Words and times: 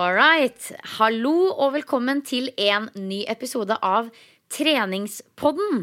All 0.00 0.14
right. 0.16 0.70
Hallo 0.96 1.50
og 1.50 1.74
velkommen 1.74 2.22
til 2.24 2.46
en 2.56 2.86
ny 2.96 3.18
episode 3.28 3.74
av 3.84 4.06
Treningspodden. 4.48 5.82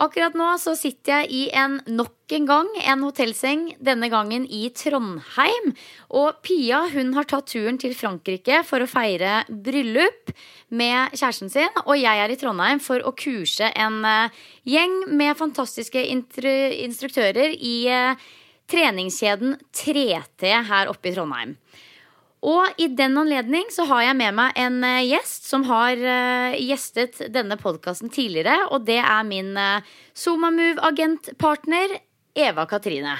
Akkurat 0.00 0.38
nå 0.38 0.46
så 0.62 0.72
sitter 0.78 1.18
jeg 1.18 1.28
i 1.36 1.40
en 1.52 1.74
nok 1.84 2.32
en 2.32 2.46
gang 2.48 2.70
en 2.80 3.02
hotellseng, 3.04 3.66
denne 3.84 4.08
gangen 4.08 4.46
i 4.48 4.70
Trondheim. 4.72 5.74
Og 6.16 6.38
Pia 6.46 6.78
hun 6.94 7.12
har 7.18 7.28
tatt 7.28 7.50
turen 7.52 7.76
til 7.82 7.92
Frankrike 7.98 8.62
for 8.64 8.80
å 8.80 8.88
feire 8.88 9.42
bryllup 9.50 10.32
med 10.72 11.12
kjæresten 11.18 11.52
sin. 11.52 11.82
Og 11.84 11.98
jeg 12.00 12.22
er 12.24 12.32
i 12.32 12.38
Trondheim 12.40 12.80
for 12.80 13.04
å 13.04 13.12
kurse 13.20 13.68
en 13.76 14.00
eh, 14.08 14.38
gjeng 14.64 14.96
med 15.12 15.36
fantastiske 15.36 16.06
instruktører 16.08 17.52
i 17.52 17.76
eh, 17.92 18.30
treningskjeden 18.72 19.58
3T 19.76 20.56
her 20.72 20.88
oppe 20.94 21.12
i 21.12 21.14
Trondheim. 21.18 21.58
Og 22.46 22.78
i 22.78 22.86
den 22.94 23.18
anledning 23.18 23.66
så 23.74 23.86
har 23.90 24.04
jeg 24.06 24.18
med 24.20 24.36
meg 24.38 24.60
en 24.62 24.82
eh, 24.86 25.06
gjest 25.08 25.48
som 25.50 25.64
har 25.66 25.98
eh, 25.98 26.58
gjestet 26.68 27.18
denne 27.34 27.58
podkasten 27.58 28.12
tidligere. 28.14 28.68
Og 28.70 28.86
det 28.86 29.00
er 29.02 29.26
min 29.26 29.56
uh, 29.58 29.82
SomaMove-agentpartner 30.14 31.98
Eva 32.38 32.68
Katrine. 32.70 33.16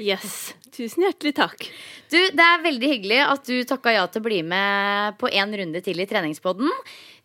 Yes. 0.00 0.52
Tusen 0.72 1.04
hjertelig 1.04 1.34
takk. 1.36 1.66
Du, 2.08 2.16
Det 2.16 2.44
er 2.44 2.62
veldig 2.64 2.88
hyggelig 2.88 3.18
at 3.26 3.44
du 3.44 3.58
takka 3.68 3.92
ja 3.92 4.06
til 4.08 4.22
å 4.22 4.24
bli 4.24 4.38
med 4.46 5.18
på 5.20 5.28
en 5.28 5.52
runde 5.60 5.82
til 5.84 6.00
i 6.00 6.06
treningspodden. 6.08 6.70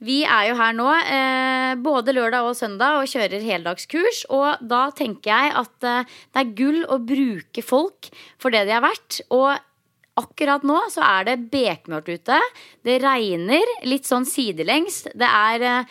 Vi 0.03 0.19
er 0.27 0.49
jo 0.49 0.57
her 0.59 0.75
nå 0.75 0.87
eh, 0.99 1.71
både 1.79 2.13
lørdag 2.13 2.49
og 2.49 2.57
søndag 2.59 2.99
og 2.99 3.07
kjører 3.07 3.45
heldagskurs. 3.45 4.25
Og 4.35 4.67
da 4.67 4.81
tenker 4.95 5.31
jeg 5.31 5.55
at 5.63 5.87
eh, 5.87 6.17
det 6.35 6.43
er 6.43 6.53
gull 6.59 6.83
å 6.91 6.99
bruke 6.99 7.63
folk 7.63 8.11
for 8.35 8.51
det 8.51 8.65
de 8.67 8.75
er 8.75 8.83
verdt. 8.83 9.21
Og 9.31 9.55
Akkurat 10.17 10.65
nå 10.65 10.79
så 10.93 11.03
er 11.05 11.27
det 11.27 11.39
bekmørkt 11.53 12.09
ute. 12.09 12.37
Det 12.85 12.99
regner 13.03 13.73
litt 13.85 14.07
sånn 14.09 14.25
sidelengs. 14.25 15.03
Det 15.13 15.27
er, 15.29 15.85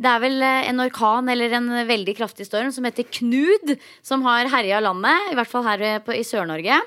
det 0.00 0.12
er 0.12 0.22
vel 0.22 0.44
en 0.46 0.84
orkan 0.86 1.28
eller 1.32 1.58
en 1.58 1.68
veldig 1.88 2.16
kraftig 2.16 2.48
storm 2.48 2.72
som 2.72 2.88
heter 2.88 3.08
Knud, 3.18 3.76
som 4.06 4.24
har 4.24 4.48
herja 4.52 4.80
landet. 4.84 5.32
I 5.32 5.36
hvert 5.36 5.52
fall 5.52 5.66
her 5.68 5.84
i 6.16 6.24
Sør-Norge. 6.24 6.80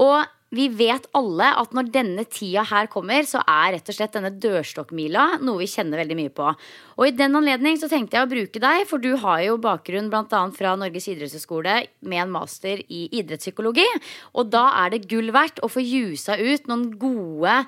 Og 0.00 0.24
vi 0.52 0.66
vet 0.68 1.06
alle 1.16 1.48
at 1.62 1.72
når 1.72 1.88
denne 1.94 2.24
tida 2.28 2.64
her 2.68 2.88
kommer, 2.92 3.24
så 3.28 3.40
er 3.48 3.72
rett 3.76 3.88
og 3.88 3.96
slett 3.96 4.16
denne 4.18 4.32
dørstokkmila 4.36 5.38
noe 5.40 5.62
vi 5.62 5.68
kjenner 5.70 6.02
veldig 6.02 6.18
mye 6.18 6.32
på. 6.34 6.50
Og 6.98 7.06
i 7.08 7.14
den 7.16 7.38
anledning 7.38 7.78
så 7.80 7.88
tenkte 7.88 8.18
jeg 8.18 8.26
å 8.26 8.30
bruke 8.30 8.60
deg, 8.60 8.84
for 8.90 9.00
du 9.00 9.14
har 9.22 9.40
jo 9.46 9.56
bakgrunn 9.62 10.10
bl.a. 10.12 10.42
fra 10.52 10.74
Norges 10.76 11.08
idrettshøgskole 11.08 11.78
med 12.04 12.24
en 12.26 12.34
master 12.34 12.84
i 12.84 13.06
idrettspsykologi. 13.22 13.88
Og 14.36 14.52
da 14.52 14.66
er 14.82 14.92
det 14.92 15.06
gull 15.08 15.32
verdt 15.32 15.62
å 15.64 15.72
få 15.72 15.84
jusa 15.84 16.36
ut 16.36 16.68
noen 16.68 16.90
gode 17.00 17.62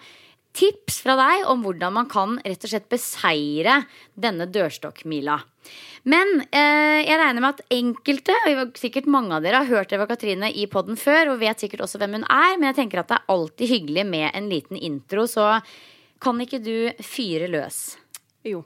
tips 0.54 1.00
fra 1.04 1.16
deg 1.18 1.48
om 1.50 1.64
hvordan 1.64 1.96
man 1.96 2.10
kan 2.10 2.36
rett 2.44 2.64
og 2.64 2.70
slett 2.70 2.90
beseire 2.92 3.80
denne 4.14 4.46
dørstokkmila. 4.50 5.38
Men 6.04 6.42
eh, 6.52 7.00
jeg 7.06 7.16
regner 7.20 7.40
med 7.40 7.54
at 7.54 7.74
enkelte, 7.74 8.36
og 8.52 8.76
sikkert 8.78 9.08
mange 9.10 9.32
av 9.34 9.44
dere, 9.44 9.62
har 9.64 9.70
hørt 9.80 9.94
Eva 9.96 10.06
Katrine 10.10 10.50
i 10.52 10.66
poden 10.70 11.00
før 11.00 11.32
og 11.32 11.40
vet 11.40 11.64
sikkert 11.64 11.86
også 11.86 12.00
hvem 12.02 12.18
hun 12.18 12.28
er, 12.28 12.58
men 12.58 12.68
jeg 12.70 12.80
tenker 12.82 13.00
at 13.00 13.10
det 13.10 13.18
er 13.18 13.34
alltid 13.34 13.72
hyggelig 13.72 14.06
med 14.10 14.28
en 14.32 14.52
liten 14.52 14.78
intro, 14.78 15.24
så 15.30 15.56
kan 16.22 16.40
ikke 16.44 16.62
du 16.64 17.04
fyre 17.04 17.48
løs? 17.52 17.82
Jo. 18.44 18.62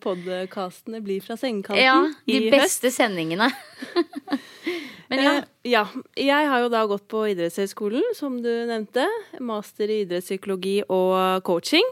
podkastene 0.03 1.01
blir 1.01 1.17
fra 1.25 1.33
sengekanten 1.33 1.81
ja, 1.81 2.05
i 2.05 2.05
høst. 2.05 2.29
Ja, 2.29 2.45
De 2.45 2.53
beste 2.53 2.93
sendingene. 2.93 3.49
Men 5.09 5.23
ja. 5.23 5.31
Eh, 5.37 5.47
ja. 5.71 5.85
Jeg 6.17 6.49
har 6.51 6.63
jo 6.63 6.69
da 6.71 6.83
gått 6.89 7.07
på 7.09 7.23
idrettshøyskolen, 7.31 8.13
som 8.17 8.37
du 8.43 8.51
nevnte. 8.69 9.07
Master 9.41 9.89
i 9.89 10.03
idrettspsykologi 10.05 10.83
og 10.85 11.41
coaching. 11.47 11.85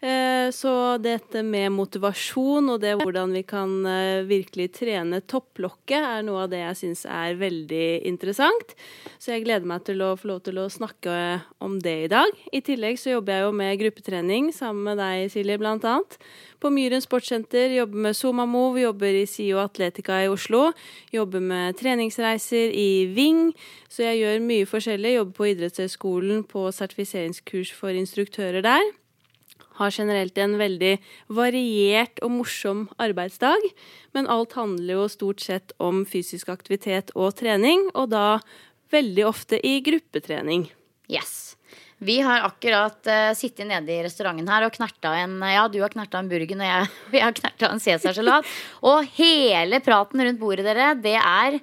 Eh, 0.00 0.50
så 0.54 0.72
dette 1.02 1.42
med 1.42 1.72
motivasjon 1.74 2.70
og 2.70 2.82
det 2.84 2.92
hvordan 3.00 3.32
vi 3.34 3.42
kan 3.42 3.72
eh, 3.88 4.22
virkelig 4.28 4.68
trene 4.76 5.18
topplokket, 5.26 5.98
er 5.98 6.26
noe 6.26 6.44
av 6.44 6.52
det 6.52 6.60
jeg 6.60 6.78
syns 6.82 7.02
er 7.10 7.38
veldig 7.40 7.86
interessant. 8.06 8.76
Så 9.18 9.32
jeg 9.34 9.42
gleder 9.46 9.66
meg 9.66 9.82
til 9.88 10.04
å 10.06 10.12
få 10.18 10.30
lov 10.30 10.44
til 10.46 10.60
å 10.62 10.68
snakke 10.70 11.16
om 11.64 11.80
det 11.82 11.96
i 12.04 12.12
dag. 12.12 12.30
I 12.54 12.62
tillegg 12.62 13.00
så 13.02 13.16
jobber 13.16 13.34
jeg 13.34 13.46
jo 13.48 13.56
med 13.58 13.80
gruppetrening 13.80 14.52
sammen 14.54 14.86
med 14.86 15.02
deg, 15.02 15.32
Silje, 15.34 15.58
blant 15.58 15.86
annet. 15.88 16.14
På 16.62 16.70
Myren 16.74 17.02
sportssenter, 17.02 17.74
jobber 17.74 18.06
med 18.06 18.18
Somamove, 18.18 18.82
jobber 18.82 19.18
i 19.18 19.26
SIO 19.30 19.58
Atletica 19.62 20.22
i 20.22 20.30
Oslo. 20.30 20.68
Jobber 21.14 21.42
med 21.42 21.78
treningsreiser 21.78 22.70
i 22.74 23.10
Ving. 23.14 23.52
Så 23.90 24.06
jeg 24.06 24.22
gjør 24.22 24.46
mye 24.46 24.70
forskjellig. 24.70 25.16
Jobber 25.18 25.36
på 25.38 25.50
idrettshøyskolen 25.52 26.46
på 26.50 26.68
sertifiseringskurs 26.74 27.74
for 27.74 27.94
instruktører 27.98 28.62
der 28.66 28.90
har 29.78 29.94
generelt 29.94 30.38
en 30.38 30.56
veldig 30.60 30.94
variert 31.32 32.22
og 32.24 32.34
morsom 32.36 32.86
arbeidsdag. 33.00 33.68
Men 34.16 34.30
alt 34.30 34.56
handler 34.58 34.98
jo 34.98 35.10
stort 35.12 35.44
sett 35.44 35.74
om 35.82 36.04
fysisk 36.08 36.50
aktivitet 36.52 37.14
og 37.14 37.36
trening, 37.38 37.88
og 37.94 38.10
da 38.14 38.40
veldig 38.92 39.26
ofte 39.28 39.60
i 39.64 39.78
gruppetrening. 39.84 40.68
Yes. 41.08 41.54
Vi 41.98 42.20
har 42.22 42.44
akkurat 42.46 43.08
uh, 43.10 43.32
sittet 43.34 43.66
nede 43.66 43.90
i 43.90 44.02
restauranten 44.04 44.46
her 44.46 44.68
og 44.68 44.74
knerta 44.76 45.16
en 45.18 45.40
Ja, 45.42 45.64
du 45.66 45.80
har 45.82 45.90
knerta 45.90 46.20
en 46.20 46.30
burgen, 46.30 46.62
og 46.62 46.68
jeg, 46.68 46.92
jeg 47.18 47.24
har 47.24 47.34
knerta 47.40 47.72
en 47.72 47.82
cæsarsalat. 47.82 48.46
og 48.86 49.08
hele 49.18 49.80
praten 49.82 50.22
rundt 50.22 50.40
bordet, 50.40 50.66
dere, 50.68 50.92
det 50.94 51.16
er 51.18 51.58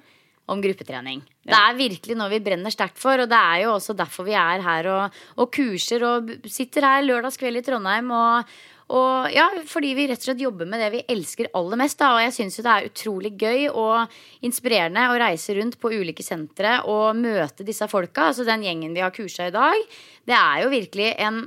om 0.46 0.62
gruppetrening. 0.62 1.24
Ja. 1.42 1.50
Det 1.50 1.58
er 1.58 1.80
virkelig 1.80 2.16
noe 2.18 2.30
vi 2.30 2.42
brenner 2.44 2.74
sterkt 2.74 3.00
for, 3.02 3.18
og 3.22 3.30
det 3.30 3.38
er 3.38 3.64
jo 3.64 3.74
også 3.74 3.96
derfor 3.98 4.26
vi 4.28 4.36
er 4.38 4.62
her 4.62 4.88
og, 4.92 5.20
og 5.42 5.50
kurser 5.54 6.06
og 6.06 6.32
sitter 6.50 6.86
her 6.86 7.06
lørdagskveld 7.06 7.60
i 7.60 7.64
Trondheim 7.66 8.12
og, 8.14 8.52
og 8.94 9.32
ja, 9.34 9.48
fordi 9.66 9.90
vi 9.98 10.04
rett 10.06 10.22
og 10.22 10.28
slett 10.28 10.44
jobber 10.44 10.68
med 10.70 10.78
det 10.82 10.92
vi 10.94 11.02
elsker 11.16 11.50
aller 11.58 11.80
mest. 11.80 11.98
Da. 11.98 12.12
Og 12.14 12.22
jeg 12.22 12.36
syns 12.36 12.58
jo 12.60 12.66
det 12.66 12.74
er 12.74 12.86
utrolig 12.92 13.32
gøy 13.40 13.66
og 13.72 14.14
inspirerende 14.46 15.08
å 15.10 15.18
reise 15.18 15.56
rundt 15.58 15.80
på 15.82 15.90
ulike 15.90 16.22
sentre 16.22 16.78
og 16.86 17.18
møte 17.18 17.66
disse 17.66 17.88
folka. 17.90 18.30
Altså 18.30 18.46
den 18.46 18.62
gjengen 18.66 18.94
vi 18.94 19.02
har 19.02 19.14
kursa 19.14 19.50
i 19.50 19.54
dag. 19.54 19.98
Det 20.26 20.38
er 20.38 20.62
jo 20.62 20.70
virkelig 20.70 21.10
en 21.26 21.42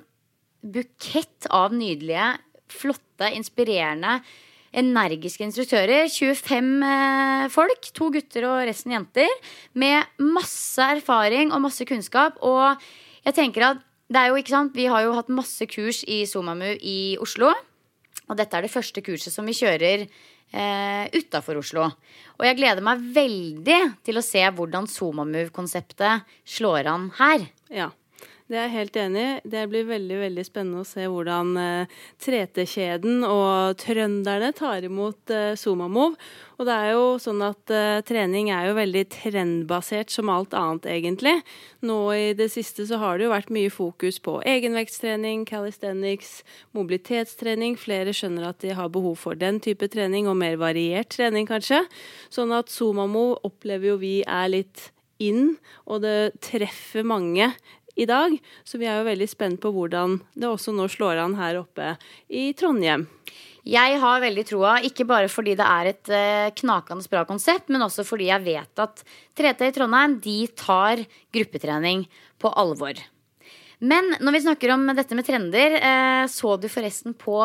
bukett 0.59 1.47
av 1.55 1.71
nydelige, 1.71 2.33
flotte, 2.69 3.31
inspirerende, 3.31 4.19
energiske 4.75 5.45
instruktører. 5.45 6.07
25 6.11 6.71
eh, 6.85 7.45
folk, 7.53 7.91
to 7.95 8.09
gutter 8.13 8.47
og 8.49 8.63
resten 8.69 8.93
jenter, 8.95 9.29
med 9.73 10.05
masse 10.21 10.83
erfaring 10.97 11.53
og 11.53 11.63
masse 11.65 11.85
kunnskap. 11.89 12.39
Og 12.45 12.79
jeg 13.25 13.37
tenker 13.37 13.71
at 13.71 13.85
det 14.09 14.17
er 14.17 14.31
jo, 14.31 14.39
ikke 14.41 14.55
sant, 14.55 14.73
Vi 14.73 14.87
har 14.89 15.03
jo 15.05 15.13
hatt 15.13 15.29
masse 15.29 15.65
kurs 15.69 16.01
i 16.07 16.23
Somamu 16.25 16.71
i 16.81 17.17
Oslo. 17.21 17.51
Og 18.29 18.37
dette 18.37 18.57
er 18.57 18.65
det 18.65 18.73
første 18.73 19.01
kurset 19.05 19.33
som 19.33 19.45
vi 19.45 19.57
kjører 19.57 20.05
eh, 20.05 21.05
utafor 21.13 21.61
Oslo. 21.61 21.85
Og 22.37 22.45
jeg 22.45 22.57
gleder 22.57 22.85
meg 22.85 23.01
veldig 23.13 23.79
til 24.05 24.17
å 24.17 24.25
se 24.25 24.41
hvordan 24.41 24.89
Somamu-konseptet 24.89 26.25
slår 26.57 26.89
an 26.89 27.09
her. 27.19 27.45
Ja. 27.69 27.89
Det 28.49 28.57
er 28.57 28.63
jeg 28.65 28.73
helt 28.73 28.95
enig 28.97 29.21
i. 29.21 29.49
Det 29.53 29.63
blir 29.69 29.83
veldig 29.85 30.15
veldig 30.23 30.43
spennende 30.47 30.81
å 30.81 30.87
se 30.87 31.03
hvordan 31.05 31.51
uh, 31.53 31.99
3T-kjeden 32.25 33.21
og 33.27 33.77
trønderne 33.77 34.49
tar 34.57 34.87
imot 34.87 35.29
uh, 35.29 35.53
Somamov. 35.53 36.15
Og 36.57 36.65
det 36.65 36.73
er 36.73 36.89
jo 36.95 37.03
sånn 37.21 37.43
at 37.45 37.69
uh, 37.69 38.01
trening 38.09 38.49
er 38.49 38.71
jo 38.71 38.73
veldig 38.79 39.05
trendbasert 39.13 40.09
som 40.09 40.33
alt 40.33 40.57
annet, 40.57 40.89
egentlig. 40.89 41.35
Nå 41.85 41.99
i 42.17 42.33
det 42.41 42.49
siste 42.55 42.89
så 42.89 42.97
har 43.03 43.21
det 43.21 43.29
jo 43.29 43.35
vært 43.35 43.53
mye 43.53 43.69
fokus 43.69 44.17
på 44.25 44.39
egenvektstrening, 44.41 45.45
calisthenics, 45.45 46.39
mobilitetstrening. 46.73 47.77
Flere 47.77 48.17
skjønner 48.17 48.49
at 48.49 48.65
de 48.65 48.73
har 48.73 48.89
behov 48.89 49.21
for 49.29 49.37
den 49.37 49.61
type 49.61 49.93
trening, 49.93 50.25
og 50.25 50.41
mer 50.41 50.57
variert 50.57 51.13
trening, 51.13 51.45
kanskje. 51.45 51.85
Sånn 52.33 52.57
at 52.57 52.73
Somamov 52.73 53.43
opplever 53.45 53.93
jo 53.93 54.01
vi 54.01 54.23
er 54.25 54.55
litt 54.57 54.89
inn, 55.19 55.57
og 55.85 56.01
det 56.05 56.39
treffer 56.43 57.05
mange 57.07 57.51
i 57.99 58.07
dag. 58.09 58.35
Så 58.63 58.79
vi 58.79 58.87
er 58.87 58.99
jo 58.99 59.07
veldig 59.09 59.27
spent 59.29 59.61
på 59.63 59.71
hvordan 59.75 60.19
det 60.33 60.49
også 60.49 60.73
nå 60.75 60.87
slår 60.91 61.21
an 61.25 61.37
her 61.39 61.61
oppe 61.61 61.93
i 62.27 62.49
Trondheim. 62.57 63.07
Jeg 63.69 63.99
har 64.01 64.21
veldig 64.23 64.45
troa, 64.47 64.77
ikke 64.87 65.05
bare 65.05 65.29
fordi 65.29 65.53
det 65.59 65.67
er 65.67 65.91
et 65.91 66.11
uh, 66.13 66.49
knakende 66.57 67.05
bra 67.11 67.25
konsept, 67.27 67.67
men 67.69 67.83
også 67.85 68.05
fordi 68.07 68.29
jeg 68.31 68.45
vet 68.47 68.81
at 68.81 69.03
3T 69.37 69.67
i 69.67 69.73
Trondheim 69.75 70.17
de 70.23 70.37
tar 70.57 71.03
gruppetrening 71.35 72.05
på 72.39 72.51
alvor. 72.57 72.97
Men 73.79 74.15
når 74.19 74.35
vi 74.35 74.43
snakker 74.47 74.73
om 74.73 74.87
dette 74.95 75.15
med 75.15 75.27
trender, 75.27 75.75
uh, 75.83 76.25
så 76.31 76.55
du 76.57 76.69
forresten 76.71 77.13
på 77.19 77.43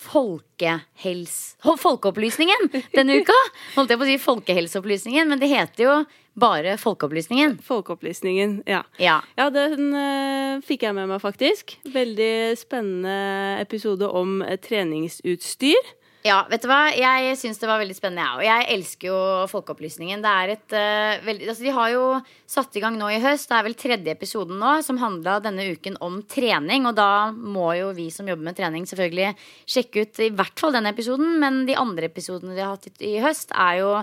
folkehels... 0.00 1.36
Folkeopplysningen 1.60 2.70
denne 2.94 3.20
uka. 3.20 3.36
Holdt 3.76 3.92
jeg 3.92 4.00
på 4.00 4.06
å 4.06 4.08
si 4.08 4.18
Folkehelseopplysningen, 4.22 5.28
men 5.30 5.42
det 5.42 5.50
heter 5.52 5.84
jo 5.84 5.94
bare 6.40 6.76
Folkeopplysningen. 6.80 7.58
Folkeopplysningen, 7.66 8.62
ja. 8.70 8.82
Ja, 9.02 9.18
ja 9.36 9.48
den 9.54 9.92
uh, 9.92 10.62
fikk 10.64 10.86
jeg 10.88 10.96
med 10.96 11.10
meg, 11.10 11.20
faktisk. 11.22 11.76
Veldig 11.92 12.56
spennende 12.60 13.60
episode 13.60 14.08
om 14.08 14.40
treningsutstyr. 14.64 15.94
Ja, 16.20 16.42
vet 16.50 16.60
du 16.60 16.68
hva? 16.68 16.90
Jeg 16.92 17.32
syns 17.40 17.56
det 17.62 17.68
var 17.68 17.80
veldig 17.80 17.94
spennende, 17.96 18.20
jeg 18.20 18.28
ja. 18.28 18.36
òg. 18.36 18.44
Jeg 18.44 18.74
elsker 18.74 19.08
jo 19.08 19.20
Folkeopplysningen. 19.48 20.20
Det 20.20 20.32
er 20.42 20.52
et 20.52 20.74
uh, 20.76 21.22
veldig 21.24 21.46
Altså, 21.48 21.64
de 21.64 21.72
har 21.72 21.92
jo 21.94 22.02
satt 22.44 22.76
i 22.76 22.82
gang 22.84 22.98
nå 23.00 23.08
i 23.08 23.22
høst. 23.22 23.48
Det 23.48 23.56
er 23.56 23.64
vel 23.64 23.76
tredje 23.80 24.12
episoden 24.12 24.60
nå 24.60 24.74
som 24.84 25.00
handla 25.00 25.38
denne 25.40 25.64
uken 25.72 25.96
om 26.04 26.18
trening. 26.28 26.84
Og 26.90 26.98
da 26.98 27.30
må 27.32 27.70
jo 27.78 27.94
vi 27.96 28.10
som 28.12 28.28
jobber 28.28 28.50
med 28.50 28.58
trening, 28.58 28.84
selvfølgelig 28.90 29.32
sjekke 29.64 30.04
ut 30.04 30.20
i 30.26 30.28
hvert 30.36 30.60
fall 30.60 30.76
denne 30.76 30.92
episoden. 30.92 31.38
Men 31.40 31.62
de 31.70 31.78
andre 31.80 32.12
episodene 32.12 32.52
de 32.52 32.66
har 32.66 32.76
hatt 32.76 33.00
i 33.00 33.14
høst, 33.24 33.56
er 33.56 33.80
jo 33.80 33.94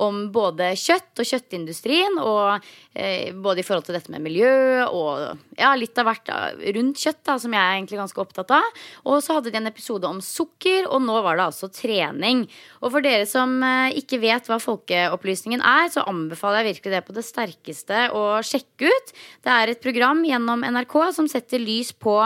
om 0.00 0.22
både 0.32 0.72
kjøtt 0.78 1.22
og 1.22 1.28
kjøttindustrien. 1.28 2.18
Og 2.22 2.64
eh, 2.94 3.30
både 3.34 3.62
i 3.62 3.66
forhold 3.66 3.88
til 3.88 3.98
dette 3.98 4.12
med 4.12 4.24
miljø 4.24 4.86
og 4.88 5.38
ja, 5.58 5.72
litt 5.78 5.98
av 6.00 6.08
hvert 6.08 6.32
rundt 6.76 7.00
kjøtt, 7.02 7.22
da, 7.26 7.36
som 7.42 7.54
jeg 7.54 7.60
er 7.60 7.76
egentlig 7.78 8.00
ganske 8.00 8.22
opptatt 8.22 8.54
av. 8.56 8.80
Og 9.04 9.20
så 9.24 9.36
hadde 9.36 9.52
de 9.52 9.60
en 9.60 9.70
episode 9.70 10.08
om 10.08 10.22
sukker, 10.24 10.88
og 10.88 11.04
nå 11.04 11.20
var 11.24 11.38
det 11.38 11.46
altså 11.50 11.70
trening. 11.72 12.46
Og 12.80 12.94
for 12.94 13.04
dere 13.04 13.28
som 13.28 13.58
eh, 13.66 13.98
ikke 14.00 14.20
vet 14.22 14.50
hva 14.50 14.60
Folkeopplysningen 14.62 15.62
er, 15.64 15.88
så 15.92 16.04
anbefaler 16.08 16.64
jeg 16.64 16.74
virkelig 16.74 16.96
det 16.96 17.04
på 17.06 17.16
det 17.16 17.26
sterkeste 17.26 18.08
å 18.16 18.24
sjekke 18.46 18.90
ut. 18.90 19.14
Det 19.44 19.54
er 19.54 19.72
et 19.72 19.82
program 19.84 20.24
gjennom 20.26 20.64
NRK 20.66 20.96
som 21.16 21.28
setter 21.30 21.62
lys 21.62 21.92
på 21.92 22.16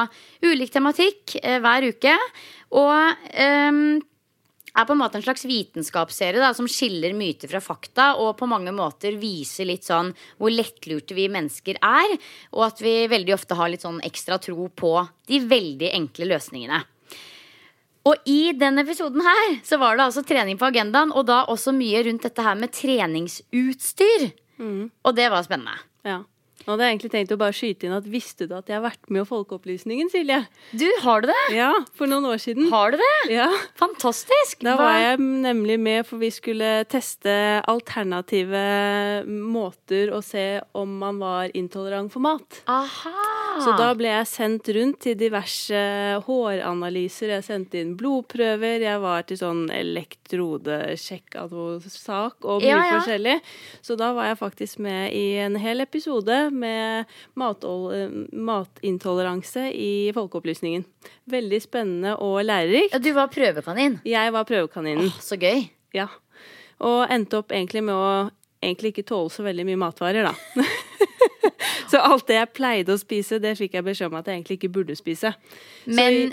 ulik 0.45 0.73
tematikk 0.75 1.39
eh, 1.43 1.61
hver 1.63 1.89
uke. 1.95 2.17
Og 2.75 3.31
um, 3.71 4.03
er 4.75 4.87
på 4.87 4.95
en 4.95 5.01
måte 5.01 5.19
en 5.19 5.25
slags 5.25 5.45
vitenskapsserie 5.47 6.43
da, 6.43 6.51
som 6.57 6.69
skiller 6.71 7.15
myter 7.17 7.51
fra 7.51 7.61
fakta, 7.63 8.09
og 8.19 8.35
på 8.39 8.49
mange 8.51 8.75
måter 8.75 9.19
viser 9.21 9.69
litt 9.71 9.87
sånn 9.87 10.11
hvor 10.41 10.53
lettlurte 10.53 11.17
vi 11.17 11.29
mennesker 11.31 11.79
er, 11.79 12.17
og 12.55 12.67
at 12.69 12.83
vi 12.83 12.97
veldig 13.11 13.37
ofte 13.37 13.59
har 13.59 13.71
litt 13.71 13.87
sånn 13.87 14.03
ekstra 14.07 14.41
tro 14.43 14.69
på 14.75 14.97
de 15.31 15.41
veldig 15.47 15.95
enkle 15.95 16.29
løsningene. 16.35 16.83
Og 18.05 18.29
i 18.29 18.53
den 18.53 18.83
episoden 18.83 19.23
her 19.25 19.59
så 19.65 19.79
var 19.81 19.97
det 19.97 20.11
altså 20.11 20.25
trening 20.27 20.59
på 20.61 20.69
agendaen, 20.69 21.15
og 21.15 21.25
da 21.31 21.45
også 21.49 21.73
mye 21.73 22.03
rundt 22.05 22.27
dette 22.27 22.45
her 22.45 22.59
med 22.59 22.75
treningsutstyr. 22.75 24.29
Mm. 24.61 24.91
Og 24.91 25.17
det 25.17 25.31
var 25.33 25.47
spennende. 25.47 25.79
Ja. 26.05 26.21
Nå 26.65 26.73
hadde 26.73 26.87
jeg 26.87 26.95
egentlig 26.95 27.13
tenkt 27.13 27.33
å 27.35 27.37
bare 27.41 27.53
skyte 27.57 27.85
inn 27.85 27.93
at 27.93 28.07
visste 28.09 28.47
du 28.49 28.55
at 28.57 28.71
jeg 28.71 28.79
har 28.79 28.85
vært 28.87 29.11
med 29.13 29.21
i 29.21 29.29
Folkeopplysningen, 29.29 30.09
Silje? 30.13 30.39
Du, 30.73 30.87
har 31.05 31.21
du 31.21 31.29
det? 31.29 31.43
Ja, 31.53 31.71
for 31.99 32.09
noen 32.09 32.25
år 32.31 32.41
siden. 32.41 32.71
Har 32.73 32.95
du 32.95 32.97
det? 33.01 33.11
Ja. 33.35 33.51
Fantastisk. 33.77 34.63
Da 34.65 34.79
var 34.81 34.97
jeg 34.97 35.21
nemlig 35.21 35.77
med, 35.83 36.07
for 36.09 36.23
vi 36.23 36.31
skulle 36.33 36.71
teste 36.89 37.35
alternative 37.69 38.65
måter 39.29 40.15
å 40.17 40.23
se 40.25 40.63
om 40.73 40.97
man 41.03 41.21
var 41.21 41.53
intolerant 41.53 42.13
for 42.13 42.25
mat. 42.25 42.63
Aha. 42.65 43.13
Så 43.61 43.75
da 43.79 43.91
ble 43.97 44.09
jeg 44.09 44.31
sendt 44.31 44.69
rundt 44.75 45.03
til 45.05 45.19
diverse 45.19 45.83
håranalyser. 46.25 47.35
Jeg 47.37 47.47
sendte 47.47 47.81
inn 47.83 47.93
blodprøver, 47.99 48.83
jeg 48.83 49.03
var 49.05 49.29
til 49.29 49.39
sånn 49.41 49.63
elektrodesjekk 49.75 51.39
av 51.45 51.55
noe 51.55 51.93
sak 51.93 52.41
og 52.49 52.65
mye 52.65 52.73
ja, 52.73 52.81
ja. 52.81 52.97
forskjellig. 52.97 53.37
Så 53.85 53.99
da 54.01 54.15
var 54.17 54.33
jeg 54.33 54.41
faktisk 54.41 54.81
med 54.85 55.13
i 55.13 55.37
en 55.45 55.61
hel 55.61 55.85
episode 55.85 56.41
med 56.55 57.05
matintoleranse 57.37 59.73
i 59.75 60.13
Folkeopplysningen. 60.17 60.85
Veldig 61.31 61.63
spennende 61.65 62.17
og 62.23 62.45
lærerikt. 62.47 62.93
Ja, 62.95 62.99
du 63.03 63.13
var 63.17 63.29
prøvekanin? 63.35 63.95
Jeg 64.09 64.33
var 64.35 64.45
prøvekaninen. 64.49 65.07
Åh, 65.11 65.19
så 65.23 65.35
gøy. 65.41 65.59
Ja. 65.97 66.09
Og 66.85 67.13
endte 67.13 67.39
opp 67.43 67.51
egentlig 67.55 67.83
med 67.87 67.95
å 67.95 68.31
egentlig 68.65 68.89
ikke 68.95 69.09
tåle 69.11 69.31
så 69.33 69.41
veldig 69.45 69.65
mye 69.69 69.81
matvarer, 69.81 70.31
da. 70.31 70.35
så 71.91 71.97
alt 72.01 72.27
det 72.31 72.39
jeg 72.39 72.55
pleide 72.57 72.95
å 72.95 73.01
spise, 73.01 73.43
det 73.43 73.59
fikk 73.61 73.73
jeg 73.79 73.87
beskjed 73.87 74.11
om 74.11 74.19
at 74.21 74.27
jeg 74.31 74.37
egentlig 74.41 74.57
ikke 74.61 74.75
burde 74.79 74.95
spise. 74.99 75.31
Men 75.85 76.33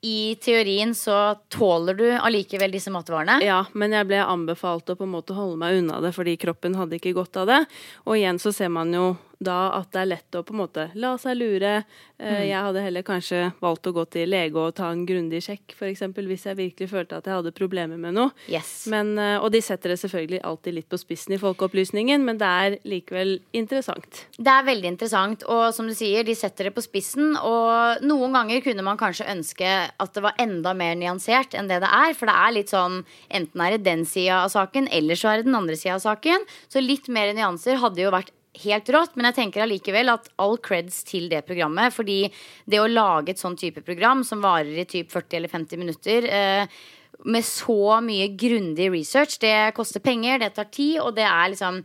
i 0.00 0.36
teorien 0.40 0.94
så 0.94 1.34
tåler 1.50 1.96
du 1.98 2.06
allikevel 2.12 2.72
disse 2.72 2.90
matvarene? 2.94 3.40
Ja, 3.44 3.64
men 3.74 3.94
jeg 3.96 4.06
ble 4.10 4.20
anbefalt 4.22 4.90
å 4.92 4.96
på 4.98 5.08
en 5.08 5.14
måte 5.16 5.34
holde 5.34 5.58
meg 5.58 5.80
unna 5.80 5.98
det 6.04 6.12
fordi 6.14 6.36
kroppen 6.38 6.76
hadde 6.78 7.00
ikke 7.00 7.16
godt 7.16 7.40
av 7.42 7.50
det. 7.50 7.58
Og 8.06 8.18
igjen 8.18 8.38
så 8.42 8.54
ser 8.54 8.70
man 8.74 8.94
jo 8.94 9.10
da 9.38 9.58
at 9.76 9.92
det 9.94 10.02
er 10.02 10.10
lett 10.14 10.36
å 10.36 10.42
på 10.46 10.54
en 10.54 10.60
måte 10.64 10.88
la 10.98 11.12
seg 11.20 11.38
lure. 11.38 11.74
Eh, 12.18 12.26
mm. 12.26 12.44
Jeg 12.48 12.62
hadde 12.66 12.82
heller 12.82 13.04
kanskje 13.06 13.42
valgt 13.62 13.86
å 13.86 13.92
gå 13.94 14.04
til 14.10 14.30
lege 14.32 14.58
og 14.58 14.74
ta 14.78 14.90
en 14.90 15.04
grundig 15.06 15.40
sjekk, 15.46 15.76
f.eks. 15.76 16.02
hvis 16.16 16.46
jeg 16.48 16.58
virkelig 16.58 16.90
følte 16.90 17.20
at 17.20 17.28
jeg 17.28 17.38
hadde 17.38 17.54
problemer 17.54 18.00
med 18.00 18.16
noe. 18.16 18.32
Yes. 18.50 18.88
Men, 18.90 19.14
eh, 19.22 19.36
og 19.38 19.52
de 19.54 19.62
setter 19.62 19.94
det 19.94 20.00
selvfølgelig 20.02 20.42
alltid 20.48 20.78
litt 20.80 20.88
på 20.90 20.98
spissen 21.00 21.36
i 21.36 21.40
Folkeopplysningen, 21.42 22.24
men 22.26 22.40
det 22.40 22.48
er 22.64 22.78
likevel 22.88 23.36
interessant. 23.56 24.24
Det 24.36 24.54
er 24.54 24.66
veldig 24.66 24.90
interessant, 24.90 25.46
og 25.46 25.68
som 25.76 25.86
du 25.86 25.94
sier, 25.96 26.26
de 26.26 26.34
setter 26.38 26.68
det 26.68 26.74
på 26.76 26.84
spissen. 26.84 27.36
Og 27.38 28.02
noen 28.02 28.34
ganger 28.34 28.64
kunne 28.64 28.86
man 28.86 28.98
kanskje 29.00 29.28
ønske 29.30 29.68
at 29.68 30.14
det 30.16 30.24
var 30.24 30.38
enda 30.42 30.74
mer 30.74 30.98
nyansert 30.98 31.54
enn 31.58 31.70
det 31.70 31.80
det 31.84 31.92
er. 31.94 32.16
For 32.18 32.30
det 32.30 32.34
er 32.34 32.56
litt 32.56 32.74
sånn 32.74 33.02
enten 33.30 33.62
er 33.62 33.76
det 33.76 33.86
den 33.86 34.02
sida 34.08 34.42
av 34.42 34.50
saken, 34.52 34.90
eller 34.94 35.18
så 35.18 35.30
er 35.30 35.40
det 35.40 35.48
den 35.48 35.58
andre 35.58 35.78
sida 35.78 35.94
av 35.98 36.02
saken. 36.02 36.48
Så 36.66 36.82
litt 36.82 37.06
mer 37.12 37.30
nyanser 37.36 37.78
hadde 37.78 38.02
jo 38.02 38.14
vært 38.14 38.34
helt 38.64 38.92
rått, 38.94 39.16
men 39.16 39.28
jeg 39.28 39.38
tenker 39.38 39.64
allikevel 39.64 40.12
at 40.12 40.28
all 40.42 40.56
creds 40.62 41.00
til 41.08 41.28
det 41.32 41.44
programmet. 41.48 41.94
Fordi 41.94 42.20
det 42.66 42.80
å 42.82 42.88
lage 42.90 43.34
et 43.34 43.42
sånn 43.42 43.58
type 43.58 43.82
program 43.86 44.24
som 44.26 44.44
varer 44.44 44.82
i 44.82 44.86
typ 44.88 45.12
40 45.14 45.40
eller 45.40 45.52
50 45.52 45.82
minutter 45.82 46.28
eh, 46.28 46.78
med 47.26 47.46
så 47.46 47.98
mye 48.04 48.30
grundig 48.38 48.90
research, 48.94 49.38
det 49.42 49.72
koster 49.76 50.02
penger, 50.04 50.38
det 50.42 50.52
tar 50.56 50.68
tid, 50.70 51.00
og 51.02 51.16
det 51.16 51.26
er 51.26 51.54
liksom 51.54 51.82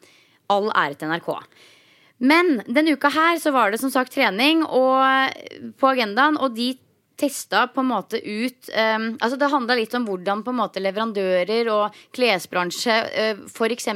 all 0.54 0.70
ære 0.76 1.00
til 1.00 1.14
NRK. 1.14 1.32
Men 2.24 2.60
denne 2.70 2.94
uka 2.96 3.10
her 3.12 3.40
så 3.42 3.52
var 3.52 3.74
det 3.74 3.82
som 3.82 3.92
sagt 3.92 4.14
trening 4.14 4.62
og 4.64 5.34
på 5.80 5.90
agendaen, 5.90 6.38
og 6.38 6.54
de 6.56 6.76
testa 7.20 7.68
på 7.68 7.84
en 7.84 7.92
måte 7.92 8.20
ut 8.20 8.70
um, 8.74 9.08
Altså 9.22 9.38
det 9.40 9.52
handla 9.52 9.78
litt 9.78 9.94
om 9.98 10.06
hvordan 10.08 10.44
på 10.46 10.54
en 10.54 10.60
måte 10.60 10.82
leverandører 10.82 11.70
og 11.74 12.04
klesbransje 12.16 12.96
uh, 13.14 13.44
f.eks. 13.48 13.90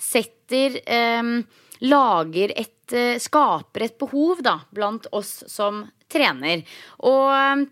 setter 0.00 0.78
um, 1.20 1.34
Lager 1.86 2.54
et 2.56 2.94
uh, 2.96 3.18
Skaper 3.20 3.86
et 3.86 3.98
behov 4.00 4.42
da 4.44 4.58
blant 4.74 5.06
oss 5.12 5.42
som 5.50 5.84
trener. 6.10 6.64
Og 7.06 7.28
uh, 7.32 7.66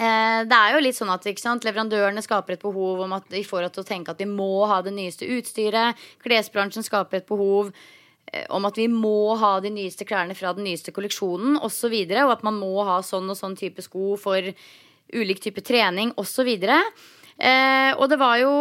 det 0.00 0.56
er 0.56 0.74
jo 0.74 0.82
litt 0.82 0.96
sånn 0.96 1.12
at 1.12 1.26
sant, 1.42 1.64
Leverandørene 1.66 2.22
skaper 2.24 2.54
et 2.54 2.62
behov 2.62 3.02
om 3.04 3.16
at 3.16 3.26
de 3.28 3.42
får 3.44 3.66
oss 3.66 3.72
til 3.74 3.82
å 3.82 3.88
tenke 3.88 4.14
at 4.14 4.20
vi 4.22 4.28
må 4.30 4.64
ha 4.70 4.78
det 4.86 4.94
nyeste 4.96 5.28
utstyret. 5.28 5.98
Klesbransjen 6.22 6.86
skaper 6.86 7.20
et 7.20 7.28
behov 7.28 7.74
Eh, 8.32 8.46
om 8.54 8.66
at 8.68 8.78
vi 8.78 8.86
må 8.90 9.34
ha 9.40 9.56
de 9.62 9.72
nyeste 9.74 10.06
klærne 10.06 10.36
fra 10.38 10.52
den 10.54 10.66
nyeste 10.68 10.94
kolleksjonen 10.94 11.58
osv. 11.58 11.66
Og, 11.66 11.72
så 11.80 11.90
videre, 11.92 12.26
og 12.26 12.36
at 12.36 12.44
man 12.46 12.58
må 12.60 12.84
ha 12.86 13.00
sånn 13.06 13.30
og 13.30 13.38
sånn 13.38 13.56
type 13.58 13.82
sko 13.82 14.14
for 14.20 14.50
ulik 15.10 15.42
type 15.42 15.62
trening 15.66 16.12
osv. 16.20 16.50
Eh, 16.50 17.90
og 17.96 18.06
det 18.10 18.18
var 18.20 18.36
jo 18.42 18.52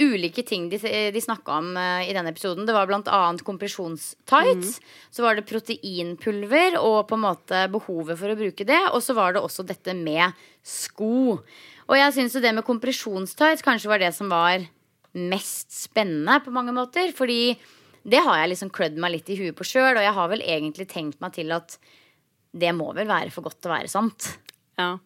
ulike 0.00 0.44
ting 0.46 0.68
de, 0.72 0.78
de 1.12 1.20
snakka 1.20 1.58
om 1.60 1.72
uh, 1.76 2.00
i 2.04 2.14
denne 2.14 2.32
episoden. 2.32 2.66
Det 2.68 2.74
var 2.76 2.88
bl.a. 2.88 3.20
kompresjonstights. 3.44 4.78
Mm. 4.78 4.94
Så 5.10 5.24
var 5.24 5.36
det 5.36 5.46
proteinpulver 5.48 6.78
og 6.80 7.04
på 7.10 7.18
en 7.18 7.26
måte 7.26 7.66
behovet 7.72 8.20
for 8.20 8.32
å 8.32 8.38
bruke 8.38 8.66
det. 8.68 8.80
Og 8.92 9.02
så 9.04 9.16
var 9.18 9.34
det 9.34 9.44
også 9.44 9.66
dette 9.68 9.96
med 9.98 10.32
sko. 10.64 11.38
Og 11.88 11.98
jeg 11.98 12.16
syns 12.16 12.38
det 12.40 12.54
med 12.56 12.66
kompresjonstights 12.66 13.64
kanskje 13.66 13.90
var 13.92 14.02
det 14.02 14.12
som 14.16 14.32
var 14.32 14.64
mest 15.12 15.72
spennende 15.74 16.40
på 16.44 16.54
mange 16.54 16.74
måter. 16.76 17.12
Fordi 17.16 17.56
det 18.02 18.22
har 18.24 18.40
jeg 18.40 18.54
liksom 18.54 18.72
klødd 18.74 18.96
meg 19.02 19.16
litt 19.16 19.28
i 19.30 19.38
huet 19.38 19.56
på 19.58 19.66
sjøl, 19.66 19.94
og 19.94 20.04
jeg 20.04 20.16
har 20.16 20.30
vel 20.32 20.42
egentlig 20.42 20.88
tenkt 20.90 21.20
meg 21.22 21.36
til 21.36 21.52
at 21.54 21.76
det 22.52 22.72
må 22.76 22.90
vel 22.96 23.08
være 23.08 23.30
for 23.32 23.46
godt 23.46 23.62
til 23.62 23.70
å 23.70 23.76
være 23.76 23.90
sant. 23.92 24.32
Ja. 24.80 24.96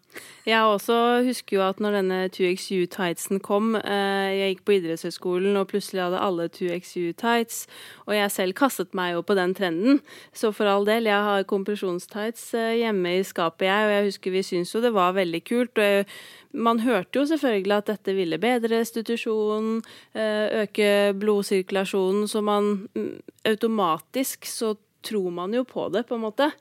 Jeg 0.46 0.62
også 0.62 1.24
husker 1.26 1.56
jo 1.56 1.62
at 1.66 1.80
når 1.82 1.96
denne 1.98 2.18
2XU-tightsen 2.32 3.40
kom 3.44 3.74
eh, 3.76 4.30
Jeg 4.38 4.52
gikk 4.52 4.62
på 4.64 4.76
idrettshøyskolen, 4.76 5.58
og 5.58 5.66
plutselig 5.72 6.04
hadde 6.04 6.22
alle 6.22 6.46
2XU-tights. 6.54 7.58
Og 8.06 8.14
jeg 8.16 8.30
selv 8.32 8.56
kastet 8.56 8.94
meg 8.96 9.16
jo 9.16 9.24
på 9.26 9.36
den 9.36 9.56
trenden. 9.58 10.00
Så 10.32 10.52
for 10.54 10.70
all 10.70 10.86
del, 10.86 11.10
jeg 11.10 11.28
har 11.28 11.48
kompresjonstights 11.50 12.48
eh, 12.54 12.78
hjemme 12.84 13.18
i 13.18 13.26
skapet, 13.26 13.66
jeg. 13.66 13.90
Og 13.90 13.94
jeg 13.96 14.08
husker 14.08 14.36
vi 14.38 14.46
syntes 14.46 14.74
jo 14.76 14.84
det 14.86 14.94
var 14.96 15.18
veldig 15.18 15.42
kult. 15.44 15.82
og 15.82 16.16
man 16.56 16.80
hørte 16.80 17.18
jo 17.18 17.26
selvfølgelig 17.28 17.74
at 17.76 17.90
dette 17.90 18.14
ville 18.16 18.38
bedre 18.40 18.78
restitusjonen, 18.78 19.82
eh, 20.14 20.62
øke 20.62 21.12
blodsirkulasjonen, 21.20 22.28
så 22.28 22.40
man 22.40 22.88
mm, 22.94 23.22
automatisk 23.44 24.46
så 24.46 24.76
tror 25.02 25.30
man 25.30 25.54
jo 25.54 25.66
på 25.68 25.90
det, 25.92 26.06
på 26.06 26.16
en 26.16 26.24
måte. 26.24 26.52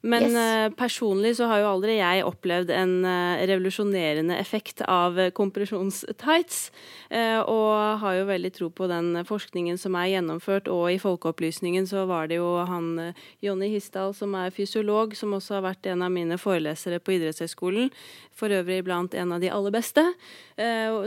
Men 0.00 0.28
yes. 0.28 0.36
uh, 0.36 0.74
personlig 0.78 1.34
så 1.38 1.48
har 1.50 1.62
jo 1.62 1.70
aldri 1.72 1.96
jeg 1.98 2.26
opplevd 2.26 2.70
en 2.70 2.92
uh, 3.02 3.40
revolusjonerende 3.50 4.36
effekt 4.38 4.82
av 4.86 5.18
uh, 5.18 5.30
kompresjonstights. 5.34 6.70
og 7.48 8.00
har 8.02 8.14
jo 8.18 8.24
veldig 8.28 8.50
tro 8.52 8.66
på 8.70 8.86
den 8.90 9.16
forskningen 9.24 9.78
som 9.80 9.94
er 9.96 10.10
gjennomført, 10.12 10.68
og 10.68 10.90
i 10.92 10.98
Folkeopplysningen 11.00 11.86
så 11.88 12.04
var 12.06 12.28
det 12.28 12.36
jo 12.36 12.50
han 12.68 13.14
Jonny 13.40 13.70
Hisdal 13.72 14.12
som 14.14 14.34
er 14.36 14.52
fysiolog, 14.52 15.16
som 15.16 15.32
også 15.32 15.56
har 15.56 15.64
vært 15.70 15.88
en 15.88 16.04
av 16.04 16.12
mine 16.12 16.36
forelesere 16.36 17.00
på 17.00 17.16
idrettshøyskolen. 17.16 17.88
For 18.36 18.52
øvrig 18.52 18.82
blant 18.84 19.16
en 19.16 19.32
av 19.32 19.40
de 19.40 19.48
aller 19.50 19.72
beste. 19.72 20.04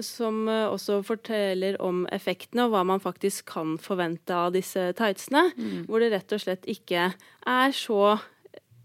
som 0.01 0.47
også 0.47 1.01
forteller 1.03 1.77
om 1.81 2.07
effektene 2.11 2.65
og 2.65 2.73
hva 2.73 2.83
man 2.87 2.99
faktisk 2.99 3.45
kan 3.53 3.77
forvente 3.77 4.33
av 4.33 4.53
disse 4.57 4.91
tightsene. 4.97 5.51
Mm. 5.55 5.85
Hvor 5.85 5.99
det 5.99 6.11
rett 6.15 6.33
og 6.33 6.41
slett 6.41 6.65
ikke 6.65 7.11
er 7.45 7.71
så 7.77 8.17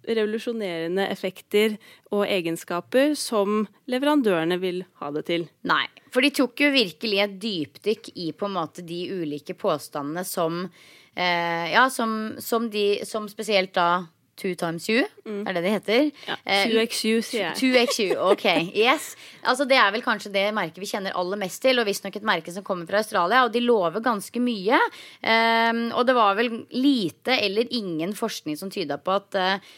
revolusjonerende 0.06 1.06
effekter 1.12 1.76
og 2.14 2.26
egenskaper 2.28 3.14
som 3.18 3.64
leverandørene 3.90 4.58
vil 4.62 4.82
ha 5.00 5.12
det 5.14 5.26
til. 5.30 5.46
Nei, 5.68 5.84
for 6.14 6.24
de 6.24 6.32
tok 6.34 6.66
jo 6.66 6.72
virkelig 6.74 7.22
et 7.22 7.38
dypdykk 7.42 8.12
i 8.14 8.30
på 8.36 8.48
en 8.48 8.58
måte 8.58 8.84
de 8.86 9.02
ulike 9.12 9.56
påstandene 9.58 10.24
som 10.26 10.64
eh, 10.64 11.72
Ja, 11.72 11.88
som, 11.90 12.36
som, 12.38 12.70
de, 12.70 13.02
som 13.08 13.28
spesielt 13.28 13.74
da 13.76 14.06
Two 14.36 14.52
times 14.54 14.84
you, 14.88 15.00
mm. 15.24 15.46
er 15.48 15.54
det 15.56 15.62
det 15.64 15.70
heter? 15.72 16.10
Ja, 16.28 16.34
2XU, 16.44 17.12
eh, 17.16 17.22
sier 17.24 17.40
jeg. 17.40 17.54
2XU, 17.56 18.18
ok, 18.34 18.44
yes 18.76 19.14
Altså 19.40 19.64
Det 19.64 19.78
er 19.80 19.88
vel 19.94 20.04
kanskje 20.04 20.32
det 20.34 20.42
merket 20.52 20.82
vi 20.82 20.88
kjenner 20.90 21.16
aller 21.16 21.40
mest 21.40 21.62
til, 21.64 21.80
og 21.80 21.88
visstnok 21.88 22.18
et 22.18 22.26
merke 22.26 22.52
som 22.52 22.64
kommer 22.66 22.84
fra 22.88 23.00
Australia. 23.00 23.46
Og 23.46 23.54
de 23.54 23.62
lover 23.64 24.04
ganske 24.04 24.42
mye. 24.42 24.76
Um, 25.22 25.80
og 25.96 26.04
det 26.04 26.16
var 26.18 26.36
vel 26.36 26.50
lite 26.74 27.38
eller 27.46 27.72
ingen 27.72 28.12
forskning 28.18 28.58
som 28.60 28.72
tyda 28.72 28.98
på 29.00 29.16
at 29.16 29.40
uh, 29.40 29.72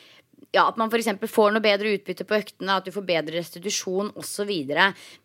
ja, 0.48 0.62
at 0.64 0.78
man 0.80 0.88
f.eks. 0.88 1.10
får 1.28 1.50
noe 1.52 1.60
bedre 1.60 1.90
utbytte 1.92 2.24
på 2.24 2.38
øktene, 2.38 2.78
at 2.78 2.86
du 2.86 2.92
får 2.94 3.04
bedre 3.04 3.36
restitusjon 3.36 4.08
osv. 4.16 4.52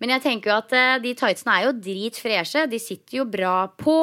Men 0.03 0.11
jeg 0.15 0.23
tenker 0.25 0.51
jo 0.51 0.57
at 0.57 0.75
uh, 0.75 0.95
de 1.03 1.13
tightsene 1.15 1.55
er 1.55 1.67
jo 1.69 1.75
dritfreshe. 1.85 2.65
De 2.67 2.79
sitter 2.81 3.21
jo 3.21 3.27
bra 3.31 3.55
på. 3.79 3.95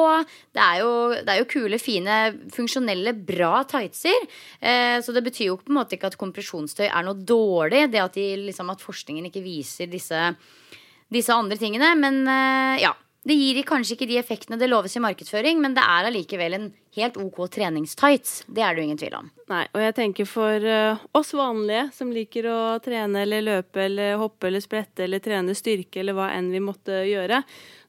Det 0.49 0.63
er 0.63 0.81
jo, 0.81 0.95
det 1.19 1.35
er 1.35 1.43
jo 1.43 1.49
kule, 1.51 1.77
fine, 1.81 2.17
funksjonelle, 2.55 3.13
bra 3.27 3.61
tightser. 3.69 4.25
Eh, 4.57 4.97
så 5.05 5.13
det 5.13 5.21
betyr 5.27 5.51
jo 5.51 5.59
på 5.61 5.69
en 5.69 5.77
måte 5.77 5.97
ikke 5.97 6.09
at 6.09 6.17
kompresjonstøy 6.21 6.87
er 6.87 7.05
noe 7.05 7.21
dårlig. 7.21 7.85
Det 7.93 8.01
at, 8.01 8.17
de, 8.17 8.27
liksom, 8.49 8.73
at 8.73 8.81
forskningen 8.81 9.29
ikke 9.29 9.45
viser 9.45 9.91
disse, 9.93 10.25
disse 11.13 11.37
andre 11.37 11.59
tingene. 11.61 11.93
Men 12.01 12.23
eh, 12.25 12.81
ja. 12.87 12.95
Det 13.21 13.35
gir 13.37 13.59
kanskje 13.69 13.93
ikke 13.93 14.07
de 14.09 14.15
effektene 14.17 14.57
det 14.57 14.65
loves 14.65 14.95
i 14.97 15.01
markedsføring, 15.03 15.59
men 15.61 15.75
det 15.77 15.83
er 15.85 16.07
allikevel 16.09 16.55
en 16.57 16.63
helt 16.95 17.17
OK 17.17 17.47
treningstights. 17.47 18.43
Det 18.47 18.61
er 18.61 18.75
det 18.75 18.81
jo 18.81 18.87
ingen 18.89 18.99
tvil 18.99 19.13
om. 19.15 19.29
Nei, 19.51 19.63
og 19.71 19.81
jeg 19.83 19.95
tenker 19.95 20.27
for 20.27 20.65
uh, 20.67 20.99
oss 21.15 21.33
vanlige 21.35 21.85
som 21.95 22.11
liker 22.11 22.47
å 22.51 22.59
trene 22.83 23.23
eller 23.23 23.43
løpe 23.43 23.85
eller 23.85 24.17
hoppe 24.19 24.49
eller 24.49 24.63
sprette 24.63 25.05
eller 25.05 25.23
trene 25.23 25.55
styrke 25.55 26.01
eller 26.01 26.15
hva 26.17 26.29
enn 26.35 26.49
vi 26.51 26.59
måtte 26.63 27.01
gjøre, 27.07 27.41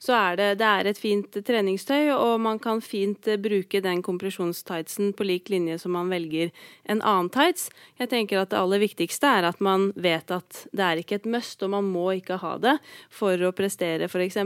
så 0.03 0.15
er 0.19 0.39
det, 0.39 0.49
det 0.59 0.69
er 0.69 0.91
et 0.91 0.99
fint 0.99 1.39
treningstøy, 1.47 2.11
og 2.15 2.41
man 2.43 2.59
kan 2.63 2.83
fint 2.83 3.27
uh, 3.31 3.39
bruke 3.43 3.83
den 3.83 4.03
kompresjonstightsen 4.07 5.13
på 5.19 5.27
lik 5.27 5.51
linje 5.51 5.81
som 5.83 5.95
man 5.99 6.11
velger 6.11 6.53
en 6.87 7.03
annen 7.03 7.31
tights. 7.35 7.71
Jeg 7.99 8.11
tenker 8.11 8.43
at 8.43 8.55
det 8.55 8.61
aller 8.61 8.83
viktigste 8.83 9.31
er 9.39 9.49
at 9.51 9.63
man 9.63 9.91
vet 9.95 10.31
at 10.35 10.65
det 10.71 10.87
er 10.87 11.03
ikke 11.03 11.19
et 11.19 11.31
must, 11.31 11.59
og 11.63 11.75
man 11.75 11.91
må 11.91 12.13
ikke 12.21 12.39
ha 12.43 12.55
det 12.63 12.77
for 13.11 13.39
å 13.43 13.55
prestere, 13.55 14.07
f.eks., 14.07 14.39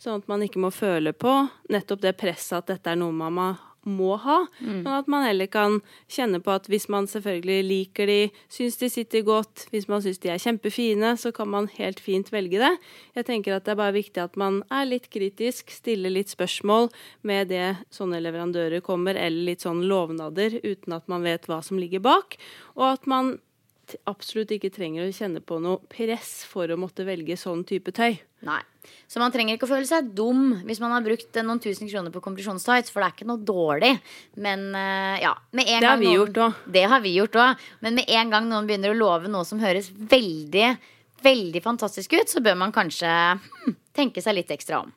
sånn 0.00 0.20
at 0.20 0.28
man 0.28 0.44
ikke 0.44 0.60
må 0.60 0.72
føle 0.72 1.16
på 1.16 1.38
nettopp 1.72 2.04
det 2.04 2.16
presset 2.20 2.60
at 2.60 2.74
dette 2.74 2.92
er 2.92 3.00
noe 3.00 3.16
man 3.16 3.36
må 3.36 3.48
må 3.86 4.16
ha. 4.20 4.42
Mm. 4.60 4.82
Men 4.82 4.92
at 4.98 5.08
man 5.10 5.24
heller 5.26 5.48
kan 5.50 5.78
kjenne 6.12 6.40
på 6.42 6.52
at 6.54 6.68
hvis 6.70 6.88
man 6.92 7.08
selvfølgelig 7.10 7.66
liker 7.66 8.10
de, 8.10 8.18
syns 8.52 8.78
de 8.80 8.90
sitter 8.92 9.24
godt, 9.26 9.66
hvis 9.72 9.88
man 9.88 10.04
syns 10.04 10.20
de 10.22 10.32
er 10.34 10.42
kjempefine, 10.42 11.14
så 11.20 11.32
kan 11.34 11.50
man 11.52 11.70
helt 11.78 12.02
fint 12.02 12.32
velge 12.34 12.60
det. 12.62 12.72
Jeg 13.16 13.28
tenker 13.30 13.56
at 13.56 13.66
det 13.66 13.76
er 13.76 13.80
bare 13.80 13.96
viktig 13.96 14.22
at 14.22 14.36
man 14.40 14.60
er 14.74 14.88
litt 14.90 15.08
kritisk, 15.12 15.70
stiller 15.74 16.12
litt 16.12 16.32
spørsmål 16.34 16.90
med 17.26 17.52
det 17.54 17.76
sånne 17.94 18.20
leverandører 18.24 18.84
kommer, 18.84 19.16
eller 19.16 19.52
litt 19.52 19.64
sånn 19.64 19.84
lovnader 19.86 20.58
uten 20.64 20.98
at 20.98 21.06
man 21.10 21.26
vet 21.26 21.48
hva 21.48 21.62
som 21.64 21.80
ligger 21.80 22.02
bak. 22.04 22.38
Og 22.76 22.88
at 22.90 23.10
man 23.10 23.36
absolutt 24.10 24.50
ikke 24.56 24.72
trenger 24.74 25.06
å 25.06 25.14
kjenne 25.14 25.42
på 25.44 25.58
noe 25.62 25.78
press 25.92 26.40
for 26.48 26.70
å 26.72 26.78
måtte 26.80 27.06
velge 27.06 27.36
sånn 27.38 27.62
type 27.68 27.92
tøy. 27.94 28.16
Nei. 28.46 28.58
Så 29.10 29.20
man 29.22 29.32
trenger 29.34 29.56
ikke 29.56 29.66
å 29.66 29.70
føle 29.70 29.88
seg 29.88 30.10
dum 30.14 30.60
hvis 30.66 30.80
man 30.82 30.92
har 30.94 31.04
brukt 31.06 31.38
noen 31.42 31.62
tusen 31.62 31.88
kroner 31.90 32.14
på 32.14 32.22
kompresjonstights, 32.24 32.92
for 32.92 33.02
det 33.02 33.08
er 33.08 33.16
ikke 33.16 33.30
noe 33.30 33.46
dårlig. 33.46 33.92
Men 34.42 34.68
uh, 34.74 35.16
ja 35.22 35.32
Det 35.52 35.78
har 35.86 35.98
vi 36.02 36.10
noen, 36.10 36.18
gjort 36.20 36.42
òg. 36.44 36.60
Det 36.76 36.84
har 36.92 37.02
vi 37.04 37.16
gjort 37.16 37.40
òg. 37.42 37.64
Men 37.86 37.98
med 38.00 38.12
en 38.18 38.34
gang 38.34 38.50
noen 38.50 38.68
begynner 38.68 38.94
å 38.94 38.98
love 38.98 39.32
noe 39.32 39.46
som 39.48 39.62
høres 39.62 39.90
veldig, 39.94 40.76
veldig 41.26 41.64
fantastisk 41.64 42.18
ut, 42.18 42.30
så 42.30 42.44
bør 42.44 42.58
man 42.62 42.74
kanskje 42.74 43.10
hm, 43.38 43.76
tenke 43.96 44.24
seg 44.24 44.38
litt 44.38 44.54
ekstra 44.54 44.84
om. 44.84 44.94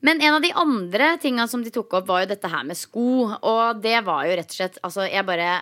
Men 0.00 0.20
en 0.24 0.34
av 0.38 0.40
de 0.42 0.52
andre 0.56 1.14
tinga 1.20 1.44
som 1.48 1.64
de 1.64 1.72
tok 1.72 1.98
opp, 1.98 2.06
var 2.08 2.22
jo 2.22 2.30
dette 2.30 2.48
her 2.48 2.64
med 2.64 2.78
sko. 2.78 3.28
Og 3.36 3.82
det 3.84 3.98
var 4.06 4.24
jo 4.26 4.36
rett 4.38 4.48
og 4.48 4.56
slett 4.56 4.78
Altså, 4.86 5.04
jeg 5.04 5.26
bare 5.28 5.58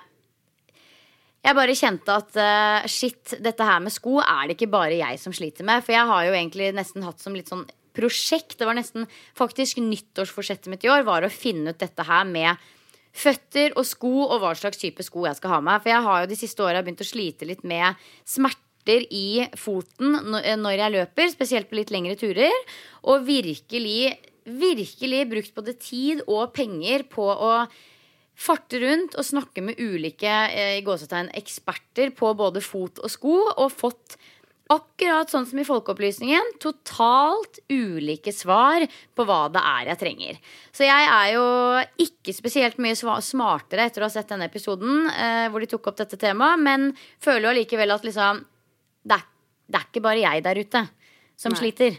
jeg 1.48 1.56
bare 1.56 1.76
kjente 1.76 2.14
at 2.20 2.36
uh, 2.36 2.86
shit, 2.90 3.36
dette 3.44 3.64
her 3.64 3.80
med 3.80 3.94
sko 3.94 4.18
er 4.20 4.48
det 4.48 4.58
ikke 4.58 4.70
bare 4.72 4.98
jeg 4.98 5.20
som 5.20 5.34
sliter 5.34 5.66
med. 5.66 5.84
For 5.84 5.96
jeg 5.96 6.08
har 6.10 6.26
jo 6.26 6.34
egentlig 6.36 6.72
nesten 6.76 7.06
hatt 7.06 7.22
som 7.22 7.36
litt 7.36 7.48
sånn 7.50 7.64
prosjekt. 7.96 8.58
Det 8.60 8.68
var 8.68 8.76
nesten 8.78 9.08
faktisk 9.38 9.80
nyttårsforsettet 9.82 10.70
mitt 10.72 10.84
i 10.86 10.92
år 10.92 11.06
var 11.08 11.24
å 11.24 11.32
finne 11.32 11.72
ut 11.72 11.80
dette 11.80 12.06
her 12.06 12.28
med 12.28 12.68
føtter 13.18 13.74
og 13.78 13.86
sko 13.88 14.12
og 14.28 14.38
hva 14.42 14.52
slags 14.58 14.78
type 14.78 15.02
sko 15.02 15.24
jeg 15.26 15.38
skal 15.40 15.56
ha 15.56 15.60
med. 15.64 15.82
For 15.82 15.92
jeg 15.94 16.06
har 16.06 16.22
jo 16.22 16.30
de 16.30 16.38
siste 16.38 16.64
åra 16.64 16.84
begynt 16.84 17.04
å 17.04 17.08
slite 17.08 17.48
litt 17.48 17.64
med 17.66 18.08
smerter 18.28 19.08
i 19.12 19.44
foten 19.58 20.14
når 20.30 20.74
jeg 20.78 20.94
løper, 20.94 21.32
spesielt 21.32 21.70
på 21.70 21.80
litt 21.80 21.92
lengre 21.94 22.16
turer. 22.20 22.54
Og 23.08 23.24
virkelig, 23.26 24.14
virkelig 24.46 25.24
brukt 25.32 25.56
både 25.56 25.78
tid 25.80 26.26
og 26.28 26.52
penger 26.56 27.08
på 27.10 27.24
å 27.24 27.54
farte 28.38 28.80
rundt 28.82 29.16
og 29.18 29.26
snakke 29.26 29.64
med 29.66 29.80
ulike 29.82 30.30
eh, 30.54 30.78
eksperter 31.38 32.12
på 32.16 32.32
både 32.38 32.62
fot 32.62 33.02
og 33.02 33.10
sko, 33.10 33.38
og 33.56 33.72
fått 33.74 34.18
Akkurat 34.68 35.30
sånn 35.32 35.46
som 35.48 35.56
i 35.56 35.64
Folkeopplysningen. 35.64 36.50
Totalt 36.60 37.56
ulike 37.72 38.34
svar 38.36 38.84
på 39.16 39.24
hva 39.24 39.46
det 39.48 39.62
er 39.64 39.88
jeg 39.88 40.00
trenger. 40.02 40.40
Så 40.76 40.84
jeg 40.84 41.06
er 41.08 41.30
jo 41.32 41.46
ikke 42.04 42.34
spesielt 42.36 42.76
mye 42.84 42.92
smartere 42.98 43.86
etter 43.88 44.04
å 44.04 44.10
ha 44.10 44.12
sett 44.12 44.28
denne 44.28 44.50
episoden 44.50 45.08
eh, 45.08 45.46
hvor 45.48 45.64
de 45.64 45.70
tok 45.72 45.88
opp 45.88 46.02
dette 46.02 46.20
temaet, 46.20 46.60
men 46.60 46.90
føler 47.16 47.46
jo 47.46 47.54
allikevel 47.54 47.96
at 47.96 48.04
liksom 48.04 48.44
det 49.08 49.16
er, 49.16 49.24
det 49.72 49.80
er 49.80 49.88
ikke 49.88 50.04
bare 50.04 50.24
jeg 50.26 50.44
der 50.44 50.60
ute 50.60 50.84
som 51.40 51.56
Nei. 51.56 51.62
sliter. 51.62 51.96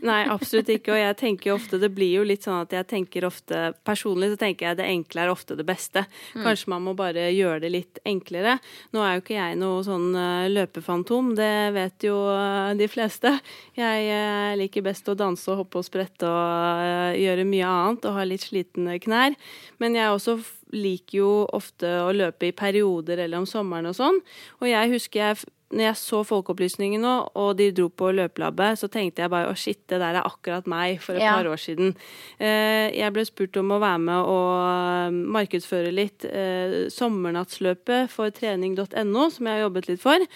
Nei, 0.00 0.22
absolutt 0.30 0.70
ikke. 0.72 0.94
Og 0.94 1.00
jeg 1.00 1.16
tenker 1.20 1.50
jo 1.50 1.56
ofte 1.58 1.78
Det 1.80 1.90
blir 1.92 2.14
jo 2.16 2.24
litt 2.26 2.46
sånn 2.46 2.62
at 2.62 2.72
jeg 2.72 2.88
tenker 2.88 3.26
ofte 3.28 3.60
Personlig 3.86 4.32
så 4.32 4.38
tenker 4.40 4.70
jeg 4.70 4.78
det 4.80 4.88
enkle 4.88 5.24
er 5.24 5.32
ofte 5.32 5.56
det 5.58 5.66
beste. 5.68 6.04
Mm. 6.32 6.44
Kanskje 6.46 6.72
man 6.72 6.86
må 6.86 6.94
bare 6.98 7.28
gjøre 7.32 7.60
det 7.64 7.72
litt 7.72 8.00
enklere. 8.08 8.56
Nå 8.94 9.02
er 9.04 9.16
jo 9.16 9.24
ikke 9.24 9.36
jeg 9.36 9.58
noe 9.60 9.82
sånn 9.86 10.16
eh, 10.18 10.48
løpefantom, 10.52 11.32
det 11.38 11.52
vet 11.76 12.06
jo 12.06 12.16
eh, 12.32 12.72
de 12.78 12.88
fleste. 12.90 13.34
Jeg 13.78 14.08
eh, 14.12 14.54
liker 14.60 14.84
best 14.86 15.08
å 15.12 15.16
danse 15.18 15.48
og 15.52 15.62
hoppe 15.62 15.82
og 15.82 15.86
sprette 15.86 16.28
og 16.28 17.18
gjøre 17.18 17.46
mye 17.48 17.68
annet 17.68 18.08
og 18.08 18.16
ha 18.18 18.26
litt 18.28 18.46
slitne 18.48 18.98
knær. 19.02 19.36
Men 19.82 19.98
jeg 19.98 20.12
også 20.12 20.38
liker 20.72 21.18
jo 21.18 21.32
ofte 21.52 21.88
å 22.06 22.12
løpe 22.16 22.48
i 22.48 22.56
perioder 22.56 23.20
eller 23.24 23.42
om 23.42 23.48
sommeren 23.48 23.90
og 23.90 23.98
sånn. 23.98 24.22
Og 24.62 24.70
jeg 24.70 24.94
husker 24.94 25.26
jeg 25.26 25.42
når 25.72 25.84
jeg 25.86 25.98
så 25.98 26.20
Folkeopplysningen 26.26 27.02
nå, 27.02 27.12
og 27.40 27.56
de 27.58 27.70
dro 27.74 27.88
på 27.88 28.10
løpelabbet, 28.14 28.78
så 28.80 28.88
tenkte 28.92 29.24
jeg 29.24 29.32
bare 29.32 29.50
å 29.50 29.56
shit, 29.58 29.80
det 29.90 30.00
der 30.02 30.18
er 30.20 30.28
akkurat 30.28 30.68
meg 30.70 31.00
for 31.02 31.16
et 31.16 31.24
ja. 31.24 31.34
par 31.38 31.48
år 31.48 31.60
siden. 31.60 31.94
Eh, 32.36 32.92
jeg 32.92 33.14
ble 33.14 33.24
spurt 33.28 33.56
om 33.60 33.72
å 33.74 33.80
være 33.82 34.02
med 34.04 34.30
og 34.32 34.50
eh, 34.58 35.16
markedsføre 35.38 35.94
litt 35.94 36.26
eh, 36.28 36.76
sommernattsløpet 36.92 38.12
for 38.12 38.34
trening.no, 38.36 39.26
som 39.32 39.48
jeg 39.48 39.56
har 39.56 39.64
jobbet 39.64 39.90
litt 39.90 40.02
for, 40.02 40.26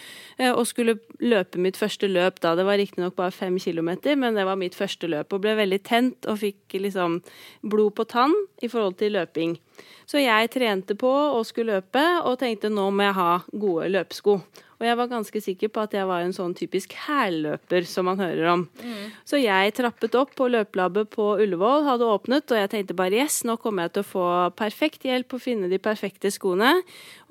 og 0.46 0.64
skulle 0.68 0.98
løpe 1.20 1.60
mitt 1.62 1.78
første 1.78 2.08
løp 2.10 2.40
da. 2.44 2.54
Det 2.58 2.66
var 2.68 2.80
riktignok 2.80 3.16
bare 3.18 3.34
fem 3.34 3.60
kilometer, 3.60 4.16
men 4.18 4.36
det 4.38 4.46
var 4.48 4.58
mitt 4.60 4.76
første 4.76 5.08
løp, 5.10 5.32
og 5.32 5.44
ble 5.44 5.56
veldig 5.58 5.82
tent 5.86 6.28
og 6.30 6.40
fikk 6.42 6.78
liksom 6.80 7.20
blod 7.66 7.96
på 7.96 8.08
tann 8.08 8.34
i 8.64 8.70
forhold 8.72 8.98
til 9.00 9.16
løping. 9.16 9.56
Så 10.06 10.22
jeg 10.22 10.52
trente 10.54 10.94
på 10.98 11.10
og 11.10 11.42
skulle 11.48 11.80
løpe, 11.80 12.04
og 12.22 12.38
tenkte 12.40 12.70
nå 12.70 12.90
må 12.94 13.08
jeg 13.08 13.18
ha 13.18 13.32
gode 13.50 13.90
løpesko. 13.94 14.40
Og 14.76 14.84
jeg 14.84 14.96
var 14.98 15.08
ganske 15.08 15.40
sikker 15.40 15.70
på 15.72 15.82
at 15.86 15.94
jeg 15.96 16.04
var 16.08 16.20
en 16.22 16.34
sånn 16.36 16.52
typisk 16.56 16.92
hælløper 17.06 17.86
som 17.88 18.04
man 18.10 18.20
hører 18.20 18.50
om. 18.52 18.64
Mm. 18.84 19.12
Så 19.24 19.40
jeg 19.40 19.72
trappet 19.78 20.16
opp 20.20 20.34
på 20.36 20.50
løpelabbet 20.52 21.08
på 21.14 21.30
Ullevål, 21.40 21.86
hadde 21.86 22.10
åpnet, 22.12 22.44
og 22.52 22.60
jeg 22.60 22.72
tenkte 22.74 22.96
bare 22.98 23.16
yes, 23.16 23.40
nå 23.48 23.56
kommer 23.62 23.86
jeg 23.86 23.96
til 23.96 24.04
å 24.04 24.10
få 24.10 24.26
perfekt 24.58 25.06
hjelp 25.08 25.32
å 25.32 25.40
finne 25.40 25.70
de 25.72 25.80
perfekte 25.80 26.32
skoene. 26.34 26.74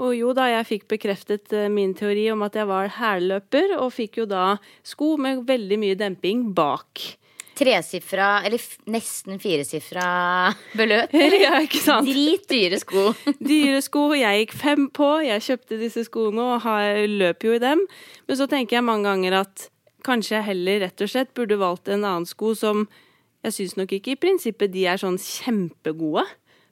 Og 0.02 0.16
jo 0.18 0.34
da, 0.38 0.48
jeg 0.56 0.70
fikk 0.72 0.88
bekreftet 0.96 1.54
eh, 1.54 1.70
min 1.70 1.94
teori 1.98 2.32
om 2.34 2.42
at 2.48 2.58
jeg 2.58 2.70
var 2.72 2.90
hælløper, 2.98 3.78
og 3.78 3.94
fikk 3.94 4.24
jo 4.24 4.30
da 4.30 4.56
sko 4.86 5.14
med 5.22 5.46
veldig 5.46 5.80
mye 5.86 6.00
demping 6.02 6.50
bak 6.58 7.06
tresifra, 7.56 8.30
eller 8.46 8.62
nesten 8.92 9.40
firesifra 9.42 10.08
beløp. 10.78 11.14
ja, 11.46 11.60
ikke 11.64 11.82
sant? 11.84 12.10
Dritdyre 12.10 12.80
sko. 12.82 13.08
Dyre 13.50 13.82
sko. 13.86 14.08
Jeg 14.18 14.44
gikk 14.44 14.56
fem 14.60 14.90
på. 14.94 15.10
Jeg 15.26 15.46
kjøpte 15.48 15.80
disse 15.82 16.06
skoene 16.10 16.50
og 16.56 16.66
har, 16.66 17.06
løp 17.10 17.48
jo 17.48 17.56
i 17.56 17.64
dem. 17.64 17.86
Men 18.28 18.40
så 18.40 18.50
tenker 18.52 18.80
jeg 18.80 18.88
mange 18.88 19.10
ganger 19.10 19.40
at 19.44 19.68
kanskje 20.06 20.38
jeg 20.38 20.50
heller 20.52 20.84
rett 20.86 21.02
og 21.02 21.12
slett 21.12 21.34
burde 21.38 21.58
valgt 21.58 21.90
en 21.90 22.04
annen 22.04 22.30
sko 22.30 22.54
som 22.58 22.88
Jeg 23.46 23.54
syns 23.54 23.76
nok 23.78 23.92
ikke 23.94 24.16
i 24.16 24.18
prinsippet 24.18 24.72
de 24.74 24.88
er 24.90 24.98
sånn 24.98 25.20
kjempegode. 25.22 26.24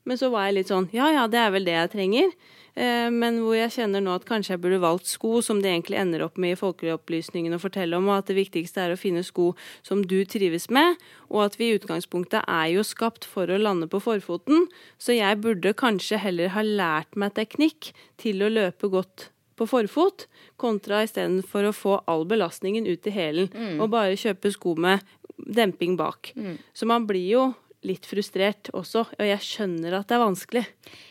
Men 0.09 0.19
så 0.19 0.29
var 0.33 0.49
jeg 0.49 0.59
litt 0.59 0.73
sånn 0.73 0.89
Ja 0.95 1.11
ja, 1.13 1.29
det 1.31 1.39
er 1.39 1.53
vel 1.53 1.67
det 1.67 1.77
jeg 1.77 1.93
trenger. 1.93 2.35
Eh, 2.73 3.09
men 3.13 3.37
hvor 3.43 3.53
jeg 3.53 3.73
kjenner 3.75 4.01
nå 4.01 4.15
at 4.17 4.25
kanskje 4.25 4.55
jeg 4.55 4.61
burde 4.63 4.81
valgt 4.81 5.09
sko 5.11 5.43
som 5.45 5.59
det 5.61 5.69
egentlig 5.69 5.99
ender 6.01 6.23
opp 6.25 6.39
med 6.41 6.55
i 6.55 6.59
folkeopplysningen 6.59 7.53
å 7.53 7.61
fortelle 7.61 7.99
om, 7.99 8.07
og 8.09 8.23
at 8.23 8.31
det 8.31 8.37
viktigste 8.39 8.81
er 8.81 8.95
å 8.95 8.99
finne 8.99 9.21
sko 9.25 9.51
som 9.85 10.01
du 10.01 10.23
trives 10.29 10.69
med, 10.73 10.97
og 11.29 11.45
at 11.45 11.59
vi 11.59 11.69
i 11.69 11.77
utgangspunktet 11.77 12.41
er 12.41 12.71
jo 12.73 12.85
skapt 12.87 13.27
for 13.29 13.49
å 13.49 13.61
lande 13.61 13.89
på 13.91 14.01
forfoten, 14.01 14.65
så 14.97 15.13
jeg 15.13 15.41
burde 15.43 15.75
kanskje 15.77 16.21
heller 16.23 16.55
ha 16.55 16.65
lært 16.65 17.13
meg 17.19 17.37
teknikk 17.37 17.93
til 18.21 18.41
å 18.41 18.51
løpe 18.51 18.89
godt 18.89 19.29
på 19.53 19.67
forfot, 19.69 20.25
kontra 20.57 21.03
istedenfor 21.05 21.69
å 21.69 21.75
få 21.77 21.99
all 22.09 22.25
belastningen 22.25 22.87
ut 22.89 23.05
i 23.05 23.13
hælen 23.13 23.51
mm. 23.53 23.75
og 23.83 23.91
bare 23.93 24.17
kjøpe 24.17 24.49
sko 24.53 24.73
med 24.81 25.03
demping 25.37 25.93
bak. 25.97 26.31
Mm. 26.33 26.57
Så 26.73 26.89
man 26.89 27.05
blir 27.09 27.27
jo 27.29 27.43
litt 27.87 28.05
frustrert 28.07 28.69
også, 28.73 29.05
og 29.17 29.25
jeg 29.27 29.43
skjønner 29.43 29.97
at 29.99 30.09
det 30.09 30.17
er 30.17 30.23
vanskelig. 30.23 30.65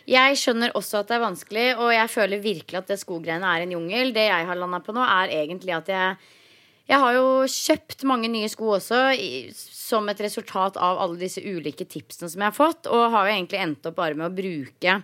Jeg 0.08 0.38
skjønner 0.40 0.76
også 0.78 1.02
at 1.02 1.10
det 1.10 1.16
er 1.18 1.24
vanskelig, 1.24 1.66
og 1.78 1.90
jeg 1.94 2.12
føler 2.12 2.44
virkelig 2.44 2.80
at 2.80 2.92
det 2.92 3.00
skogreiene 3.00 3.48
er 3.48 3.64
en 3.64 3.74
jungel. 3.76 4.14
Det 4.16 4.28
jeg 4.28 4.48
har 4.48 4.60
landa 4.60 4.80
på 4.84 4.94
nå, 4.96 5.04
er 5.04 5.36
egentlig 5.42 5.76
at 5.76 5.92
jeg 5.92 6.30
jeg 6.90 6.98
har 6.98 7.14
jo 7.14 7.26
kjøpt 7.48 8.02
mange 8.10 8.28
nye 8.28 8.48
sko 8.50 8.72
også 8.74 8.98
som 9.54 10.08
et 10.10 10.18
resultat 10.20 10.76
av 10.82 10.98
alle 11.00 11.20
disse 11.20 11.40
ulike 11.40 11.86
tipsene 11.88 12.28
som 12.28 12.42
jeg 12.42 12.50
har 12.50 12.56
fått, 12.56 12.88
og 12.90 13.12
har 13.14 13.28
jo 13.28 13.34
egentlig 13.36 13.60
endt 13.62 13.86
opp 13.88 13.96
bare 14.00 14.18
med 14.18 14.26
å 14.28 14.34
bruke 14.34 14.96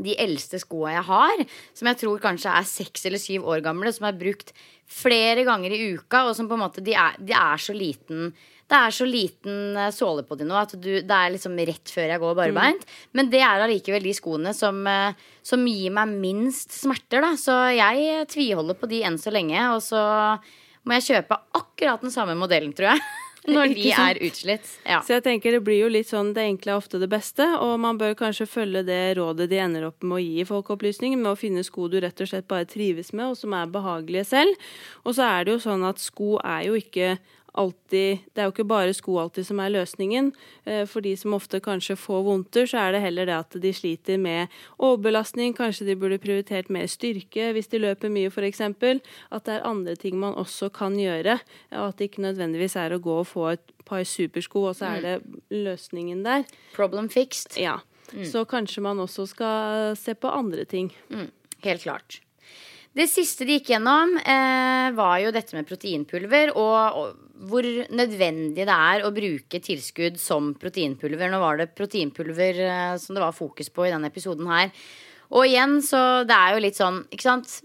de 0.00 0.14
eldste 0.16 0.58
skoa 0.62 0.94
jeg 0.94 1.06
har, 1.10 1.42
som 1.76 1.90
jeg 1.90 2.00
tror 2.00 2.22
kanskje 2.22 2.54
er 2.56 2.68
seks 2.68 3.04
eller 3.08 3.20
syv 3.20 3.48
år 3.52 3.60
gamle, 3.64 3.92
som 3.92 4.08
er 4.08 4.16
brukt 4.16 4.54
flere 4.90 5.44
ganger 5.46 5.74
i 5.76 5.82
uka, 5.92 6.24
og 6.24 6.32
som 6.38 6.48
på 6.48 6.56
en 6.56 6.64
måte 6.64 6.84
de 6.84 6.96
er, 6.96 7.18
de 7.20 7.36
er 7.36 7.60
så 7.62 7.76
liten 7.76 8.32
det 8.70 8.78
er 8.78 8.94
så 8.94 9.06
liten 9.08 9.76
eh, 9.76 9.90
såle 9.94 10.22
på 10.26 10.36
de 10.38 10.46
nå 10.46 10.54
at 10.60 10.76
du, 10.78 10.90
det 11.02 11.16
er 11.16 11.32
liksom 11.34 11.58
rett 11.58 11.90
før 11.90 12.12
jeg 12.12 12.22
går 12.22 12.36
barbeint. 12.38 12.84
Mm. 12.86 12.98
Men 13.18 13.32
det 13.32 13.42
er 13.42 13.64
allikevel 13.64 14.06
de 14.06 14.14
skoene 14.14 14.54
som, 14.56 14.78
eh, 14.86 15.16
som, 15.46 15.64
gir 15.66 15.94
meg 15.96 16.12
minst 16.22 16.76
smerter, 16.76 17.24
da. 17.24 17.34
Så 17.40 17.56
jeg 17.74 18.28
tviholder 18.30 18.78
på 18.78 18.90
de 18.90 19.02
enn 19.08 19.18
så 19.18 19.34
lenge. 19.34 19.58
Og 19.74 19.82
så 19.82 20.04
må 20.86 20.96
jeg 20.98 21.08
kjøpe 21.08 21.40
akkurat 21.58 22.06
den 22.06 22.14
samme 22.14 22.38
modellen, 22.38 22.76
tror 22.76 22.92
jeg. 22.92 23.02
Når 23.48 23.72
de 23.72 23.88
er 23.96 24.18
utslitt. 24.20 24.66
Ja. 24.84 24.98
Så 25.00 25.14
jeg 25.14 25.24
tenker 25.24 25.54
det 25.54 25.62
blir 25.64 25.78
jo 25.80 25.88
litt 25.88 26.10
sånn 26.10 26.34
det 26.36 26.44
enkle 26.44 26.74
er 26.74 26.80
ofte 26.80 27.00
det 27.00 27.08
beste, 27.10 27.46
og 27.64 27.78
man 27.80 27.98
bør 27.98 28.12
kanskje 28.18 28.46
følge 28.50 28.82
det 28.84 29.16
rådet 29.16 29.48
de 29.50 29.60
ender 29.64 29.86
opp 29.88 30.04
med 30.04 30.18
å 30.18 30.20
gi 30.20 30.42
i 30.42 30.46
Folkeopplysningen, 30.46 31.22
med 31.22 31.32
å 31.32 31.40
finne 31.40 31.64
sko 31.64 31.88
du 31.88 31.96
rett 32.04 32.20
og 32.20 32.28
slett 32.28 32.48
bare 32.50 32.68
trives 32.68 33.14
med, 33.16 33.32
og 33.32 33.40
som 33.40 33.56
er 33.56 33.72
behagelige 33.72 34.26
selv. 34.28 34.68
Og 35.06 35.16
så 35.16 35.24
er 35.26 35.48
det 35.48 35.56
jo 35.56 35.64
sånn 35.64 35.88
at 35.88 36.02
sko 36.04 36.34
er 36.44 36.68
jo 36.68 36.76
ikke 36.78 37.14
alltid 37.58 38.18
Det 38.32 38.42
er 38.42 38.48
jo 38.48 38.52
ikke 38.52 38.68
bare 38.68 38.94
sko 38.94 39.16
alltid 39.18 39.46
som 39.46 39.60
er 39.60 39.72
løsningen. 39.74 40.30
Eh, 40.64 40.84
for 40.86 41.00
de 41.04 41.16
som 41.16 41.34
ofte 41.34 41.60
kanskje 41.60 41.96
får 41.98 42.22
vondter, 42.26 42.68
så 42.70 42.78
er 42.84 42.92
det 42.92 43.02
heller 43.02 43.26
det 43.26 43.36
at 43.36 43.56
de 43.62 43.72
sliter 43.74 44.18
med 44.18 44.48
overbelastning. 44.78 45.54
Kanskje 45.56 45.86
de 45.88 45.98
burde 45.98 46.20
prioritert 46.22 46.70
mer 46.70 46.86
styrke 46.86 47.50
hvis 47.56 47.70
de 47.72 47.82
løper 47.82 48.12
mye, 48.12 48.30
f.eks. 48.30 48.60
At 48.60 49.44
det 49.46 49.56
er 49.56 49.66
andre 49.66 49.96
ting 49.96 50.18
man 50.20 50.38
også 50.38 50.70
kan 50.70 50.98
gjøre. 50.98 51.40
Og 51.72 51.88
at 51.88 51.98
det 51.98 52.10
ikke 52.10 52.26
nødvendigvis 52.28 52.76
er 52.76 52.94
å 52.94 53.02
gå 53.02 53.20
og 53.22 53.28
få 53.28 53.50
et 53.56 53.76
par 53.84 54.04
supersko, 54.06 54.70
og 54.70 54.78
så 54.78 54.94
er 54.94 55.00
mm. 55.00 55.04
det 55.06 55.60
løsningen 55.66 56.24
der. 56.26 56.46
Problem 56.76 57.10
fixed. 57.10 57.58
Ja. 57.58 57.80
Mm. 58.12 58.24
Så 58.26 58.44
kanskje 58.44 58.82
man 58.82 59.02
også 59.02 59.26
skal 59.30 59.94
se 59.98 60.14
på 60.14 60.30
andre 60.30 60.64
ting. 60.64 60.90
Mm. 61.10 61.30
Helt 61.66 61.82
klart. 61.82 62.20
Det 62.90 63.06
siste 63.06 63.46
de 63.46 63.54
gikk 63.54 63.68
gjennom, 63.70 64.16
eh, 64.18 64.90
var 64.96 65.20
jo 65.22 65.30
dette 65.30 65.54
med 65.54 65.68
proteinpulver, 65.68 66.50
og, 66.58 66.96
og, 66.98 67.20
hvor 67.46 67.66
nødvendig 67.94 68.66
det 68.66 68.74
er 68.74 69.04
å 69.06 69.12
bruke 69.14 69.60
tilskudd 69.62 70.18
som 70.18 70.50
proteinpulver. 70.58 71.30
Nå 71.30 71.38
var 71.38 71.60
det 71.60 71.70
proteinpulver 71.78 72.58
eh, 72.66 72.96
som 72.98 73.14
det 73.14 73.22
var 73.22 73.36
fokus 73.36 73.70
på 73.70 73.86
i 73.86 73.92
denne 73.94 74.10
episoden 74.10 74.50
her. 74.50 74.74
Og 75.30 75.46
igjen, 75.46 75.78
så 75.86 76.24
det 76.26 76.34
er 76.34 76.56
jo 76.56 76.64
litt 76.64 76.78
sånn, 76.78 77.04
ikke 77.14 77.28
sant 77.28 77.60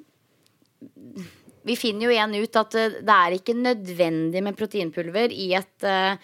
Vi 1.66 1.74
finner 1.74 2.06
jo 2.06 2.12
igjen 2.14 2.36
ut 2.38 2.58
at 2.62 2.76
det, 2.78 2.84
det 3.08 3.14
er 3.16 3.34
ikke 3.34 3.56
nødvendig 3.58 4.44
med 4.46 4.58
proteinpulver 4.60 5.34
i 5.34 5.48
et 5.58 5.88
eh, 5.90 6.20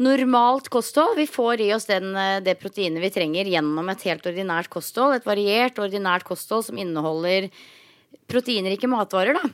normalt 0.00 0.70
kosthold. 0.72 1.18
Vi 1.20 1.28
får 1.28 1.60
i 1.60 1.68
oss 1.76 1.90
den, 1.90 2.14
eh, 2.16 2.40
det 2.40 2.56
proteinet 2.62 3.04
vi 3.04 3.12
trenger 3.12 3.52
gjennom 3.52 3.92
et 3.92 4.08
helt 4.08 4.24
ordinært 4.32 4.72
kosthold. 4.72 5.18
Et 5.18 5.28
variert, 5.28 5.76
ordinært 5.76 6.24
kosthold 6.24 6.64
som 6.70 6.80
inneholder 6.80 7.50
proteinrike 8.32 8.90
matvarer, 8.90 9.36
da. 9.38 9.52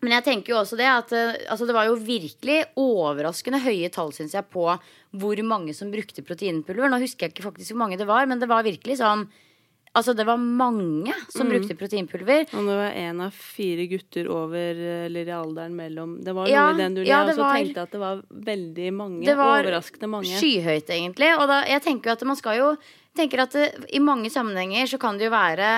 Men 0.00 0.14
jeg 0.16 0.26
tenker 0.30 0.54
jo 0.54 0.60
også 0.62 0.78
det 0.80 0.88
at 0.88 1.12
eh, 1.12 1.42
altså 1.52 1.66
det 1.68 1.76
var 1.76 1.90
jo 1.90 1.98
virkelig 2.00 2.62
overraskende 2.80 3.60
høye 3.60 3.90
tall, 3.92 4.14
syns 4.16 4.36
jeg, 4.36 4.48
på 4.52 4.64
hvor 5.20 5.44
mange 5.44 5.74
som 5.76 5.92
brukte 5.92 6.24
proteinpulver. 6.24 6.88
Nå 6.88 7.02
husker 7.02 7.26
jeg 7.26 7.34
ikke 7.34 7.48
faktisk 7.50 7.74
hvor 7.74 7.82
mange 7.84 8.00
det 8.00 8.08
var, 8.08 8.28
men 8.30 8.40
det 8.40 8.48
var 8.50 8.66
virkelig 8.66 9.00
sånn 9.02 9.28
Altså, 9.90 10.12
det 10.14 10.22
var 10.22 10.38
mange 10.38 11.10
som 11.34 11.48
mm. 11.48 11.50
brukte 11.50 11.74
proteinpulver. 11.74 12.44
Og 12.54 12.68
det 12.68 12.74
var 12.78 12.92
én 12.94 13.22
av 13.24 13.34
fire 13.34 13.88
gutter 13.90 14.28
over 14.30 14.78
eller 15.08 15.26
i 15.26 15.34
alderen 15.34 15.74
mellom 15.74 16.12
Det 16.22 16.34
var 16.36 16.46
ja, 16.46 16.68
i 16.70 16.78
den 16.78 16.94
du 16.94 17.00
ja, 17.02 17.24
også 17.24 17.42
var, 17.42 17.56
tenkte 17.58 17.82
at 17.88 17.96
det 17.96 18.02
var 18.02 18.20
veldig 18.30 18.92
mange. 18.94 19.24
Det 19.26 19.34
var 19.34 19.56
overraskende 19.56 20.12
mange. 20.12 20.30
Skyhøyt, 20.30 20.92
egentlig. 20.94 21.32
Og 21.34 21.42
da, 21.50 21.64
jeg 21.66 21.82
tenker 21.88 22.12
jo 22.12 22.14
at 22.14 22.22
man 22.30 22.38
skal 22.38 22.60
jo 22.60 22.68
tenker 23.18 23.42
at 23.42 23.56
det, 23.58 23.66
i 23.90 23.98
mange 23.98 24.30
sammenhenger 24.30 24.86
så 24.92 25.00
kan 25.02 25.18
det 25.18 25.26
jo 25.26 25.34
være 25.34 25.72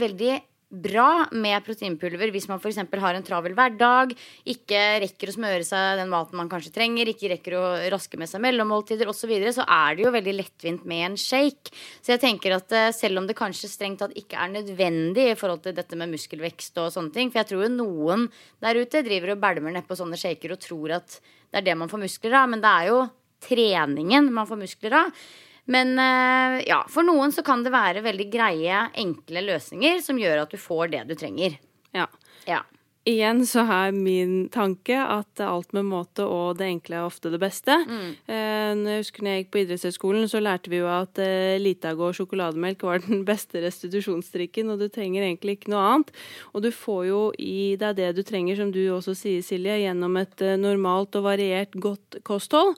veldig 0.00 0.34
bra 0.70 1.26
med 1.34 1.64
proteinpulver 1.66 2.30
hvis 2.30 2.46
man 2.50 2.60
f.eks. 2.62 2.78
har 2.78 3.16
en 3.18 3.26
travel 3.26 3.56
hverdag, 3.58 4.12
ikke 4.48 4.80
rekker 5.02 5.32
å 5.32 5.34
smøre 5.34 5.66
seg 5.66 5.98
den 5.98 6.12
maten 6.12 6.38
man 6.38 6.50
kanskje 6.50 6.72
trenger, 6.76 7.10
ikke 7.10 7.32
rekker 7.34 7.56
å 7.58 7.64
raske 7.92 8.20
med 8.20 8.30
seg 8.30 8.42
mellommåltider 8.44 9.10
osv., 9.10 9.18
så, 9.20 9.28
videre, 9.28 9.52
så 9.52 9.66
er 9.68 9.98
det 9.98 10.06
jo 10.06 10.14
veldig 10.14 10.32
lettvint 10.38 10.86
med 10.88 11.04
en 11.10 11.18
shake. 11.20 11.74
Så 12.00 12.14
jeg 12.14 12.22
tenker 12.22 12.54
at 12.56 12.72
eh, 12.72 12.88
selv 12.96 13.20
om 13.20 13.26
det 13.28 13.36
kanskje 13.38 13.68
strengt 13.68 14.00
tatt 14.00 14.16
ikke 14.16 14.38
er 14.40 14.54
nødvendig 14.54 15.26
i 15.28 15.36
forhold 15.38 15.60
til 15.66 15.76
dette 15.76 15.98
med 15.98 16.14
muskelvekst 16.14 16.80
og 16.80 16.88
sånne 16.94 17.12
ting, 17.14 17.28
for 17.28 17.42
jeg 17.42 17.50
tror 17.50 17.66
jo 17.66 17.74
noen 17.74 18.24
der 18.64 18.80
ute 18.80 19.04
driver 19.04 19.34
og 19.34 19.42
bælmer 19.44 19.76
nedpå 19.76 19.98
sånne 19.98 20.18
shaker 20.18 20.56
og 20.56 20.62
tror 20.64 20.96
at 21.02 21.20
det 21.20 21.60
er 21.60 21.68
det 21.68 21.76
man 21.78 21.90
får 21.92 22.04
muskler 22.06 22.40
av, 22.40 22.50
men 22.50 22.64
det 22.64 22.72
er 22.72 22.90
jo 22.90 23.04
treningen 23.44 24.32
man 24.32 24.48
får 24.48 24.60
muskler 24.64 24.98
av. 25.02 25.22
Men 25.70 25.94
eh, 26.02 26.58
ja, 26.66 26.82
for 26.90 27.06
noen 27.06 27.32
så 27.34 27.44
kan 27.46 27.62
det 27.66 27.74
være 27.74 28.02
veldig 28.06 28.26
greie, 28.32 28.82
enkle 28.98 29.44
løsninger 29.46 30.02
som 30.02 30.18
gjør 30.18 30.44
at 30.44 30.52
du 30.52 30.58
får 30.60 30.90
det 30.96 31.06
du 31.10 31.16
trenger. 31.18 31.56
Ja. 31.94 32.08
ja. 32.48 32.64
Igjen 33.08 33.46
så 33.48 33.62
er 33.64 33.94
min 33.96 34.50
tanke 34.52 34.98
at 35.00 35.40
alt 35.40 35.70
med 35.72 35.86
måte 35.88 36.26
og 36.28 36.58
det 36.58 36.66
enkle 36.68 36.98
er 36.98 37.06
ofte 37.06 37.30
det 37.32 37.38
beste. 37.40 37.72
Mm. 37.88 38.10
Eh, 38.28 38.72
når 38.76 38.90
jeg 38.92 39.04
husker 39.04 39.24
når 39.24 39.32
jeg 39.32 39.44
gikk 39.44 39.52
på 39.54 39.60
idrettshøyskolen, 39.62 40.26
så 40.28 40.42
lærte 40.42 40.72
vi 40.72 40.82
jo 40.82 40.90
at 40.90 41.22
eh, 41.22 41.56
Litago 41.62 42.10
og 42.10 42.18
sjokolademelk 42.18 42.84
var 42.84 43.00
den 43.06 43.22
beste 43.30 43.62
restitusjonsdrikken, 43.64 44.74
og 44.74 44.82
du 44.82 44.90
trenger 44.92 45.24
egentlig 45.24 45.56
ikke 45.60 45.72
noe 45.72 45.86
annet. 45.86 46.12
Og 46.52 46.66
du 46.66 46.68
får 46.74 47.06
jo 47.08 47.22
i 47.40 47.78
deg 47.80 47.96
det 48.02 48.10
du 48.18 48.24
trenger, 48.26 48.58
som 48.60 48.74
du 48.74 48.82
også 48.92 49.16
sier, 49.16 49.46
Silje, 49.46 49.80
gjennom 49.86 50.20
et 50.20 50.44
normalt 50.60 51.16
og 51.16 51.30
variert 51.30 51.78
godt 51.80 52.20
kosthold. 52.26 52.76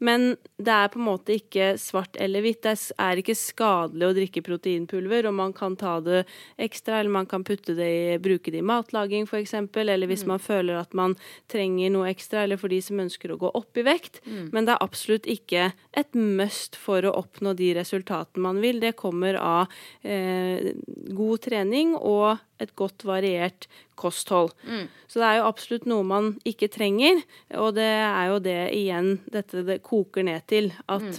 Men 0.00 0.34
det 0.56 0.72
er 0.72 0.88
på 0.92 0.96
en 1.00 1.06
måte 1.10 1.34
ikke 1.36 1.74
svart 1.80 2.16
eller 2.20 2.40
hvitt. 2.44 2.62
Det 2.64 2.72
er 2.96 3.20
ikke 3.20 3.36
skadelig 3.36 4.06
å 4.06 4.14
drikke 4.16 4.42
proteinpulver, 4.46 5.28
og 5.28 5.36
man 5.36 5.52
kan 5.56 5.76
ta 5.80 5.98
det 6.04 6.22
ekstra, 6.60 7.00
eller 7.00 7.12
man 7.18 7.28
kan 7.28 7.44
det 7.44 7.88
i, 7.88 8.18
bruke 8.22 8.50
det 8.52 8.62
i 8.62 8.64
matlaging 8.64 9.28
f.eks., 9.28 9.54
eller 9.54 10.08
hvis 10.08 10.24
mm. 10.24 10.32
man 10.32 10.40
føler 10.40 10.80
at 10.80 10.96
man 10.96 11.16
trenger 11.52 11.92
noe 11.92 12.08
ekstra, 12.08 12.44
eller 12.44 12.60
for 12.60 12.72
de 12.72 12.80
som 12.84 13.00
ønsker 13.00 13.32
å 13.32 13.40
gå 13.40 13.52
opp 13.52 13.76
i 13.76 13.84
vekt. 13.84 14.22
Mm. 14.24 14.48
Men 14.54 14.68
det 14.68 14.76
er 14.76 14.84
absolutt 14.88 15.28
ikke 15.28 15.70
et 15.92 16.16
must 16.16 16.80
for 16.80 17.04
å 17.04 17.16
oppnå 17.20 17.52
de 17.58 17.74
resultatene 17.76 18.44
man 18.44 18.62
vil. 18.64 18.80
Det 18.80 18.96
kommer 18.96 19.36
av 19.36 19.80
eh, 20.00 20.72
god 21.12 21.44
trening 21.44 21.92
og 21.98 22.40
et 22.60 22.74
godt 22.78 23.04
variert 23.08 23.66
kosthold. 24.00 24.52
Mm. 24.64 24.86
Så 25.08 25.20
det 25.20 25.28
er 25.28 25.40
jo 25.40 25.48
absolutt 25.48 25.88
noe 25.90 26.06
man 26.06 26.34
ikke 26.48 26.70
trenger, 26.72 27.22
og 27.58 27.74
det 27.78 27.90
er 27.90 28.30
jo 28.30 28.38
det 28.44 28.60
igjen 28.76 29.18
dette 29.32 29.64
det 29.66 29.82
koker 29.86 30.26
ned 30.26 30.46
til. 30.50 30.72
At 30.88 31.06
mm. 31.08 31.18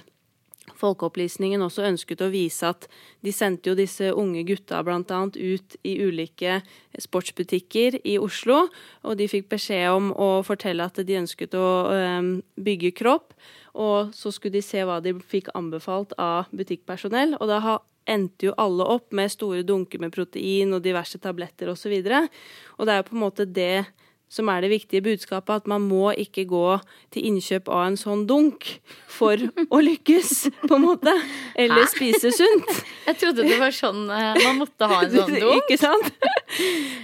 Folkeopplysningen 0.82 1.62
også 1.62 1.84
ønsket 1.86 2.22
å 2.24 2.30
vise 2.34 2.70
at 2.70 2.88
de 3.26 3.34
sendte 3.36 3.70
jo 3.70 3.78
disse 3.78 4.12
unge 4.18 4.44
gutta 4.48 4.80
bl.a. 4.86 5.20
ut 5.28 5.76
i 5.86 5.94
ulike 6.02 6.60
sportsbutikker 7.02 8.00
i 8.08 8.18
Oslo, 8.22 8.64
og 9.06 9.18
de 9.20 9.30
fikk 9.30 9.50
beskjed 9.52 9.90
om 9.92 10.12
å 10.14 10.30
fortelle 10.48 10.86
at 10.86 11.02
de 11.06 11.20
ønsket 11.20 11.58
å 11.58 11.68
um, 11.92 12.32
bygge 12.58 12.94
kropp. 12.98 13.36
Og 13.78 14.12
så 14.16 14.34
skulle 14.34 14.58
de 14.60 14.66
se 14.66 14.84
hva 14.88 15.00
de 15.04 15.16
fikk 15.22 15.52
anbefalt 15.56 16.16
av 16.20 16.50
butikkpersonell. 16.56 17.38
Og 17.40 17.52
da 17.52 17.62
endte 18.10 18.50
jo 18.50 18.56
alle 18.60 18.86
opp 18.96 19.14
med 19.16 19.32
store 19.32 19.64
dunker 19.68 20.02
med 20.02 20.14
protein 20.14 20.74
og 20.74 20.84
diverse 20.86 21.20
tabletter 21.22 21.72
osv. 21.72 21.94
Og, 22.02 22.08
så 22.08 22.78
og 22.78 22.88
det 22.88 22.94
er 22.94 23.02
jo 23.02 23.10
på 23.10 23.18
en 23.18 23.24
måte 23.26 23.46
det 23.46 23.86
som 24.32 24.48
er 24.52 24.64
det 24.64 24.70
viktige 24.72 25.04
budskapet, 25.04 25.62
at 25.62 25.68
man 25.68 25.82
må 25.84 26.14
ikke 26.16 26.46
gå 26.48 26.80
til 27.12 27.26
innkjøp 27.28 27.68
av 27.68 27.90
en 27.90 27.98
sånn 28.00 28.24
dunk 28.30 28.80
for 29.12 29.36
å 29.68 29.80
lykkes, 29.84 30.48
på 30.64 30.76
en 30.78 30.86
måte. 30.86 31.12
Eller 31.60 31.84
Hæ? 31.84 31.90
spise 31.92 32.32
sunt. 32.36 32.70
Jeg 33.10 33.16
trodde 33.20 33.44
det 33.44 33.60
var 33.60 33.72
sånn 33.76 34.08
eh, 34.08 34.40
man 34.46 34.58
måtte 34.62 34.88
ha 34.88 35.02
en 35.04 35.12
sånn 35.18 35.36
dunk. 35.36 35.66
ikke 35.66 35.78
sant? 35.82 36.08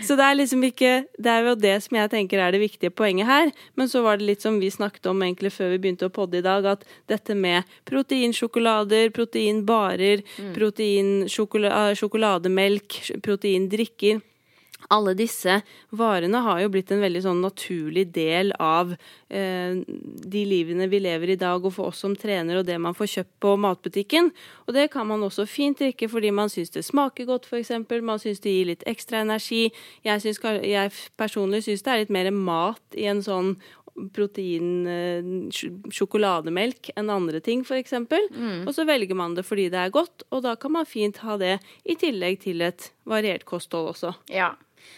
Så 0.07 0.15
det 0.19 0.23
er 0.23 0.35
liksom 0.35 0.63
ikke 0.67 1.05
Det 1.15 1.31
er 1.31 1.45
jo 1.47 1.55
det 1.55 1.83
som 1.85 1.95
jeg 1.95 2.09
tenker 2.11 2.39
er 2.43 2.51
det 2.51 2.59
viktige 2.61 2.91
poenget 2.91 3.27
her. 3.27 3.51
Men 3.79 3.87
så 3.91 4.01
var 4.05 4.17
det 4.19 4.27
litt 4.29 4.41
som 4.43 4.59
vi 4.61 4.69
snakket 4.71 5.05
om 5.11 5.21
egentlig 5.23 5.51
før 5.55 5.69
vi 5.73 5.79
begynte 5.83 6.05
å 6.07 6.13
podde 6.13 6.37
i 6.39 6.45
dag, 6.45 6.65
at 6.67 6.81
dette 7.09 7.33
med 7.35 7.63
proteinsjokolader, 7.87 9.09
proteinbarer, 9.15 10.17
mm. 10.23 10.53
proteinsjokolademelk, 10.55 12.87
proteindrikker 13.25 14.21
alle 14.93 15.13
disse 15.17 15.59
varene 15.89 16.41
har 16.45 16.61
jo 16.61 16.69
blitt 16.71 16.91
en 16.93 17.01
veldig 17.03 17.21
sånn 17.25 17.41
naturlig 17.43 18.05
del 18.15 18.53
av 18.61 18.93
eh, 18.93 19.79
de 19.83 20.43
livene 20.47 20.87
vi 20.91 21.01
lever 21.03 21.33
i 21.33 21.39
dag, 21.39 21.63
og 21.65 21.73
for 21.75 21.91
oss 21.91 22.03
som 22.05 22.15
trener, 22.15 22.59
og 22.59 22.67
det 22.67 22.77
man 22.81 22.95
får 22.97 23.11
kjøpt 23.15 23.33
på 23.43 23.55
matbutikken. 23.63 24.31
Og 24.67 24.77
det 24.77 24.87
kan 24.93 25.09
man 25.09 25.25
også 25.27 25.47
fint 25.49 25.81
drikke 25.81 26.09
fordi 26.11 26.31
man 26.35 26.51
syns 26.53 26.71
det 26.75 26.85
smaker 26.87 27.27
godt, 27.29 27.49
f.eks. 27.49 27.73
Man 27.97 28.21
syns 28.21 28.43
det 28.43 28.53
gir 28.53 28.69
litt 28.71 28.85
ekstra 28.87 29.23
energi. 29.25 29.67
Jeg, 30.07 30.23
synes, 30.23 30.39
jeg 30.63 30.93
personlig 31.19 31.65
syns 31.65 31.83
det 31.83 31.93
er 31.93 32.05
litt 32.05 32.13
mer 32.13 32.31
mat 32.31 32.97
i 32.97 33.09
en 33.11 33.23
sånn 33.25 33.55
protein 34.13 34.85
eh, 34.85 35.25
sjokolademelk 35.89 36.91
enn 36.95 37.09
andre 37.09 37.41
ting, 37.43 37.63
f.eks. 37.65 37.95
Mm. 37.97 38.67
Og 38.67 38.71
så 38.77 38.85
velger 38.87 39.17
man 39.17 39.35
det 39.37 39.45
fordi 39.47 39.67
det 39.73 39.81
er 39.81 39.93
godt, 39.95 40.27
og 40.29 40.45
da 40.45 40.53
kan 40.59 40.75
man 40.77 40.87
fint 40.87 41.23
ha 41.25 41.37
det 41.41 41.57
i 41.83 41.97
tillegg 41.99 42.43
til 42.45 42.61
et 42.65 42.91
variert 43.09 43.47
kosthold 43.49 43.95
også. 43.95 44.13
Ja. 44.29 44.53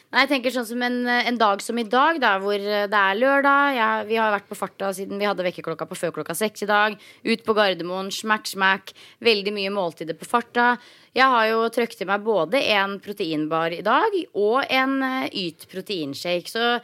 Nei, 0.09 0.23
jeg 0.23 0.29
tenker 0.31 0.53
sånn 0.53 0.65
som 0.65 0.81
en, 0.81 1.03
en, 1.05 1.37
dag 1.37 1.61
som 1.61 1.77
i 1.77 1.85
dag, 1.85 2.17
da, 2.21 2.31
hvor 2.41 2.57
det 2.57 3.01
er 3.01 3.19
lørdag. 3.19 3.75
Ja, 3.77 3.89
vi 4.07 4.17
har 4.17 4.31
vært 4.33 4.47
på 4.49 4.57
farta 4.57 4.89
siden 4.97 5.21
vi 5.21 5.27
hadde 5.29 5.45
vekkerklokka 5.45 5.85
på 5.85 5.97
før 5.99 6.15
klokka 6.15 6.33
seks 6.37 6.65
i 6.65 6.69
dag. 6.69 6.95
Ut 7.27 7.43
på 7.45 7.55
Gardermoen, 7.57 8.09
smack, 8.13 8.49
smack. 8.49 8.95
Veldig 9.21 9.53
mye 9.53 9.73
måltider 9.75 10.17
på 10.17 10.25
farta. 10.25 10.71
Jeg 11.13 11.29
har 11.29 11.45
jo 11.51 11.61
trøkt 11.73 12.01
i 12.01 12.07
meg 12.09 12.25
både 12.25 12.61
en 12.73 12.97
proteinbar 13.03 13.73
i 13.77 13.83
dag 13.85 14.17
og 14.33 14.63
en 14.65 14.97
uh, 15.01 15.29
Yt 15.29 15.69
proteinshake. 15.69 16.49
Så 16.49 16.79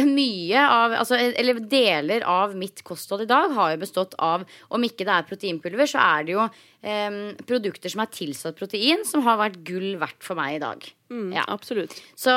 mye 0.00 0.60
av 0.64 0.94
altså, 1.02 1.18
Eller 1.20 1.60
deler 1.68 2.24
av 2.28 2.54
mitt 2.56 2.80
kosthold 2.86 3.26
i 3.26 3.30
dag 3.30 3.52
har 3.52 3.74
jo 3.74 3.80
bestått 3.82 4.14
av 4.22 4.46
Om 4.72 4.86
ikke 4.88 5.04
det 5.04 5.14
er 5.14 5.26
proteinpulver, 5.28 5.90
så 5.90 6.00
er 6.00 6.26
det 6.26 6.36
jo 6.36 6.46
eh, 6.46 7.18
produkter 7.48 7.92
som 7.92 8.04
er 8.04 8.12
tilsatt 8.14 8.56
protein, 8.58 9.04
som 9.08 9.24
har 9.26 9.40
vært 9.40 9.60
gull 9.66 9.96
verdt 10.00 10.22
for 10.24 10.38
meg 10.38 10.56
i 10.56 10.62
dag. 10.62 10.86
Mm, 11.12 11.32
ja. 11.36 11.44
Absolutt. 11.52 11.94
Så 12.16 12.32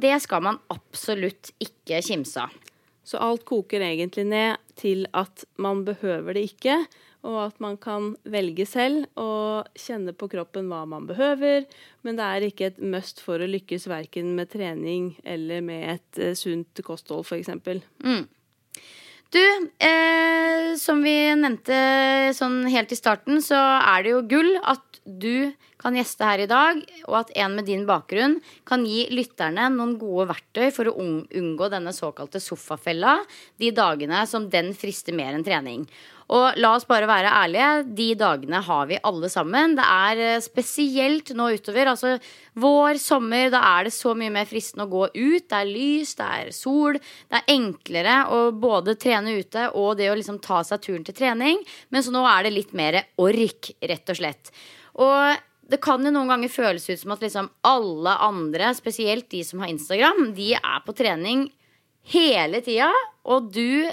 det 0.00 0.18
skal 0.26 0.44
man 0.44 0.60
absolutt 0.72 1.54
ikke 1.62 2.02
kimse 2.04 2.44
av. 2.44 2.58
Så 3.06 3.18
alt 3.18 3.46
koker 3.48 3.82
egentlig 3.82 4.26
ned 4.28 4.60
til 4.78 5.06
at 5.16 5.46
man 5.58 5.82
behøver 5.88 6.36
det 6.36 6.50
ikke 6.52 6.82
og 7.26 7.38
at 7.44 7.60
man 7.60 7.76
kan 7.80 8.14
velge 8.24 8.64
selv 8.68 9.06
og 9.20 9.68
kjenne 9.78 10.14
på 10.16 10.30
kroppen 10.32 10.70
hva 10.72 10.82
man 10.88 11.08
behøver. 11.08 11.66
Men 12.06 12.18
det 12.18 12.26
er 12.26 12.48
ikke 12.48 12.70
et 12.70 12.82
must 12.82 13.20
for 13.24 13.42
å 13.42 13.48
lykkes 13.50 13.88
verken 13.90 14.34
med 14.38 14.52
trening 14.54 15.12
eller 15.24 15.64
med 15.64 15.88
et 15.96 16.22
uh, 16.22 16.34
sunt 16.38 16.80
kosthold, 16.86 17.26
f.eks. 17.28 17.52
Mm. 18.04 18.28
Du, 19.30 19.42
eh, 19.86 20.72
som 20.74 21.04
vi 21.06 21.14
nevnte 21.38 21.76
sånn 22.34 22.64
helt 22.66 22.90
i 22.90 22.98
starten, 22.98 23.38
så 23.44 23.58
er 23.78 24.02
det 24.02 24.14
jo 24.16 24.24
gull 24.26 24.56
at 24.58 24.98
du 25.06 25.52
kan 25.80 25.94
gjeste 25.96 26.26
her 26.26 26.42
i 26.42 26.48
dag, 26.50 26.80
og 27.06 27.14
at 27.22 27.30
en 27.38 27.54
med 27.56 27.68
din 27.70 27.86
bakgrunn 27.88 28.40
kan 28.68 28.82
gi 28.84 29.06
lytterne 29.14 29.68
noen 29.72 29.94
gode 30.00 30.26
verktøy 30.32 30.72
for 30.74 30.90
å 30.90 30.96
unngå 30.98 31.70
denne 31.72 31.94
såkalte 31.96 32.42
sofafella 32.42 33.20
de 33.62 33.70
dagene 33.76 34.24
som 34.28 34.50
den 34.50 34.74
frister 34.76 35.16
mer 35.16 35.38
enn 35.38 35.46
trening. 35.46 35.86
Og 36.30 36.58
la 36.62 36.70
oss 36.76 36.86
bare 36.86 37.08
være 37.10 37.32
ærlige, 37.40 37.70
de 37.98 38.06
dagene 38.18 38.60
har 38.62 38.86
vi 38.86 39.00
alle 39.06 39.30
sammen. 39.32 39.74
Det 39.78 39.86
er 39.86 40.22
eh, 40.26 40.42
spesielt 40.44 41.32
nå 41.34 41.48
utover. 41.56 41.90
Altså 41.90 42.12
vår, 42.62 43.00
sommer, 43.02 43.48
da 43.50 43.62
er 43.72 43.88
det 43.88 43.94
så 43.96 44.14
mye 44.14 44.30
mer 44.34 44.46
fristende 44.46 44.86
å 44.86 44.92
gå 44.92 45.08
ut. 45.10 45.48
Det 45.50 45.58
er 45.58 45.70
lys, 45.70 46.14
det 46.20 46.30
er 46.38 46.52
sol. 46.54 47.00
Det 47.00 47.40
er 47.40 47.54
enklere 47.56 48.16
å 48.30 48.40
både 48.54 48.94
trene 49.00 49.34
ute 49.40 49.68
og 49.74 49.96
det 49.98 50.10
å 50.12 50.16
liksom 50.18 50.38
ta 50.44 50.62
seg 50.66 50.84
turen 50.86 51.06
til 51.06 51.18
trening. 51.18 51.62
Men 51.90 52.06
så 52.06 52.14
nå 52.14 52.22
er 52.30 52.46
det 52.46 52.54
litt 52.54 52.74
mer 52.78 53.02
ork, 53.18 53.72
rett 53.82 54.14
og 54.14 54.20
slett. 54.20 54.52
Og 55.02 55.46
det 55.70 55.78
kan 55.82 56.02
jo 56.02 56.12
noen 56.14 56.30
ganger 56.30 56.50
føles 56.50 56.86
ut 56.90 56.98
som 57.02 57.14
at 57.14 57.22
liksom 57.22 57.50
alle 57.66 58.14
andre, 58.22 58.70
spesielt 58.78 59.28
de 59.30 59.42
som 59.46 59.62
har 59.62 59.70
Instagram, 59.70 60.30
de 60.38 60.52
er 60.58 60.80
på 60.86 60.94
trening 60.98 61.48
hele 62.10 62.62
tida. 62.64 62.90
Og 63.30 63.50
du 63.54 63.90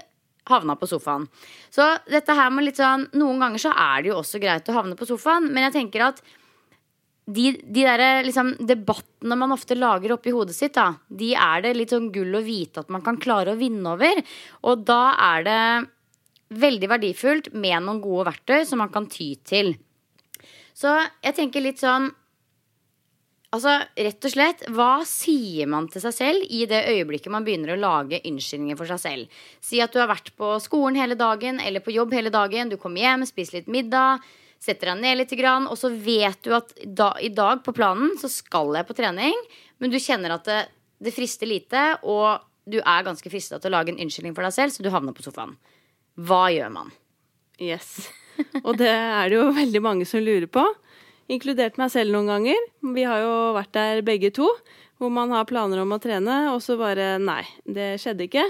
havna 0.55 0.77
på 0.79 0.89
sofaen. 0.89 1.27
Så 1.73 1.85
dette 2.09 2.35
her 2.37 2.51
med 2.53 2.67
litt 2.67 2.79
sånn 2.79 3.07
Noen 3.17 3.41
ganger 3.43 3.61
så 3.67 3.71
er 3.75 4.03
det 4.03 4.11
jo 4.11 4.19
også 4.21 4.41
greit 4.41 4.69
å 4.69 4.77
havne 4.77 4.97
på 4.99 5.07
sofaen, 5.09 5.49
men 5.51 5.67
jeg 5.67 5.75
tenker 5.79 6.07
at 6.07 6.21
de, 7.27 7.49
de 7.59 7.83
der, 7.83 8.23
liksom, 8.23 8.53
debattene 8.63 9.35
man 9.35 9.51
ofte 9.51 9.75
lager 9.75 10.13
oppi 10.15 10.31
hodet 10.31 10.55
sitt, 10.55 10.77
da, 10.77 10.93
de 11.09 11.33
er 11.35 11.65
det 11.65 11.73
litt 11.75 11.91
sånn 11.91 12.07
gull 12.15 12.39
å 12.39 12.43
vite 12.45 12.85
at 12.85 12.93
man 12.93 13.03
kan 13.03 13.19
klare 13.19 13.51
å 13.51 13.59
vinne 13.59 13.97
over. 13.97 14.21
Og 14.63 14.85
da 14.87 15.01
er 15.33 15.43
det 15.47 15.63
veldig 16.63 16.89
verdifullt 16.93 17.51
med 17.51 17.83
noen 17.83 17.99
gode 17.99 18.29
verktøy 18.29 18.63
som 18.69 18.79
man 18.79 18.93
kan 18.93 19.09
ty 19.11 19.33
til. 19.43 19.73
Så 20.77 20.93
jeg 21.25 21.35
tenker 21.35 21.65
litt 21.65 21.83
sånn 21.83 22.07
Altså, 23.55 23.77
rett 23.95 24.25
og 24.27 24.31
slett, 24.33 24.63
Hva 24.75 25.05
sier 25.07 25.69
man 25.71 25.85
til 25.91 26.03
seg 26.03 26.15
selv 26.15 26.49
i 26.51 26.65
det 26.67 26.81
øyeblikket 26.91 27.31
man 27.31 27.45
begynner 27.47 27.75
å 27.75 27.79
lage 27.79 28.19
unnskyldninger 28.27 28.79
for 28.79 28.89
seg 28.91 28.99
selv? 28.99 29.37
Si 29.63 29.79
at 29.83 29.93
du 29.93 30.01
har 30.01 30.09
vært 30.11 30.33
på 30.35 30.49
skolen 30.63 30.99
hele 30.99 31.15
dagen 31.15 31.61
eller 31.63 31.83
på 31.83 31.95
jobb 31.95 32.15
hele 32.17 32.33
dagen. 32.33 32.67
Du 32.67 32.75
kommer 32.81 33.05
hjem, 33.05 33.23
spiser 33.29 33.61
litt 33.61 33.71
middag, 33.71 34.25
setter 34.59 34.91
deg 34.91 34.99
ned 34.99 35.21
litt, 35.21 35.33
og 35.69 35.77
så 35.79 35.91
vet 35.93 36.43
du 36.43 36.51
at 36.57 36.73
da, 36.83 37.13
i 37.21 37.29
dag 37.29 37.63
på 37.63 37.75
planen 37.77 38.17
så 38.19 38.29
skal 38.31 38.75
jeg 38.75 38.87
på 38.89 38.97
trening, 38.97 39.37
men 39.79 39.93
du 39.93 39.99
kjenner 40.01 40.33
at 40.35 40.45
det, 40.49 40.61
det 40.99 41.13
frister 41.15 41.47
lite, 41.47 41.83
og 42.03 42.41
du 42.67 42.79
er 42.81 43.05
ganske 43.05 43.31
frista 43.31 43.61
til 43.61 43.71
å 43.71 43.77
lage 43.77 43.93
en 43.93 44.01
unnskyldning 44.01 44.35
for 44.35 44.43
deg 44.43 44.55
selv, 44.55 44.73
så 44.73 44.83
du 44.83 44.91
havner 44.91 45.15
på 45.15 45.23
sofaen. 45.23 45.55
Hva 46.17 46.47
gjør 46.51 46.73
man? 46.73 46.91
Yes. 47.61 48.09
Og 48.65 48.75
det 48.81 48.91
er 48.91 49.29
det 49.29 49.37
jo 49.37 49.47
veldig 49.55 49.81
mange 49.85 50.09
som 50.09 50.21
lurer 50.25 50.49
på. 50.51 50.65
Inkludert 51.27 51.75
meg 51.79 51.91
selv 51.91 52.15
noen 52.15 52.29
ganger. 52.31 52.67
Vi 52.95 53.03
har 53.03 53.19
jo 53.23 53.31
vært 53.57 53.73
der 53.75 54.03
begge 54.05 54.31
to 54.35 54.47
hvor 54.97 55.11
man 55.13 55.29
har 55.29 55.45
planer 55.45 55.83
om 55.83 55.91
å 55.93 55.99
trene, 56.01 56.35
og 56.49 56.61
så 56.65 56.73
bare 56.79 57.17
nei, 57.21 57.43
det 57.69 57.99
skjedde 58.01 58.25
ikke. 58.25 58.45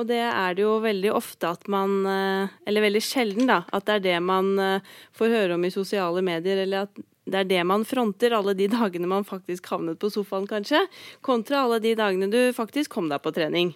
Og 0.00 0.06
det 0.08 0.22
er 0.24 0.56
det 0.56 0.64
jo 0.64 0.78
veldig 0.80 1.12
ofte 1.12 1.50
at 1.50 1.66
man 1.68 2.06
eh, 2.08 2.54
Eller 2.64 2.86
veldig 2.86 3.02
sjelden, 3.04 3.50
da, 3.50 3.62
at 3.68 3.84
det 3.84 3.98
er 3.98 4.06
det 4.06 4.18
man 4.24 4.54
eh, 4.56 4.92
får 5.16 5.34
høre 5.34 5.58
om 5.58 5.66
i 5.68 5.72
sosiale 5.74 6.24
medier, 6.24 6.62
eller 6.64 6.86
at 6.86 7.02
det 7.30 7.42
er 7.42 7.50
det 7.50 7.64
man 7.68 7.84
fronter 7.84 8.32
alle 8.34 8.56
de 8.56 8.70
dagene 8.78 9.10
man 9.10 9.28
faktisk 9.28 9.68
havnet 9.74 10.00
på 10.00 10.08
sofaen, 10.12 10.48
kanskje, 10.48 10.86
kontra 11.20 11.66
alle 11.66 11.82
de 11.84 11.92
dagene 11.98 12.30
du 12.32 12.40
faktisk 12.56 12.96
kom 12.96 13.12
deg 13.12 13.20
på 13.20 13.34
trening. 13.36 13.74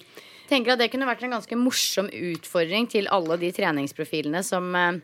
Tenker 0.48 0.74
at 0.74 0.80
det 0.80 0.90
kunne 0.92 1.08
vært 1.08 1.24
en 1.24 1.36
ganske 1.36 1.56
morsom 1.56 2.08
utfordring 2.08 2.88
til 2.92 3.08
alle 3.12 3.36
de 3.40 3.52
treningsprofilene 3.52 4.40
som 4.44 4.72
eh, 4.78 5.02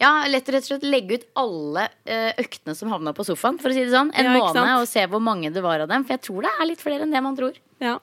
ja, 0.00 0.10
lett 0.32 0.48
og 0.48 0.56
rett 0.56 0.64
og 0.64 0.70
slett 0.70 0.86
legge 0.88 1.20
ut 1.20 1.26
alle 1.42 1.86
uh, 2.08 2.30
øktene 2.40 2.74
som 2.76 2.92
havna 2.92 3.12
på 3.16 3.26
sofaen, 3.28 3.60
for 3.60 3.72
å 3.72 3.76
si 3.76 3.84
det 3.84 3.92
sånn. 3.92 4.12
En 4.16 4.30
ja, 4.30 4.38
måned, 4.38 4.72
og 4.80 4.88
se 4.88 5.04
hvor 5.12 5.22
mange 5.24 5.52
det 5.52 5.64
var 5.64 5.84
av 5.84 5.90
dem. 5.92 6.06
For 6.08 6.16
jeg 6.16 6.24
tror 6.24 6.48
det 6.48 6.54
er 6.56 6.68
litt 6.70 6.82
flere 6.84 7.04
enn 7.06 7.12
det 7.14 7.24
man 7.24 7.36
tror. 7.38 7.60
Ja. 7.84 7.98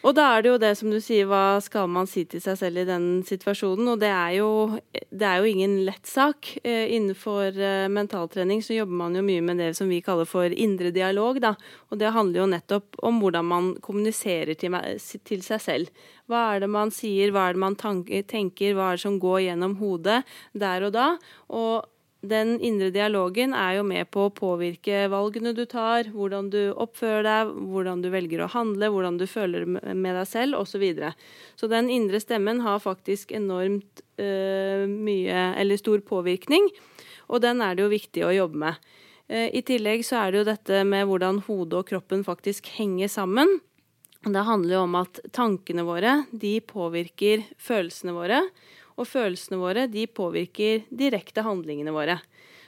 Og 0.00 0.14
da 0.16 0.30
er 0.32 0.42
det 0.42 0.48
jo 0.48 0.60
det 0.60 0.70
som 0.78 0.88
du 0.92 0.96
sier, 1.02 1.26
hva 1.28 1.60
skal 1.60 1.88
man 1.92 2.06
si 2.08 2.22
til 2.28 2.40
seg 2.40 2.56
selv 2.56 2.80
i 2.80 2.86
den 2.88 3.20
situasjonen? 3.28 3.90
Og 3.92 3.98
det 4.00 4.08
er 4.08 4.38
jo, 4.38 4.48
det 5.12 5.26
er 5.28 5.42
jo 5.42 5.50
ingen 5.50 5.74
lett 5.84 6.08
sak. 6.08 6.54
Eh, 6.64 6.94
innenfor 6.96 7.52
eh, 7.52 7.84
mentaltrening 7.92 8.64
så 8.64 8.78
jobber 8.78 8.96
man 9.02 9.18
jo 9.18 9.24
mye 9.26 9.44
med 9.44 9.60
det 9.60 9.74
som 9.76 9.92
vi 9.92 10.00
kaller 10.04 10.28
for 10.28 10.48
indre 10.48 10.92
dialog, 10.96 11.42
da. 11.44 11.52
Og 11.92 12.00
det 12.00 12.14
handler 12.16 12.42
jo 12.42 12.48
nettopp 12.54 13.00
om 13.04 13.20
hvordan 13.20 13.50
man 13.52 13.70
kommuniserer 13.84 14.56
til, 14.56 14.78
til 15.28 15.44
seg 15.44 15.64
selv. 15.66 16.02
Hva 16.30 16.46
er 16.54 16.64
det 16.64 16.72
man 16.72 16.94
sier, 16.94 17.34
hva 17.34 17.50
er 17.50 17.58
det 17.58 17.64
man 17.68 17.76
tenker, 17.76 18.72
hva 18.72 18.92
er 18.92 19.00
det 19.00 19.04
som 19.04 19.20
går 19.20 19.50
gjennom 19.50 19.76
hodet 19.82 20.22
der 20.56 20.88
og 20.88 20.96
da? 20.96 21.10
Og 21.52 21.84
den 22.20 22.58
indre 22.60 22.90
dialogen 22.92 23.54
er 23.56 23.78
jo 23.78 23.84
med 23.88 24.10
på 24.12 24.26
å 24.26 24.32
påvirke 24.34 25.06
valgene 25.08 25.54
du 25.56 25.62
tar, 25.68 26.10
hvordan 26.12 26.50
du 26.52 26.58
oppfører 26.76 27.24
deg, 27.24 27.52
hvordan 27.72 28.02
du 28.04 28.10
velger 28.12 28.42
å 28.44 28.50
handle, 28.52 28.90
hvordan 28.92 29.16
du 29.20 29.24
føler 29.30 29.64
med 29.64 30.12
deg 30.12 30.26
selv 30.28 30.58
osv. 30.60 30.68
Så, 30.70 30.80
videre. 30.80 31.14
så 31.56 31.68
den 31.68 31.90
indre 31.92 32.20
stemmen 32.20 32.60
har 32.64 32.80
faktisk 32.80 33.32
enormt 33.36 34.04
uh, 34.20 34.84
mye, 34.88 35.46
eller 35.60 35.80
stor 35.80 36.00
påvirkning, 36.04 36.68
og 37.28 37.42
den 37.44 37.60
er 37.64 37.76
det 37.76 37.84
jo 37.84 37.92
viktig 37.92 38.24
å 38.24 38.34
jobbe 38.36 38.62
med. 38.66 38.92
Uh, 39.28 39.48
I 39.48 39.64
tillegg 39.64 40.04
så 40.06 40.20
er 40.20 40.30
det 40.30 40.40
jo 40.40 40.50
dette 40.52 40.84
med 40.88 41.08
hvordan 41.08 41.42
hodet 41.48 41.82
og 41.82 41.90
kroppen 41.90 42.24
faktisk 42.24 42.68
henger 42.76 43.12
sammen. 43.12 43.58
Det 44.20 44.44
handler 44.44 44.76
jo 44.76 44.84
om 44.84 44.96
at 45.00 45.22
tankene 45.32 45.86
våre 45.88 46.18
de 46.32 46.58
påvirker 46.60 47.46
følelsene 47.56 48.12
våre. 48.12 48.42
Og 49.00 49.08
følelsene 49.08 49.60
våre 49.60 49.86
de 49.88 50.04
påvirker 50.06 50.84
direkte 50.92 51.44
handlingene 51.46 51.94
våre. 51.94 52.18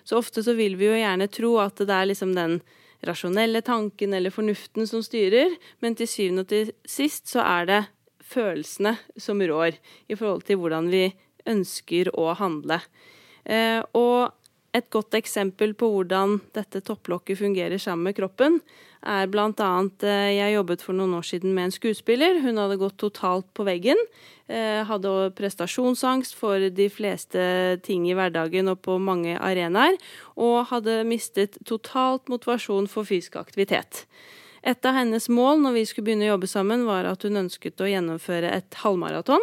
Så 0.05 0.19
ofte 0.19 0.43
så 0.43 0.57
vil 0.59 0.79
vi 0.81 0.89
jo 0.89 0.99
gjerne 0.99 1.29
tro 1.31 1.57
at 1.63 1.79
det 1.79 1.93
er 1.95 2.09
liksom 2.09 2.33
den 2.37 2.61
rasjonelle 3.07 3.63
tanken 3.67 4.15
eller 4.15 4.33
fornuften 4.35 4.87
som 4.89 5.03
styrer, 5.05 5.57
men 5.83 5.97
til 5.99 6.09
syvende 6.11 6.45
og 6.45 6.53
til 6.53 6.71
sist 6.89 7.31
så 7.31 7.43
er 7.45 7.69
det 7.69 7.81
følelsene 8.33 8.95
som 9.21 9.43
rår 9.43 9.77
i 10.09 10.17
forhold 10.17 10.47
til 10.49 10.61
hvordan 10.63 10.89
vi 10.93 11.09
ønsker 11.51 12.13
å 12.15 12.31
handle. 12.39 12.79
Eh, 13.45 13.83
og 13.99 14.31
et 14.73 14.89
godt 14.93 15.15
eksempel 15.19 15.75
på 15.77 15.89
hvordan 15.93 16.39
dette 16.57 16.81
topplokket 16.85 17.41
fungerer 17.43 17.81
sammen 17.81 18.09
med 18.09 18.17
kroppen, 18.17 18.61
er 19.03 19.27
bl.a. 19.29 19.71
Eh, 20.07 20.31
jeg 20.39 20.55
jobbet 20.55 20.85
for 20.85 20.97
noen 20.97 21.17
år 21.19 21.27
siden 21.27 21.53
med 21.57 21.69
en 21.69 21.75
skuespiller. 21.75 22.39
Hun 22.41 22.61
hadde 22.61 22.79
gått 22.81 23.01
totalt 23.03 23.49
på 23.57 23.67
veggen. 23.67 23.99
Eh, 24.47 24.81
hadde 24.87 25.33
prestasjonsangst 25.37 26.37
for 26.39 26.71
de 26.71 26.89
fleste 26.93 27.43
ting 27.85 28.07
i 28.09 28.15
hverdagen 28.17 28.71
og 28.71 28.81
på 28.87 28.97
mange 29.03 29.35
arenaer. 29.37 29.99
Og 30.39 30.71
hadde 30.71 31.03
mistet 31.09 31.59
totalt 31.69 32.31
motivasjon 32.33 32.89
for 32.89 33.09
fysisk 33.09 33.37
aktivitet. 33.43 34.07
Et 34.63 34.87
av 34.87 34.95
hennes 34.95 35.27
mål 35.27 35.65
når 35.65 35.75
vi 35.81 35.89
skulle 35.91 36.07
begynne 36.07 36.29
å 36.31 36.37
jobbe 36.37 36.49
sammen, 36.51 36.87
var 36.87 37.09
at 37.11 37.27
hun 37.27 37.41
ønsket 37.43 37.83
å 37.83 37.91
gjennomføre 37.91 38.55
et 38.55 38.81
halvmaraton. 38.85 39.43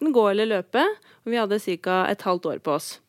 gå 0.00 0.24
eller 0.30 0.48
løpe, 0.48 0.84
og 1.24 1.32
vi 1.32 1.38
hadde 1.40 1.60
ca. 1.60 2.06
et 2.08 2.22
halvt 2.22 2.46
år 2.46 2.58
på 2.64 2.74
oss. 2.78 3.00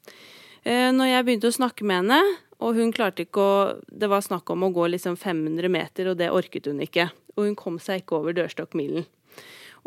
Eh, 0.64 0.92
når 0.92 1.14
jeg 1.14 1.26
begynte 1.26 1.52
å 1.52 1.56
snakke 1.56 1.86
med 1.86 2.04
henne, 2.04 2.20
og 2.60 2.76
hun 2.76 2.92
klarte 2.92 3.24
ikke 3.24 3.40
å 3.40 3.54
Det 3.88 4.10
var 4.10 4.22
snakk 4.22 4.50
om 4.52 4.64
å 4.64 4.74
gå 4.74 4.90
liksom 4.92 5.16
500 5.16 5.70
meter, 5.70 6.10
og 6.10 6.18
det 6.18 6.32
orket 6.32 6.66
hun 6.68 6.82
ikke. 6.84 7.10
Og 7.38 7.46
hun 7.46 7.56
kom 7.56 7.80
seg 7.80 8.02
ikke 8.02 8.20
over 8.20 8.36
dørstokkmilen. 8.36 9.06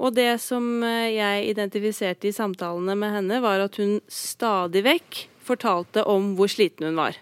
Og 0.01 0.15
det 0.17 0.41
som 0.41 0.83
eh, 0.83 1.13
jeg 1.19 1.51
identifiserte 1.53 2.29
i 2.29 2.33
samtalene 2.33 2.97
med 2.97 3.13
henne, 3.13 3.43
var 3.45 3.61
at 3.61 3.77
hun 3.77 4.01
stadig 4.09 4.85
vekk 4.87 5.27
fortalte 5.43 6.07
om 6.09 6.33
hvor 6.39 6.49
sliten 6.49 6.89
hun 6.89 6.97
var. 6.97 7.19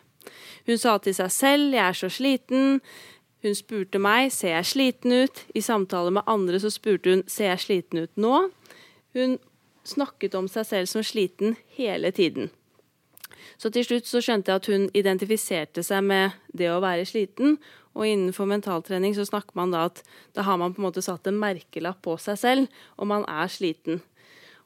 Hun 0.68 0.78
sa 0.78 0.98
til 0.98 1.14
seg 1.14 1.30
selv 1.32 1.74
'jeg 1.74 1.88
er 1.88 1.96
så 1.98 2.08
sliten'. 2.08 2.80
Hun 3.42 3.54
spurte 3.54 3.98
meg 3.98 4.30
'ser 4.30 4.54
jeg 4.60 4.64
sliten 4.64 5.10
ut'? 5.12 5.44
I 5.54 5.60
samtale 5.60 6.10
med 6.10 6.22
andre 6.26 6.60
så 6.60 6.70
spurte 6.70 7.10
hun 7.10 7.22
'ser 7.26 7.56
jeg 7.56 7.58
sliten 7.58 7.98
ut 7.98 8.14
nå'? 8.16 8.50
Hun 9.14 9.38
snakket 9.86 10.34
om 10.38 10.48
seg 10.50 10.66
selv 10.68 10.90
som 10.90 11.04
sliten 11.06 11.56
hele 11.76 12.12
tiden. 12.12 12.50
Så 13.60 13.70
til 13.72 13.84
slutt 13.84 14.08
så 14.08 14.22
skjønte 14.24 14.52
jeg 14.52 14.60
at 14.60 14.68
hun 14.72 14.86
identifiserte 14.96 15.84
seg 15.84 16.04
med 16.06 16.36
det 16.56 16.70
å 16.72 16.80
være 16.82 17.06
sliten. 17.08 17.58
Og 17.96 18.06
innenfor 18.06 18.48
mentaltrening 18.48 19.16
så 19.16 19.26
snakker 19.26 19.56
man 19.58 19.74
da 19.74 19.86
at 19.88 20.02
da 20.36 20.44
har 20.46 20.60
man 20.60 20.74
på 20.74 20.80
en 20.80 20.88
måte 20.88 21.04
satt 21.04 21.26
en 21.26 21.40
merkelapp 21.40 22.00
på 22.04 22.14
seg 22.22 22.38
selv, 22.38 22.80
og 22.96 23.10
man 23.10 23.26
er 23.28 23.50
sliten. 23.50 24.00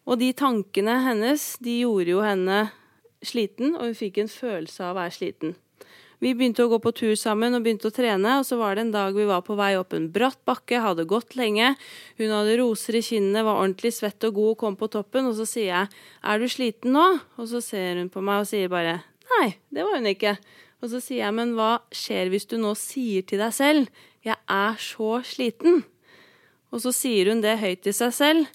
Og 0.05 0.20
de 0.20 0.31
tankene 0.37 0.98
hennes, 1.07 1.55
de 1.64 1.81
gjorde 1.81 2.12
jo 2.12 2.20
henne 2.24 2.66
sliten, 3.24 3.72
og 3.79 3.88
hun 3.88 3.96
fikk 3.96 4.20
en 4.20 4.31
følelse 4.31 4.85
av 4.85 4.92
å 4.92 5.00
være 5.00 5.16
sliten. 5.16 5.55
Vi 6.22 6.33
begynte 6.35 6.64
å 6.64 6.70
gå 6.70 6.79
på 6.83 6.92
tur 6.94 7.14
sammen 7.18 7.57
og 7.57 7.64
begynte 7.64 7.90
å 7.90 7.94
trene, 7.94 8.38
og 8.40 8.46
så 8.46 8.59
var 8.61 8.77
det 8.77 8.85
en 8.87 8.92
dag 8.94 9.16
vi 9.16 9.27
var 9.29 9.42
på 9.46 9.57
vei 9.59 9.72
opp 9.79 9.96
en 9.96 10.11
bratt 10.14 10.38
bakke, 10.46 10.83
hadde 10.83 11.07
gått 11.11 11.35
lenge. 11.38 11.74
Hun 12.20 12.35
hadde 12.35 12.59
roser 12.61 12.98
i 12.98 13.03
kinnene, 13.05 13.44
var 13.46 13.61
ordentlig 13.62 13.94
svett 13.96 14.24
og 14.29 14.37
god 14.38 14.53
og 14.53 14.61
kom 14.62 14.79
på 14.81 14.90
toppen, 14.92 15.31
og 15.31 15.35
så 15.38 15.46
sier 15.48 15.70
jeg 15.72 15.88
'Er 16.22 16.38
du 16.38 16.46
sliten 16.48 16.92
nå?' 16.92 17.20
Og 17.38 17.48
så 17.48 17.62
ser 17.62 17.96
hun 17.96 18.11
på 18.11 18.22
meg 18.22 18.40
og 18.42 18.46
sier 18.46 18.68
bare 18.68 19.03
Nei, 19.40 19.57
det 19.72 19.83
var 19.83 19.96
hun 19.96 20.07
ikke. 20.07 20.38
Og 20.83 20.90
så 20.90 21.00
sier 21.00 21.24
jeg, 21.24 21.35
men 21.35 21.55
hva 21.55 21.81
skjer 21.90 22.29
hvis 22.29 22.46
du 22.46 22.59
nå 22.59 22.74
sier 22.77 23.22
til 23.22 23.38
deg 23.38 23.53
selv 23.53 23.88
'jeg 24.24 24.37
er 24.48 24.74
så 24.77 25.22
sliten'? 25.24 25.85
Og 26.72 26.81
så 26.81 26.92
sier 26.92 27.31
hun 27.31 27.40
det 27.40 27.59
høyt 27.59 27.83
til 27.83 27.92
seg 27.92 28.12
selv. 28.12 28.46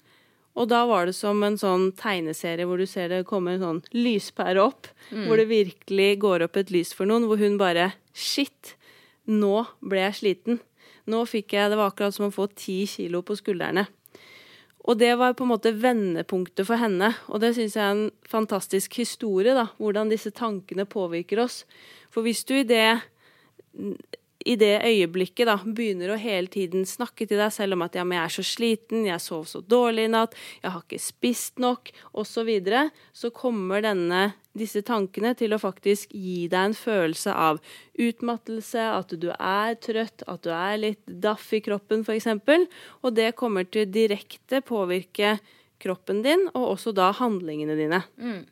Og 0.60 0.68
da 0.68 0.82
var 0.88 1.08
det 1.08 1.14
som 1.16 1.40
en 1.46 1.56
sånn 1.56 1.88
tegneserie 1.96 2.68
hvor 2.68 2.80
du 2.80 2.86
ser 2.88 3.08
det 3.08 3.22
komme 3.28 3.56
en 3.56 3.62
sånn 3.64 3.80
lyspære 3.96 4.60
opp. 4.60 4.90
Mm. 5.08 5.24
Hvor 5.26 5.40
det 5.40 5.46
virkelig 5.48 6.10
går 6.20 6.44
opp 6.46 6.58
et 6.60 6.72
lys 6.74 6.92
for 6.96 7.08
noen, 7.08 7.28
hvor 7.30 7.40
hun 7.40 7.56
bare 7.60 7.94
Shit, 8.10 8.74
nå 9.30 9.62
ble 9.80 10.02
jeg 10.02 10.18
sliten. 10.18 10.58
Nå 11.08 11.22
fikk 11.30 11.54
jeg 11.54 11.70
Det 11.70 11.78
var 11.78 11.92
akkurat 11.92 12.14
som 12.14 12.28
å 12.28 12.34
få 12.34 12.50
ti 12.52 12.82
kilo 12.90 13.22
på 13.24 13.38
skuldrene. 13.38 13.86
Og 14.88 14.96
det 14.98 15.12
var 15.20 15.36
på 15.36 15.44
en 15.44 15.52
måte 15.52 15.72
vendepunktet 15.76 16.66
for 16.66 16.80
henne. 16.80 17.12
Og 17.28 17.42
det 17.42 17.52
syns 17.56 17.76
jeg 17.76 17.84
er 17.84 17.94
en 17.94 18.06
fantastisk 18.28 18.96
historie, 19.00 19.54
da. 19.54 19.68
Hvordan 19.78 20.10
disse 20.12 20.32
tankene 20.34 20.88
påvirker 20.88 21.42
oss. 21.44 21.62
For 22.10 22.26
hvis 22.26 22.42
du 22.48 22.56
i 22.58 22.66
det 22.66 23.00
i 24.44 24.56
det 24.56 24.80
øyeblikket 24.86 25.48
da, 25.48 25.56
begynner 25.60 26.14
å 26.14 26.20
hele 26.20 26.48
tiden 26.48 26.86
snakke 26.88 27.26
til 27.28 27.40
deg 27.40 27.52
selv 27.52 27.76
om 27.76 27.84
at 27.84 27.96
ja, 27.98 28.04
men 28.06 28.16
jeg 28.16 28.24
er 28.24 28.34
så 28.34 28.44
sliten, 28.46 29.06
jeg 29.08 29.20
sov 29.20 29.44
så 29.50 29.60
dårlig 29.60 30.06
i 30.08 30.12
natt, 30.14 30.36
jeg 30.62 30.72
har 30.72 30.84
ikke 30.84 31.00
spist 31.02 31.60
nok, 31.60 31.92
osv., 32.12 32.30
så, 32.40 32.44
videre, 32.48 32.86
så 33.12 33.28
kommer 33.36 33.82
denne, 33.84 34.30
disse 34.56 34.80
tankene 34.86 35.34
til 35.36 35.52
å 35.52 35.60
faktisk 35.60 36.14
gi 36.16 36.46
deg 36.48 36.70
en 36.70 36.76
følelse 36.78 37.34
av 37.36 37.58
utmattelse, 38.00 38.86
at 38.94 39.12
du 39.20 39.28
er 39.34 39.76
trøtt, 39.84 40.24
at 40.24 40.46
du 40.46 40.48
er 40.56 40.78
litt 40.80 41.02
daff 41.04 41.50
i 41.52 41.60
kroppen, 41.60 42.00
f.eks. 42.06 42.30
Og 43.04 43.12
det 43.18 43.34
kommer 43.36 43.68
til 43.68 43.90
direkte 43.92 44.62
påvirke 44.64 45.36
kroppen 45.84 46.24
din, 46.24 46.46
og 46.54 46.78
også 46.78 46.94
da 46.96 47.10
handlingene 47.18 47.76
dine. 47.76 48.00
Mm. 48.16 48.46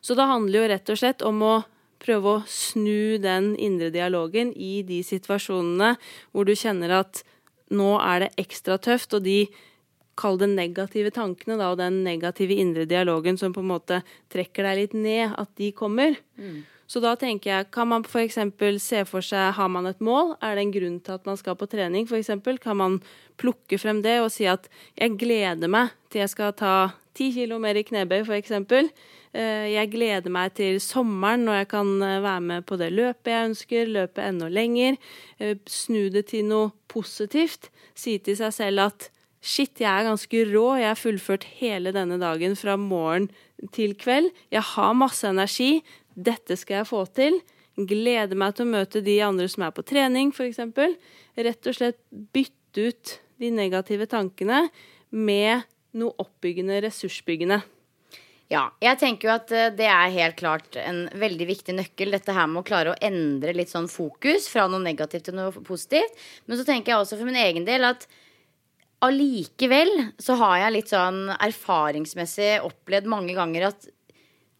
Så 0.00 0.16
det 0.16 0.30
handler 0.30 0.62
jo 0.62 0.72
rett 0.72 0.94
og 0.94 1.02
slett 1.02 1.26
om 1.26 1.44
å 1.44 1.54
prøve 2.00 2.36
å 2.36 2.44
snu 2.48 3.18
den 3.22 3.52
indre 3.60 3.90
dialogen 3.94 4.54
i 4.56 4.80
de 4.86 5.02
situasjonene 5.06 5.94
hvor 6.32 6.48
du 6.48 6.54
kjenner 6.56 7.00
at 7.02 7.22
nå 7.70 7.94
er 8.02 8.24
det 8.24 8.30
ekstra 8.40 8.80
tøft, 8.82 9.14
og 9.14 9.26
de 9.26 9.44
Kall 10.20 10.36
det 10.36 10.50
negative 10.52 11.08
tankene 11.14 11.56
da, 11.56 11.70
og 11.72 11.78
den 11.80 12.02
negative 12.04 12.58
indre 12.60 12.84
dialogen 12.84 13.38
som 13.40 13.54
på 13.56 13.62
en 13.62 13.70
måte 13.70 14.00
trekker 14.32 14.66
deg 14.66 14.76
litt 14.76 14.96
ned, 14.98 15.32
at 15.38 15.48
de 15.56 15.70
kommer. 15.72 16.18
Mm. 16.36 16.58
Så 16.90 16.98
da 16.98 17.12
tenker 17.14 17.52
jeg, 17.52 17.68
kan 17.70 17.86
man 17.86 18.02
f.eks. 18.02 18.38
se 18.82 19.04
for 19.06 19.22
seg 19.22 19.52
Har 19.54 19.68
man 19.70 19.86
et 19.86 20.00
mål? 20.02 20.34
Er 20.42 20.56
det 20.58 20.64
en 20.64 20.72
grunn 20.74 20.98
til 21.06 21.14
at 21.14 21.28
man 21.28 21.38
skal 21.38 21.54
på 21.58 21.68
trening, 21.70 22.08
f.eks.? 22.08 22.32
Kan 22.58 22.80
man 22.80 22.98
plukke 23.38 23.78
frem 23.78 24.02
det 24.02 24.18
og 24.24 24.32
si 24.34 24.48
at 24.50 24.66
jeg 24.98 25.14
gleder 25.20 25.70
meg 25.70 25.94
til 26.10 26.24
jeg 26.24 26.32
skal 26.34 26.56
ta 26.58 26.74
ti 27.14 27.30
kilo 27.34 27.60
mer 27.62 27.78
i 27.78 27.84
knebøy, 27.86 28.24
f.eks. 28.24 28.52
Eh, 29.30 29.66
jeg 29.70 29.92
gleder 29.92 30.32
meg 30.34 30.56
til 30.58 30.80
sommeren 30.82 31.46
når 31.46 31.60
jeg 31.60 31.70
kan 31.76 31.92
eh, 32.02 32.18
være 32.24 32.42
med 32.48 32.66
på 32.66 32.78
det 32.80 32.90
løpet 32.94 33.30
jeg 33.30 33.50
ønsker, 33.52 33.94
løpe 33.94 34.26
enda 34.26 34.50
lenger. 34.50 34.98
Eh, 35.38 35.54
snu 35.70 36.08
det 36.10 36.26
til 36.32 36.48
noe 36.50 36.72
positivt. 36.90 37.70
Si 37.94 38.18
til 38.18 38.38
seg 38.40 38.54
selv 38.56 38.88
at 38.88 39.10
shit, 39.40 39.78
jeg 39.80 39.88
er 39.88 40.08
ganske 40.10 40.42
rå, 40.50 40.66
jeg 40.76 40.90
har 40.90 40.98
fullført 40.98 41.46
hele 41.60 41.94
denne 41.96 42.18
dagen 42.20 42.58
fra 42.58 42.76
morgen 42.76 43.30
til 43.74 43.94
kveld. 44.00 44.30
Jeg 44.52 44.64
har 44.74 44.96
masse 44.96 45.28
energi, 45.28 45.80
dette 46.14 46.56
skal 46.58 46.80
jeg 46.80 46.90
få 46.90 47.04
til. 47.16 47.40
Gleder 47.78 48.36
meg 48.38 48.56
til 48.56 48.66
å 48.66 48.72
møte 48.74 49.02
de 49.04 49.16
andre 49.24 49.48
som 49.50 49.64
er 49.66 49.74
på 49.74 49.84
trening, 49.86 50.32
f.eks. 50.34 50.60
Rett 51.40 51.70
og 51.70 51.76
slett 51.76 52.00
bytte 52.34 52.88
ut 52.90 53.18
de 53.40 53.50
negative 53.54 54.08
tankene 54.10 54.66
med 55.10 55.66
noe 55.96 56.14
oppbyggende, 56.22 56.80
ressursbyggende. 56.84 57.60
Ja, 58.50 58.64
jeg 58.82 58.98
tenker 58.98 59.28
jo 59.28 59.34
at 59.36 59.52
eh, 59.54 59.68
det 59.78 59.86
er 59.86 60.14
helt 60.16 60.36
klart 60.40 60.74
en 60.80 61.04
veldig 61.18 61.46
viktig 61.46 61.74
nøkkel. 61.76 62.10
Dette 62.16 62.34
her 62.34 62.48
med 62.50 62.64
å 62.64 62.66
klare 62.66 62.92
å 62.92 62.98
endre 63.06 63.54
litt 63.54 63.70
sånn 63.70 63.86
fokus 63.90 64.48
fra 64.50 64.66
noe 64.66 64.82
negativt 64.82 65.28
til 65.28 65.38
noe 65.38 65.54
positivt. 65.54 66.18
Men 66.50 66.58
så 66.58 66.66
tenker 66.66 66.92
jeg 66.92 67.04
også 67.04 67.20
for 67.20 67.30
min 67.30 67.38
egen 67.38 67.68
del 67.68 67.86
at 67.86 68.08
allikevel 69.06 69.92
så 70.20 70.34
har 70.42 70.58
jeg 70.64 70.74
litt 70.74 70.90
sånn 70.90 71.22
erfaringsmessig 71.38 72.58
opplevd 72.66 73.06
mange 73.10 73.38
ganger 73.38 73.70
at 73.70 73.86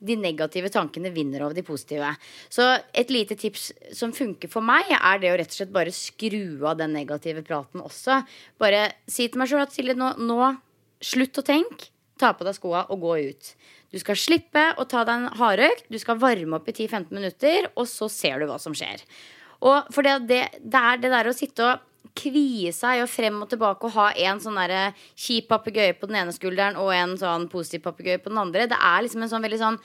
de 0.00 0.16
negative 0.16 0.70
tankene 0.72 1.12
vinner 1.14 1.44
over 1.44 1.56
de 1.56 1.64
positive. 1.66 2.14
Så 2.52 2.66
et 2.96 3.12
lite 3.12 3.36
tips 3.38 3.70
som 3.96 4.14
funker 4.16 4.50
for 4.52 4.64
meg, 4.64 4.88
er 4.96 5.20
det 5.20 5.32
å 5.32 5.38
rett 5.40 5.52
og 5.52 5.58
slett 5.60 5.74
bare 5.74 5.94
skru 5.94 6.64
av 6.64 6.78
den 6.80 6.94
negative 6.96 7.44
praten 7.46 7.84
også. 7.84 8.22
Bare 8.60 8.86
si 9.10 9.28
til 9.28 9.42
meg 9.42 9.50
sjøl 9.50 9.64
at 9.66 9.76
Silje, 9.76 9.96
nå, 9.98 10.14
nå 10.20 10.54
slutt 11.04 11.42
å 11.42 11.46
tenke. 11.46 11.92
Ta 12.20 12.34
på 12.36 12.44
deg 12.44 12.56
skoa 12.56 12.84
og 12.92 13.00
gå 13.00 13.12
ut. 13.30 13.52
Du 13.90 13.98
skal 13.98 14.18
slippe 14.18 14.64
å 14.78 14.84
ta 14.88 15.06
deg 15.08 15.22
en 15.22 15.38
hardøkt. 15.40 15.86
Du 15.88 15.98
skal 15.98 16.18
varme 16.20 16.58
opp 16.58 16.68
i 16.68 16.74
10-15 16.76 17.14
minutter, 17.16 17.70
og 17.74 17.88
så 17.88 18.10
ser 18.12 18.40
du 18.40 18.50
hva 18.50 18.58
som 18.60 18.76
skjer. 18.76 19.02
Og 19.66 19.88
for 19.92 20.06
det, 20.06 20.18
det, 20.28 20.42
det 20.60 20.82
er 20.92 21.00
det 21.00 21.12
der 21.12 21.28
å 21.28 21.36
sitte 21.36 21.64
og 21.66 21.86
kvie 22.16 22.72
seg 22.74 23.04
og 23.04 23.10
frem 23.10 23.38
og 23.44 23.48
tilbake 23.50 23.86
og 23.86 23.94
ha 23.96 24.10
en 24.26 24.40
sånn 24.42 24.58
der 24.58 24.96
kjip 25.18 25.48
papegøye 25.50 25.94
på 25.98 26.08
den 26.10 26.20
ene 26.22 26.34
skulderen 26.34 26.78
og 26.80 26.92
en 26.94 27.16
sånn 27.20 27.48
positiv 27.52 27.84
papegøye 27.86 28.20
på 28.22 28.32
den 28.32 28.40
andre. 28.42 28.68
Det 28.70 28.78
er 28.78 29.04
liksom 29.04 29.24
en 29.24 29.32
sånn 29.32 29.44
veldig 29.46 29.60
sånn 29.60 29.80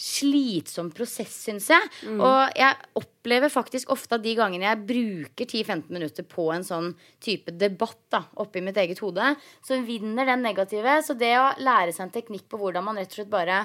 slitsom 0.00 0.88
prosess, 0.96 1.34
syns 1.44 1.68
jeg. 1.68 1.88
Mm. 2.08 2.20
Og 2.24 2.56
jeg 2.56 2.76
opplever 2.96 3.52
faktisk 3.52 3.90
ofte 3.92 4.16
at 4.16 4.24
de 4.24 4.32
gangene 4.38 4.64
jeg 4.64 4.84
bruker 4.88 5.44
10-15 5.44 5.92
minutter 5.92 6.26
på 6.28 6.46
en 6.54 6.64
sånn 6.64 6.94
type 7.22 7.52
debatt 7.60 8.00
da, 8.12 8.22
oppi 8.40 8.62
mitt 8.64 8.80
eget 8.80 9.02
hode, 9.04 9.34
så 9.66 9.80
vinner 9.84 10.28
den 10.30 10.44
negative. 10.46 11.00
Så 11.04 11.16
det 11.20 11.34
å 11.36 11.50
lære 11.60 11.92
seg 11.92 12.06
en 12.06 12.14
teknikk 12.16 12.48
på 12.48 12.60
hvordan 12.62 12.86
man 12.86 13.00
rett 13.00 13.12
og 13.12 13.20
slett 13.20 13.32
bare 13.32 13.64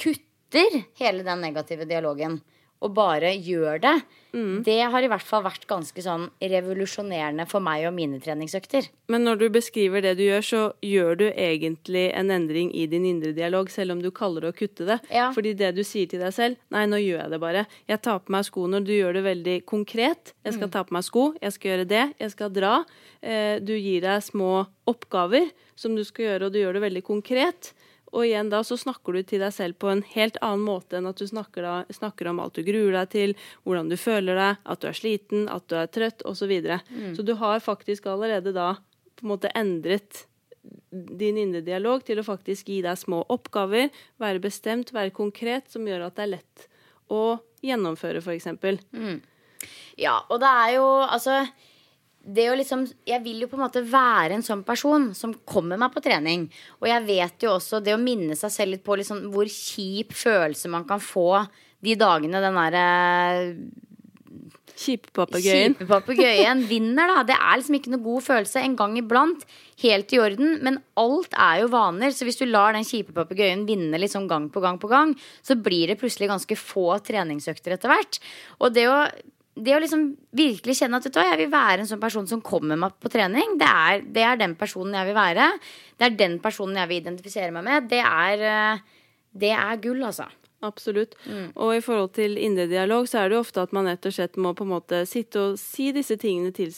kutter 0.00 0.80
hele 0.96 1.26
den 1.26 1.44
negative 1.44 1.84
dialogen 1.88 2.40
og 2.84 2.94
bare 2.94 3.32
gjør 3.34 3.80
det, 3.82 3.94
mm. 4.30 4.62
det 4.66 4.76
har 4.92 5.02
i 5.02 5.08
hvert 5.10 5.26
fall 5.26 5.42
vært 5.46 5.66
ganske 5.70 6.02
sånn 6.02 6.28
revolusjonerende 6.38 7.46
for 7.50 7.64
meg 7.64 7.88
og 7.88 7.94
mine 7.96 8.20
treningsøkter. 8.22 8.86
Men 9.10 9.24
når 9.26 9.40
du 9.40 9.46
beskriver 9.56 10.04
det 10.04 10.14
du 10.20 10.24
gjør, 10.26 10.44
så 10.46 10.62
gjør 10.84 11.18
du 11.22 11.24
egentlig 11.28 12.06
en 12.14 12.30
endring 12.34 12.70
i 12.76 12.86
din 12.90 13.06
indre 13.08 13.32
dialog, 13.36 13.70
selv 13.72 13.96
om 13.96 14.02
du 14.04 14.10
kaller 14.14 14.46
det 14.46 14.52
å 14.52 14.58
kutte 14.60 14.86
det. 14.88 15.00
Ja. 15.14 15.30
Fordi 15.34 15.56
det 15.58 15.72
du 15.78 15.82
sier 15.86 16.10
til 16.10 16.22
deg 16.22 16.34
selv 16.34 16.56
Nei, 16.74 16.84
nå 16.90 16.98
gjør 17.00 17.22
jeg 17.24 17.32
det 17.32 17.40
bare. 17.42 17.64
Jeg 17.88 18.02
tar 18.04 18.20
på 18.22 18.32
meg 18.34 18.46
skoene. 18.46 18.82
du 18.84 18.92
gjør 18.94 19.18
det 19.18 19.24
veldig 19.26 19.56
konkret. 19.66 20.34
Jeg 20.46 20.56
skal 20.56 20.68
mm. 20.68 20.74
ta 20.74 20.84
på 20.86 20.94
meg 20.96 21.06
sko, 21.06 21.24
jeg 21.42 21.54
skal 21.54 21.72
gjøre 21.72 21.88
det, 21.88 22.04
jeg 22.20 22.34
skal 22.34 22.52
dra. 22.54 22.74
Eh, 23.20 23.58
du 23.58 23.74
gir 23.74 24.04
deg 24.04 24.22
små 24.22 24.68
oppgaver 24.88 25.50
som 25.78 25.96
du 25.96 26.04
skal 26.06 26.28
gjøre, 26.28 26.48
og 26.48 26.54
du 26.54 26.60
gjør 26.60 26.78
det 26.78 26.84
veldig 26.86 27.04
konkret. 27.06 27.72
Og 28.12 28.24
igjen 28.24 28.50
da 28.52 28.62
så 28.64 28.78
snakker 28.80 29.16
du 29.16 29.22
til 29.26 29.42
deg 29.44 29.52
selv 29.54 29.78
på 29.82 29.90
en 29.92 30.02
helt 30.14 30.38
annen 30.44 30.64
måte 30.64 30.98
enn 30.98 31.08
at 31.10 31.20
du 31.20 31.26
snakker, 31.28 31.64
da, 31.64 31.74
snakker 31.92 32.30
om 32.30 32.40
alt 32.42 32.56
du 32.56 32.64
gruer 32.66 32.94
deg 33.00 33.12
til, 33.12 33.34
hvordan 33.66 33.90
du 33.92 33.98
føler 34.00 34.38
deg, 34.38 34.62
at 34.64 34.80
du 34.80 34.88
er 34.88 34.96
sliten, 34.96 35.44
at 35.52 35.66
du 35.68 35.76
er 35.80 35.90
trøtt 35.92 36.24
osv. 36.24 36.38
Så, 36.38 36.48
videre. 36.48 36.80
mm. 36.88 37.12
så 37.18 37.24
du 37.26 37.34
har 37.36 37.60
faktisk 37.60 38.06
allerede 38.08 38.54
da 38.56 38.70
på 39.18 39.26
en 39.26 39.32
måte 39.34 39.50
endret 39.58 40.24
din 40.90 41.36
indre 41.40 41.60
dialog 41.64 42.04
til 42.06 42.20
å 42.20 42.26
faktisk 42.26 42.70
gi 42.70 42.80
deg 42.84 42.96
små 42.98 43.24
oppgaver, 43.32 43.90
være 44.20 44.42
bestemt, 44.42 44.94
være 44.94 45.12
konkret, 45.16 45.68
som 45.72 45.86
gjør 45.88 46.06
at 46.06 46.16
det 46.16 46.24
er 46.24 46.32
lett 46.36 46.68
å 47.12 47.22
gjennomføre, 47.64 48.22
f.eks. 48.22 48.48
Mm. 48.92 49.18
Ja, 49.98 50.20
og 50.28 50.40
det 50.42 50.48
er 50.48 50.74
jo 50.76 50.86
altså 51.02 51.42
det 52.28 52.44
å 52.50 52.56
liksom 52.58 52.84
Jeg 53.08 53.22
vil 53.24 53.42
jo 53.42 53.48
på 53.50 53.56
en 53.56 53.64
måte 53.64 53.82
være 53.88 54.36
en 54.36 54.44
sånn 54.44 54.64
person 54.66 55.10
som 55.16 55.32
kommer 55.48 55.80
meg 55.80 55.94
på 55.94 56.02
trening. 56.04 56.46
Og 56.82 56.88
jeg 56.90 57.06
vet 57.08 57.46
jo 57.46 57.54
også 57.56 57.80
det 57.84 57.96
å 57.96 58.02
minne 58.02 58.36
seg 58.38 58.52
selv 58.54 58.76
litt 58.76 58.84
på 58.86 58.98
liksom 59.00 59.28
hvor 59.32 59.48
kjip 59.48 60.12
følelse 60.16 60.70
man 60.72 60.86
kan 60.88 61.02
få 61.02 61.44
de 61.84 61.94
dagene 61.98 62.42
den 62.42 62.58
derre 62.58 62.86
Kjipepapegøyen. 64.78 65.74
Kjipepapegøyen 65.74 66.60
vinner, 66.70 67.10
da. 67.10 67.22
Det 67.26 67.34
er 67.34 67.58
liksom 67.58 67.78
ikke 67.78 67.92
noe 67.94 68.04
god 68.04 68.24
følelse 68.28 68.62
en 68.62 68.76
gang 68.78 68.94
iblant. 69.00 69.42
Helt 69.82 70.14
i 70.14 70.20
orden. 70.22 70.52
Men 70.62 70.78
alt 71.00 71.34
er 71.34 71.64
jo 71.64 71.72
vaner. 71.72 72.14
Så 72.14 72.28
hvis 72.28 72.38
du 72.38 72.44
lar 72.46 72.76
den 72.76 72.86
kjipe 72.86 73.14
papegøyen 73.16 73.66
vinne 73.68 73.98
liksom 73.98 74.28
gang 74.30 74.46
på 74.54 74.62
gang 74.62 74.78
på 74.78 74.90
gang, 74.92 75.16
så 75.42 75.58
blir 75.58 75.90
det 75.90 75.98
plutselig 75.98 76.30
ganske 76.30 76.60
få 76.60 76.92
treningsøkter 77.08 77.74
etter 77.74 77.90
hvert. 77.90 78.20
Og 78.62 78.74
det 78.76 78.86
å 78.90 79.00
det 79.64 79.74
å 79.76 79.80
liksom 79.82 80.02
virkelig 80.38 80.78
kjenne 80.78 81.00
at 81.00 81.06
vet 81.08 81.16
du, 81.16 81.20
jeg 81.24 81.40
vil 81.42 81.52
være 81.52 81.82
en 81.82 81.90
sånn 81.90 82.02
person 82.02 82.26
som 82.30 82.42
kommer 82.44 82.78
meg 82.80 82.96
på 83.02 83.10
trening, 83.12 83.56
det 83.60 83.68
er, 83.68 84.02
det 84.16 84.24
er, 84.24 84.40
den 84.40 84.56
personen 84.58 84.96
jeg 84.98 85.10
vil 85.10 85.18
være. 85.18 85.48
Det 85.98 86.08
er 86.08 86.18
den 86.18 86.38
personen 86.44 86.80
jeg 86.80 86.90
vil 86.90 87.02
identifisere 87.02 87.54
meg 87.54 87.66
med. 87.66 87.88
Det 87.90 88.02
er, 88.04 88.44
eh, 88.50 89.08
det 89.44 89.54
er 89.56 89.82
gull, 89.82 90.04
altså. 90.08 90.28
Absolutt. 90.66 91.14
Mm. 91.26 91.52
Og 91.54 91.76
i 91.76 91.82
forhold 91.84 92.16
til 92.16 92.34
indre 92.42 92.66
dialog, 92.70 93.06
så 93.06 93.20
er 93.20 93.28
det 93.28 93.38
jo 93.38 93.44
ofte 93.44 93.62
at 93.62 93.74
man 93.76 93.86
rett 93.86 94.08
og 94.10 94.14
slett 94.14 94.40
må 94.42 94.54
på 94.58 94.66
en 94.66 94.72
måte 94.72 95.04
sitte 95.06 95.44
og 95.44 95.60
si 95.60 95.92
disse 95.94 96.16
tingene 96.18 96.50
til 96.54 96.72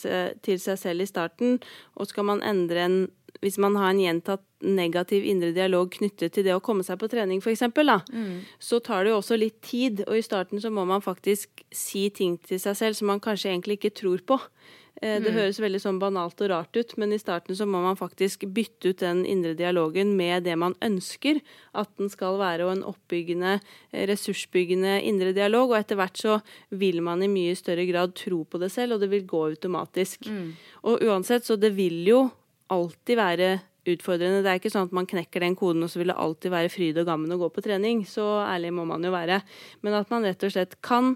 til 0.44 0.60
seg 0.60 0.76
selv 0.82 1.06
i 1.06 1.08
starten. 1.08 1.56
Og 1.96 2.10
skal 2.10 2.28
man 2.28 2.44
endre 2.44 2.84
en 2.84 2.98
hvis 3.40 3.56
man 3.62 3.76
har 3.80 3.94
en 3.94 4.02
gjentatt 4.02 4.44
negativ 4.60 5.24
indre 5.24 5.52
dialog 5.56 5.90
knyttet 5.92 6.34
til 6.34 6.46
det 6.46 6.54
å 6.56 6.62
komme 6.64 6.84
seg 6.86 6.98
på 7.00 7.08
trening, 7.10 7.40
f.eks., 7.40 7.64
mm. 7.70 8.34
så 8.60 8.80
tar 8.84 9.04
det 9.04 9.14
jo 9.14 9.20
også 9.20 9.38
litt 9.40 9.60
tid. 9.64 10.04
Og 10.08 10.18
i 10.18 10.24
starten 10.24 10.60
så 10.62 10.72
må 10.72 10.84
man 10.88 11.04
faktisk 11.04 11.64
si 11.72 12.08
ting 12.14 12.36
til 12.46 12.60
seg 12.62 12.76
selv 12.78 12.98
som 12.98 13.10
man 13.12 13.22
kanskje 13.24 13.52
egentlig 13.52 13.80
ikke 13.80 13.96
tror 14.02 14.24
på. 14.26 14.40
Eh, 15.00 15.16
det 15.22 15.30
mm. 15.30 15.36
høres 15.38 15.60
veldig 15.62 15.80
sånn 15.80 16.00
banalt 16.02 16.42
og 16.44 16.50
rart 16.52 16.76
ut, 16.76 16.92
men 17.00 17.14
i 17.14 17.20
starten 17.20 17.56
så 17.56 17.64
må 17.68 17.80
man 17.80 17.96
faktisk 17.96 18.44
bytte 18.52 18.92
ut 18.92 19.00
den 19.00 19.22
indre 19.28 19.54
dialogen 19.56 20.12
med 20.18 20.44
det 20.44 20.58
man 20.60 20.76
ønsker 20.84 21.40
at 21.72 21.88
den 22.00 22.12
skal 22.12 22.36
være, 22.40 22.66
og 22.66 22.74
en 22.74 22.84
oppbyggende, 22.90 23.56
eh, 23.94 24.04
ressursbyggende 24.10 24.98
indre 25.08 25.32
dialog. 25.36 25.72
Og 25.72 25.78
etter 25.80 26.00
hvert 26.00 26.20
så 26.20 26.40
vil 26.68 27.00
man 27.06 27.24
i 27.24 27.30
mye 27.32 27.56
større 27.56 27.88
grad 27.88 28.12
tro 28.18 28.42
på 28.44 28.60
det 28.60 28.72
selv, 28.74 28.98
og 28.98 29.04
det 29.04 29.08
vil 29.14 29.24
gå 29.30 29.46
automatisk. 29.54 30.28
Mm. 30.28 30.52
Og 30.84 31.08
uansett, 31.08 31.48
så 31.48 31.56
det 31.56 31.72
vil 31.78 32.04
jo 32.08 32.26
alltid 32.70 33.18
være 33.18 33.50
utfordrende. 33.94 34.42
Det 34.44 34.52
er 34.52 34.60
ikke 34.60 34.72
sånn 34.72 34.88
at 34.88 34.94
man 34.96 35.08
knekker 35.10 35.44
den 35.44 35.56
koden, 35.58 35.84
og 35.84 35.92
så 35.92 36.00
vil 36.00 36.12
det 36.12 36.18
alltid 36.20 36.54
være 36.54 36.72
fryd 36.72 37.00
og 37.02 37.08
gammen 37.08 37.34
å 37.34 37.38
gå 37.40 37.50
på 37.54 37.64
trening. 37.64 38.04
Så 38.08 38.24
ærlig 38.44 38.72
må 38.76 38.86
man 38.88 39.04
jo 39.04 39.12
være. 39.14 39.40
Men 39.84 39.98
at 40.00 40.10
man 40.12 40.26
rett 40.26 40.44
og 40.46 40.54
slett 40.54 40.78
kan 40.86 41.14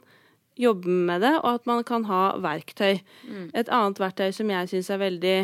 jobbe 0.60 0.88
med 0.88 1.24
det, 1.24 1.34
og 1.42 1.50
at 1.56 1.66
man 1.66 1.82
kan 1.86 2.06
ha 2.08 2.22
verktøy. 2.42 3.00
Mm. 3.26 3.46
Et 3.54 3.70
annet 3.74 4.00
verktøy 4.00 4.30
som 4.34 4.50
jeg 4.54 4.70
syns 4.70 4.90
er 4.94 5.02
veldig, 5.02 5.36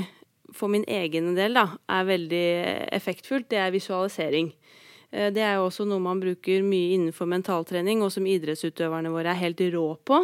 for 0.55 0.73
min 0.73 0.87
egen 0.91 1.35
del, 1.39 1.59
da, 1.59 1.67
er 1.91 2.09
veldig 2.09 2.47
effektfullt, 2.97 3.51
det 3.51 3.59
er 3.63 3.75
visualisering. 3.75 4.53
Eh, 5.11 5.31
det 5.35 5.43
er 5.43 5.59
jo 5.59 5.67
også 5.69 5.87
noe 5.89 6.03
man 6.03 6.23
bruker 6.23 6.63
mye 6.67 6.95
innenfor 6.97 7.31
mentaltrening, 7.31 8.05
og 8.07 8.13
som 8.15 8.27
idrettsutøverne 8.27 9.13
våre 9.13 9.35
er 9.35 9.43
helt 9.43 9.63
rå 9.75 9.87
på. 10.07 10.23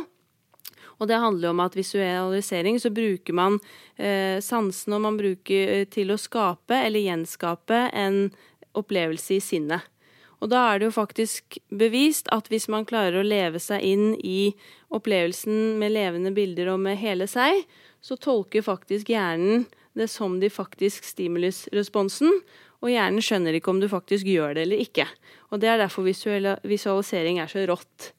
Og 0.96 1.10
det 1.10 1.20
handler 1.20 1.52
om 1.52 1.60
at 1.64 1.76
visualisering 1.76 2.78
så 2.80 2.90
bruker 2.94 3.36
man 3.36 3.58
eh, 3.96 4.38
sansene, 4.44 5.00
man 5.02 5.18
bruker 5.18 5.74
eh, 5.80 5.84
til 5.92 6.12
å 6.12 6.20
skape 6.20 6.78
eller 6.86 7.04
gjenskape 7.04 7.82
en 7.92 8.30
opplevelse 8.76 9.36
i 9.36 9.42
sinnet. 9.44 9.92
Og 10.40 10.50
da 10.52 10.66
er 10.68 10.80
det 10.80 10.90
jo 10.90 10.96
faktisk 10.96 11.58
bevist 11.72 12.28
at 12.34 12.48
hvis 12.52 12.68
man 12.72 12.84
klarer 12.88 13.20
å 13.20 13.26
leve 13.26 13.60
seg 13.62 13.84
inn 13.84 14.10
i 14.20 14.52
opplevelsen 14.92 15.78
med 15.80 15.94
levende 15.94 16.32
bilder 16.36 16.74
og 16.74 16.82
med 16.84 17.00
hele 17.00 17.28
seg, 17.30 17.64
så 18.04 18.18
tolker 18.20 18.64
faktisk 18.64 19.10
hjernen 19.10 19.64
det 19.96 20.10
som 20.12 20.36
de 20.40 20.50
faktisk 20.52 21.06
stimulusresponsen, 21.08 22.42
og 22.84 22.92
hjernen 22.92 23.24
skjønner 23.24 23.56
ikke 23.56 23.72
om 23.72 23.80
du 23.80 23.88
faktisk 23.88 24.28
gjør 24.28 24.54
det 24.54 24.66
eller 24.66 24.82
ikke. 24.84 25.06
Og 25.48 25.62
det 25.62 25.70
er 25.72 25.80
derfor 25.80 26.04
visualisering 26.04 27.40
er 27.40 27.48
så 27.48 27.64
rått. 27.70 28.12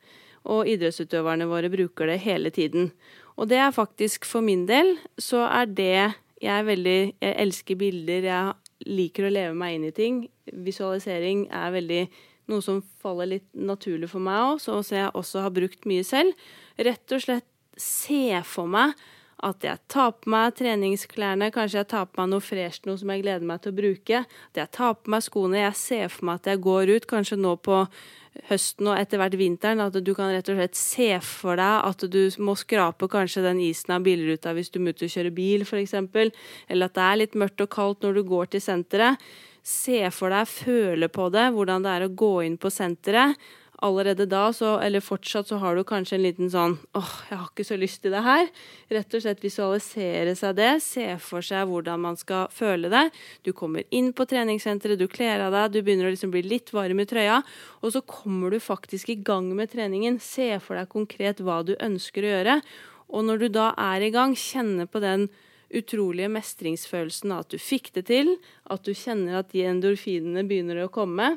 Og 0.47 0.69
idrettsutøverne 0.71 1.47
våre 1.49 1.71
bruker 1.71 2.07
det 2.07 2.21
hele 2.23 2.51
tiden. 2.55 2.91
Og 3.37 3.49
det 3.51 3.59
er 3.61 3.75
faktisk 3.75 4.25
for 4.25 4.45
min 4.45 4.65
del 4.69 4.95
så 5.19 5.45
er 5.47 5.65
det 5.65 6.13
Jeg 6.41 6.65
veldig 6.65 7.15
Jeg 7.21 7.35
elsker 7.41 7.75
bilder. 7.75 8.23
Jeg 8.23 8.53
liker 8.85 9.25
å 9.25 9.33
leve 9.33 9.53
meg 9.57 9.75
inn 9.75 9.87
i 9.89 9.91
ting. 9.91 10.29
Visualisering 10.53 11.47
er 11.51 11.71
veldig 11.73 12.07
noe 12.47 12.61
som 12.61 12.83
faller 13.01 13.27
litt 13.27 13.47
naturlig 13.53 14.09
for 14.11 14.23
meg 14.23 14.53
òg, 14.53 14.61
så 14.61 14.79
jeg 14.93 15.11
også 15.13 15.41
har 15.43 15.51
brukt 15.51 15.87
mye 15.89 16.03
selv. 16.05 16.33
Rett 16.77 17.11
og 17.11 17.23
slett 17.23 17.47
se 17.77 18.37
for 18.45 18.69
meg 18.69 18.93
at 19.45 19.65
jeg 19.65 19.77
tar 19.91 20.13
på 20.17 20.31
meg 20.33 20.55
treningsklærne, 20.57 21.51
kanskje 21.53 21.83
jeg 21.83 21.89
tar 21.91 22.07
på 22.09 22.21
meg 22.21 22.31
noe 22.31 22.41
fresht, 22.43 22.87
noe 22.89 22.97
som 22.97 23.11
jeg 23.13 23.21
gleder 23.21 23.45
meg 23.45 23.61
til 23.61 23.73
å 23.73 23.77
bruke. 23.77 24.21
At 24.25 24.61
jeg 24.61 24.71
tar 24.73 24.95
på 24.97 25.13
meg 25.13 25.25
skoene, 25.25 25.59
jeg 25.61 25.77
ser 25.77 26.07
for 26.13 26.29
meg 26.29 26.39
at 26.41 26.49
jeg 26.51 26.63
går 26.65 26.93
ut, 26.95 27.09
kanskje 27.09 27.37
nå 27.37 27.53
på 27.61 27.83
høsten 28.47 28.89
og 28.89 28.97
etter 28.97 29.21
hvert 29.21 29.37
vinteren, 29.37 29.81
at 29.81 29.97
du 29.97 30.13
kan 30.17 30.31
rett 30.33 30.49
og 30.51 30.57
slett 30.59 30.77
se 30.77 31.09
for 31.25 31.57
deg 31.57 31.85
at 31.89 32.05
du 32.13 32.21
må 32.45 32.53
skrape 32.57 33.09
kanskje 33.09 33.45
den 33.45 33.61
isen 33.65 33.95
av 33.95 34.05
bilruta 34.05 34.53
hvis 34.53 34.69
du 34.73 34.79
må 34.81 34.93
ut 34.93 35.05
og 35.05 35.13
kjøre 35.13 35.33
bil, 35.33 35.65
f.eks., 35.65 35.95
eller 35.97 36.89
at 36.89 36.97
det 36.97 37.05
er 37.05 37.21
litt 37.23 37.37
mørkt 37.37 37.65
og 37.65 37.71
kaldt 37.73 38.05
når 38.05 38.19
du 38.19 38.25
går 38.29 38.51
til 38.53 38.63
senteret. 38.63 39.29
Se 39.67 39.99
for 40.15 40.31
deg, 40.31 40.47
føle 40.47 41.09
på 41.11 41.27
det, 41.33 41.49
hvordan 41.53 41.83
det 41.83 41.93
er 41.93 42.05
å 42.05 42.13
gå 42.15 42.33
inn 42.45 42.55
på 42.61 42.71
senteret 42.71 43.35
allerede 43.85 44.25
da, 44.29 44.47
så, 44.53 44.77
eller 44.81 45.03
fortsatt, 45.05 45.47
så 45.47 45.59
har 45.61 45.75
du 45.77 45.83
kanskje 45.87 46.17
en 46.17 46.23
liten 46.23 46.49
sånn 46.49 46.77
åh, 46.97 47.13
jeg 47.29 47.37
har 47.37 47.47
ikke 47.51 47.65
så 47.67 47.77
lyst 47.77 48.01
til 48.01 48.15
det 48.15 48.23
her. 48.25 48.49
Rett 48.93 49.13
og 49.13 49.23
slett 49.23 49.43
visualisere 49.43 50.33
seg 50.39 50.57
det, 50.57 50.71
se 50.85 51.05
for 51.21 51.45
seg 51.45 51.69
hvordan 51.69 52.01
man 52.07 52.17
skal 52.17 52.49
føle 52.53 52.89
det. 52.93 53.03
Du 53.45 53.53
kommer 53.57 53.85
inn 53.93 54.11
på 54.17 54.25
treningssenteret, 54.29 54.97
du 54.97 55.07
kler 55.11 55.45
av 55.45 55.53
deg, 55.53 55.77
du 55.77 55.81
begynner 55.83 56.09
å 56.09 56.13
liksom 56.15 56.33
bli 56.33 56.45
litt 56.47 56.73
varm 56.73 57.03
i 57.03 57.07
trøya, 57.09 57.41
og 57.83 57.93
så 57.93 58.01
kommer 58.01 58.53
du 58.53 58.59
faktisk 58.63 59.13
i 59.13 59.19
gang 59.21 59.51
med 59.57 59.73
treningen. 59.73 60.21
Se 60.23 60.55
for 60.63 60.79
deg 60.79 60.89
konkret 60.91 61.43
hva 61.45 61.61
du 61.67 61.75
ønsker 61.77 62.25
å 62.25 62.33
gjøre. 62.33 62.61
Og 63.13 63.27
når 63.29 63.45
du 63.45 63.49
da 63.61 63.71
er 63.79 64.03
i 64.03 64.11
gang, 64.11 64.33
kjenne 64.35 64.89
på 64.89 65.03
den 65.03 65.29
utrolige 65.67 66.31
mestringsfølelsen 66.31 67.33
av 67.35 67.43
at 67.43 67.53
du 67.53 67.59
fikk 67.59 67.91
det 67.97 68.07
til, 68.09 68.37
at 68.71 68.87
du 68.87 68.93
kjenner 68.95 69.41
at 69.41 69.51
de 69.53 69.67
endorfinene 69.67 70.45
begynner 70.47 70.85
å 70.85 70.91
komme 70.91 71.35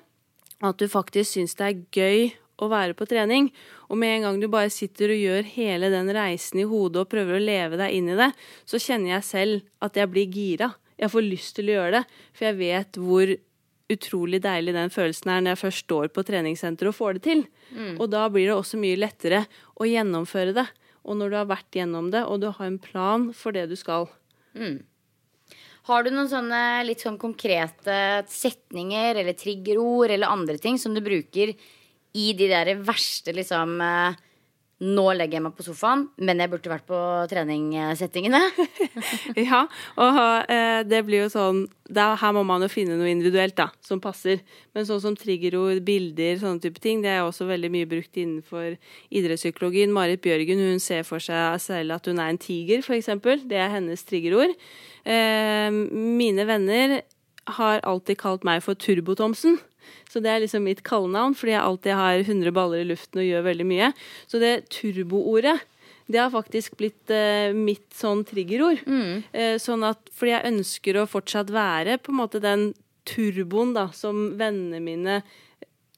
at 0.60 0.80
du 0.80 0.86
faktisk 0.90 1.34
syns 1.34 1.56
det 1.58 1.66
er 1.66 1.82
gøy 1.94 2.30
å 2.60 2.68
være 2.70 2.96
på 2.96 3.08
trening. 3.08 3.48
Og 3.88 3.98
med 4.00 4.18
en 4.18 4.26
gang 4.28 4.40
du 4.40 4.48
bare 4.52 4.72
sitter 4.72 5.14
og 5.14 5.22
gjør 5.22 5.52
hele 5.54 5.90
den 5.92 6.10
reisen 6.14 6.62
i 6.62 6.68
hodet 6.68 7.04
og 7.04 7.12
prøver 7.12 7.38
å 7.38 7.44
leve 7.44 7.80
deg 7.80 7.96
inn 7.96 8.10
i 8.12 8.18
det, 8.18 8.30
så 8.68 8.80
kjenner 8.82 9.16
jeg 9.16 9.28
selv 9.28 9.86
at 9.86 9.96
jeg 9.96 10.12
blir 10.12 10.34
gira. 10.34 10.72
Jeg 11.00 11.12
får 11.12 11.24
lyst 11.24 11.56
til 11.56 11.70
å 11.70 11.78
gjøre 11.78 11.94
det, 12.00 12.18
for 12.36 12.50
jeg 12.50 12.60
vet 12.60 13.00
hvor 13.00 13.32
utrolig 13.90 14.38
deilig 14.44 14.74
den 14.76 14.92
følelsen 14.92 15.32
er 15.32 15.40
når 15.42 15.54
jeg 15.54 15.62
først 15.64 15.84
står 15.86 16.10
på 16.14 16.24
treningssenteret 16.28 16.92
og 16.92 16.98
får 16.98 17.16
det 17.16 17.24
til. 17.26 17.42
Mm. 17.72 17.96
Og 17.96 18.06
da 18.12 18.26
blir 18.30 18.50
det 18.50 18.54
også 18.54 18.78
mye 18.80 19.00
lettere 19.00 19.44
å 19.80 19.88
gjennomføre 19.88 20.54
det. 20.60 20.68
Og 21.08 21.16
når 21.16 21.32
du 21.32 21.38
har 21.40 21.48
vært 21.50 21.80
gjennom 21.80 22.10
det, 22.12 22.22
og 22.28 22.42
du 22.42 22.50
har 22.52 22.66
en 22.66 22.78
plan 22.82 23.30
for 23.34 23.56
det 23.56 23.66
du 23.70 23.76
skal. 23.80 24.06
Mm. 24.54 24.82
Har 25.88 26.04
du 26.04 26.10
noen 26.12 26.28
sånne 26.28 26.62
litt 26.84 27.02
sånn 27.04 27.18
konkrete 27.20 28.24
setninger 28.28 29.22
eller 29.22 29.36
triggerord 29.38 30.12
eller 30.12 30.32
andre 30.32 30.58
ting 30.60 30.76
som 30.78 30.92
du 30.94 31.00
bruker 31.04 31.54
i 32.12 32.26
de 32.36 32.48
der 32.50 32.74
verste 32.84 33.32
liksom 33.36 33.78
eh, 33.84 34.18
nå 34.80 35.02
legger 35.12 35.36
jeg 35.36 35.44
meg 35.44 35.56
på 35.58 35.64
sofaen, 35.66 36.06
men 36.24 36.40
jeg 36.40 36.50
burde 36.52 36.70
vært 36.72 36.86
på 36.88 36.98
treningssettingene. 37.28 38.40
ja, 39.50 39.66
og 40.00 40.20
eh, 40.48 40.80
det 40.88 41.02
blir 41.04 41.26
jo 41.26 41.32
sånn 41.32 41.66
der, 41.90 42.14
Her 42.20 42.32
må 42.32 42.44
man 42.46 42.62
jo 42.62 42.70
finne 42.70 42.96
noe 42.96 43.10
individuelt 43.10 43.56
da, 43.58 43.66
som 43.84 44.00
passer. 44.00 44.40
Men 44.72 44.86
sånn 44.88 45.02
som 45.02 45.16
triggerord, 45.18 45.82
bilder, 45.84 46.38
sånne 46.40 46.62
type 46.64 46.80
ting, 46.80 47.04
det 47.04 47.12
er 47.12 47.24
også 47.26 47.48
veldig 47.50 47.72
mye 47.74 47.88
brukt 47.90 48.16
innenfor 48.16 48.76
idrettspsykologien. 49.10 49.92
Marit 49.92 50.22
Bjørgen 50.24 50.62
hun 50.62 50.80
ser 50.80 51.04
for 51.08 51.20
seg 51.20 51.58
selv 51.60 51.98
at 51.98 52.08
hun 52.08 52.22
er 52.22 52.32
en 52.32 52.40
tiger, 52.40 52.80
f.eks. 52.80 53.10
Det 53.50 53.58
er 53.58 53.74
hennes 53.74 54.06
triggerord. 54.06 54.54
Eh, 55.04 55.68
mine 55.70 56.46
venner 56.48 57.00
har 57.58 57.82
alltid 57.84 58.20
kalt 58.20 58.46
meg 58.46 58.62
for 58.64 58.78
Turbo-Thomsen. 58.78 59.58
Så 60.10 60.22
det 60.22 60.32
er 60.32 60.44
liksom 60.44 60.64
mitt 60.66 60.84
kallenavn, 60.86 61.36
fordi 61.38 61.54
jeg 61.54 61.64
alltid 61.64 61.98
har 61.98 62.22
100 62.24 62.54
baller 62.56 62.84
i 62.84 62.88
luften 62.88 63.22
og 63.22 63.28
gjør 63.28 63.46
veldig 63.48 63.68
mye. 63.68 63.92
Så 64.30 64.42
det 64.42 64.54
turboordet 64.74 65.58
det 66.10 66.18
har 66.18 66.32
faktisk 66.32 66.74
blitt 66.80 67.10
eh, 67.14 67.54
mitt 67.54 67.86
sånn 67.94 68.24
triggerord. 68.26 68.80
Mm. 68.82 69.22
Eh, 69.30 69.56
sånn 69.62 69.84
at, 69.86 70.00
fordi 70.10 70.32
jeg 70.34 70.52
ønsker 70.54 70.98
å 70.98 71.08
fortsatt 71.10 71.52
være 71.54 72.00
på 72.02 72.10
en 72.10 72.18
måte 72.18 72.42
den 72.42 72.72
turboen 73.08 73.74
da, 73.76 73.88
som 73.94 74.32
vennene 74.40 74.82
mine 74.82 75.20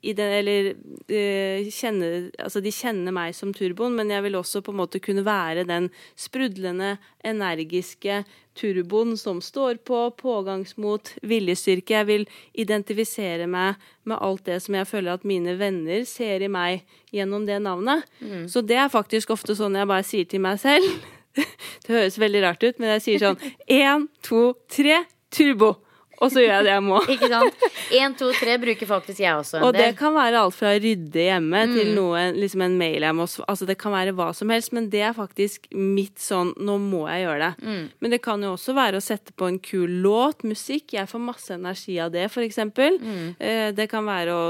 den, 0.03 0.33
eller 0.41 0.73
uh, 0.75 1.71
kjenne, 1.71 2.09
altså 2.43 2.63
de 2.63 2.73
kjenner 2.75 3.15
meg 3.15 3.37
som 3.39 3.53
turboen, 3.55 3.95
men 3.95 4.11
jeg 4.11 4.25
vil 4.27 4.39
også 4.39 4.63
på 4.67 4.75
en 4.75 4.81
måte 4.81 5.01
kunne 5.03 5.23
være 5.27 5.63
den 5.69 5.91
sprudlende, 6.19 6.97
energiske 7.23 8.25
turboen 8.59 9.15
som 9.17 9.39
står 9.39 9.79
på, 9.87 9.99
pågangsmot, 10.19 11.15
viljestyrke. 11.23 11.95
Jeg 11.95 12.09
vil 12.09 12.27
identifisere 12.59 13.47
meg 13.47 13.79
med 14.03 14.19
alt 14.19 14.43
det 14.49 14.59
som 14.65 14.75
jeg 14.77 14.89
føler 14.91 15.15
at 15.15 15.29
mine 15.29 15.55
venner 15.61 16.03
ser 16.09 16.43
i 16.43 16.51
meg 16.51 16.83
gjennom 17.15 17.47
det 17.47 17.61
navnet. 17.63 18.03
Mm. 18.19 18.49
Så 18.51 18.65
det 18.67 18.81
er 18.83 18.93
faktisk 18.93 19.31
ofte 19.37 19.57
sånn 19.59 19.79
jeg 19.79 19.91
bare 19.93 20.07
sier 20.07 20.27
til 20.29 20.43
meg 20.43 20.59
selv. 20.63 20.91
det 21.87 21.95
høres 21.95 22.19
veldig 22.21 22.43
rart 22.45 22.67
ut, 22.67 22.83
men 22.83 22.97
jeg 22.97 23.07
sier 23.07 23.25
sånn 23.29 23.41
én, 23.81 24.11
to, 24.27 24.51
tre, 24.67 25.05
turbo 25.33 25.77
og 26.23 26.31
så 26.31 26.43
gjør 26.43 26.53
jeg 26.55 26.67
det 26.69 26.73
jeg 26.73 26.85
må. 26.87 27.01
Ikke 27.11 27.29
sant? 27.33 27.65
Én, 27.99 28.15
to, 28.19 28.29
tre 28.39 28.55
bruker 28.63 28.89
faktisk 28.89 29.23
jeg 29.25 29.35
også. 29.35 29.63
Og 29.67 29.75
det 29.75 29.89
kan 29.99 30.15
være 30.15 30.45
alt 30.45 30.57
fra 30.57 30.71
å 30.71 30.79
rydde 30.83 31.27
hjemme 31.27 31.65
mm. 31.67 31.75
til 31.75 31.91
noe, 31.97 32.23
liksom 32.37 32.63
en 32.69 32.79
mail 32.79 33.03
jeg 33.03 33.17
må 33.19 33.27
Altså 33.49 33.67
det 33.69 33.77
kan 33.81 33.95
være 33.95 34.15
hva 34.17 34.29
som 34.37 34.53
helst, 34.53 34.73
men 34.77 34.89
det 34.93 35.03
er 35.09 35.17
faktisk 35.17 35.67
mitt 35.75 36.21
sånn 36.23 36.53
Nå 36.63 36.77
må 36.83 37.05
jeg 37.11 37.25
gjøre 37.25 37.49
det. 37.49 37.67
Mm. 37.67 37.83
Men 38.05 38.15
det 38.15 38.23
kan 38.25 38.45
jo 38.45 38.55
også 38.55 38.77
være 38.77 39.01
å 39.01 39.05
sette 39.05 39.35
på 39.37 39.51
en 39.51 39.59
kul 39.63 39.99
låt, 40.05 40.47
musikk. 40.47 40.95
Jeg 40.95 41.11
får 41.11 41.23
masse 41.23 41.59
energi 41.59 41.99
av 42.03 42.15
det, 42.15 42.29
for 42.33 42.47
eksempel. 42.47 42.99
Mm. 43.03 43.29
Eh, 43.39 43.69
det 43.77 43.89
kan 43.91 44.07
være 44.07 44.37
å 44.37 44.47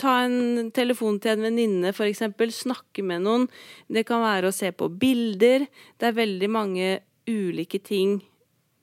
ta 0.00 0.22
en 0.24 0.72
telefon 0.74 1.20
til 1.22 1.36
en 1.36 1.46
venninne, 1.50 1.92
f.eks. 1.92 2.24
Snakke 2.62 3.04
med 3.06 3.26
noen. 3.26 3.48
Det 3.92 4.06
kan 4.08 4.24
være 4.24 4.50
å 4.50 4.56
se 4.56 4.72
på 4.72 4.88
bilder. 4.88 5.68
Det 6.00 6.08
er 6.08 6.20
veldig 6.22 6.52
mange 6.52 6.92
ulike 7.28 7.78
ting 7.84 8.20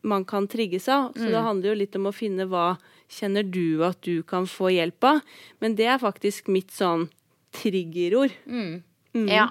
man 0.02 0.26
kan 0.26 0.47
trigges 0.47 0.88
av. 0.89 1.12
Så 1.14 1.28
mm. 1.28 1.32
det 1.32 1.45
handler 1.45 1.70
jo 1.70 1.78
litt 1.82 1.95
om 2.00 2.10
å 2.10 2.16
finne 2.16 2.47
hva 2.50 2.74
kjenner 3.10 3.43
du 3.43 3.84
at 3.86 4.02
du 4.06 4.22
kan 4.28 4.47
få 4.47 4.72
hjelp 4.74 5.08
av. 5.08 5.22
Men 5.60 5.78
det 5.80 5.89
er 5.89 6.02
faktisk 6.02 6.52
mitt 6.52 6.72
sånn 6.76 7.08
triggerord. 7.56 8.36
Mm. 8.45 8.84
Mm. 9.18 9.28
Ja. 9.32 9.50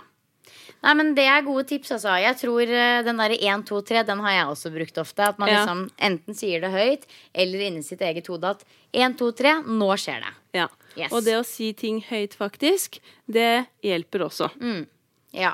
Nei, 0.84 0.94
men 0.94 1.14
Det 1.16 1.24
er 1.26 1.44
gode 1.46 1.64
tips, 1.68 1.90
altså. 1.96 2.14
Jeg 2.22 2.38
tror 2.38 2.70
uh, 2.70 3.00
den 3.04 3.20
derre 3.20 3.36
1, 3.36 3.64
2, 3.68 3.80
3, 3.90 4.02
den 4.08 4.20
har 4.24 4.36
jeg 4.36 4.50
også 4.52 4.72
brukt 4.74 5.00
ofte. 5.02 5.30
At 5.34 5.40
man 5.42 5.50
ja. 5.50 5.62
liksom 5.62 5.86
enten 6.08 6.38
sier 6.38 6.62
det 6.64 6.70
høyt 6.72 7.08
eller 7.34 7.64
inni 7.66 7.82
sitt 7.86 8.04
eget 8.04 8.30
hode 8.30 8.54
at 8.54 8.62
1, 8.92 9.18
2, 9.18 9.30
3, 9.42 9.54
nå 9.68 9.90
skjer 10.00 10.22
det. 10.24 10.34
Ja. 10.62 10.68
Yes. 10.94 11.12
Og 11.12 11.24
det 11.26 11.36
å 11.38 11.46
si 11.46 11.72
ting 11.78 12.00
høyt, 12.08 12.34
faktisk, 12.38 13.00
det 13.30 13.68
hjelper 13.84 14.24
også. 14.30 14.50
Mm. 14.62 14.86
Ja. 15.36 15.52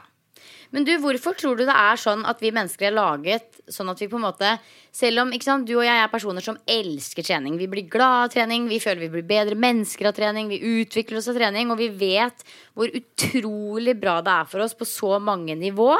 Men 0.75 0.87
du, 0.87 0.93
hvorfor 0.99 1.37
tror 1.39 1.59
du 1.59 1.63
det 1.69 1.75
er 1.75 2.01
sånn 2.01 2.25
at 2.27 2.41
vi 2.43 2.51
mennesker 2.55 2.89
er 2.89 2.97
laget 2.97 3.61
sånn 3.71 3.93
at 3.93 4.01
vi 4.03 4.09
på 4.11 4.19
en 4.19 4.27
måte 4.27 4.57
Selv 4.95 5.23
om 5.23 5.33
sant, 5.43 5.67
du 5.67 5.77
og 5.77 5.87
jeg 5.87 5.99
er 5.99 6.11
personer 6.11 6.45
som 6.45 6.59
elsker 6.71 7.27
trening. 7.27 7.57
Vi 7.59 7.67
blir 7.71 7.89
glad 7.91 8.29
av 8.29 8.33
trening, 8.35 8.69
vi 8.71 8.79
føler 8.83 9.07
vi 9.07 9.11
blir 9.17 9.27
bedre 9.27 9.59
mennesker 9.59 10.07
av 10.07 10.15
trening, 10.15 10.47
vi 10.53 10.61
utvikler 10.83 11.19
oss 11.19 11.27
av 11.33 11.39
trening, 11.39 11.73
og 11.73 11.81
vi 11.81 11.89
vet 11.99 12.45
hvor 12.79 12.93
utrolig 12.95 13.97
bra 13.99 14.21
det 14.23 14.37
er 14.37 14.53
for 14.53 14.63
oss 14.63 14.77
på 14.79 14.87
så 14.87 15.19
mange 15.19 15.57
nivå. 15.59 15.91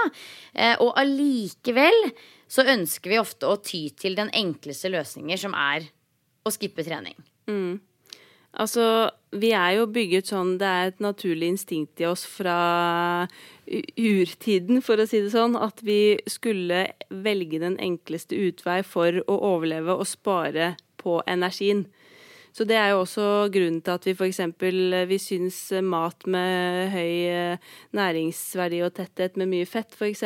Eh, 0.55 0.77
og 0.79 0.95
allikevel 1.01 1.99
så 2.47 2.63
ønsker 2.71 3.11
vi 3.11 3.19
ofte 3.19 3.51
å 3.51 3.59
ty 3.59 3.89
til 3.99 4.15
den 4.19 4.31
enkleste 4.31 4.93
løsninger, 4.95 5.43
som 5.43 5.59
er 5.59 5.91
å 6.47 6.55
skippe 6.55 6.87
trening. 6.87 7.19
Mm. 7.51 7.81
Altså, 8.55 9.11
vi 9.35 9.51
er 9.51 9.81
jo 9.81 9.89
bygget 9.91 10.29
sånn 10.31 10.53
Det 10.61 10.69
er 10.69 10.93
et 10.93 11.01
naturlig 11.03 11.49
instinkt 11.55 11.99
i 11.99 12.07
oss 12.07 12.23
fra 12.29 13.27
urtiden, 13.67 14.83
for 14.85 15.01
å 15.01 15.07
si 15.09 15.23
det 15.25 15.33
sånn, 15.33 15.57
at 15.57 15.81
vi 15.83 16.17
skulle 16.31 16.85
velge 17.09 17.59
den 17.63 17.79
enkleste 17.83 18.37
utvei 18.37 18.83
for 18.87 19.23
å 19.25 19.39
overleve 19.55 19.97
og 19.97 20.07
spare 20.07 20.75
på 21.01 21.19
energien. 21.27 21.87
Så 22.55 22.63
det 22.71 22.77
er 22.79 22.93
jo 22.93 23.01
også 23.03 23.25
grunnen 23.51 23.81
til 23.83 23.97
at 23.97 24.05
vi 24.07 24.13
f.eks. 24.15 24.39
vi 25.11 25.17
syns 25.19 25.57
mat 25.83 26.27
med 26.31 26.93
høy 26.93 27.15
eh, 27.27 27.73
næringsverdi 27.99 28.79
og 28.87 28.93
tetthet 28.95 29.35
med 29.41 29.51
mye 29.51 29.67
fett, 29.67 29.91
f.eks. 29.99 30.23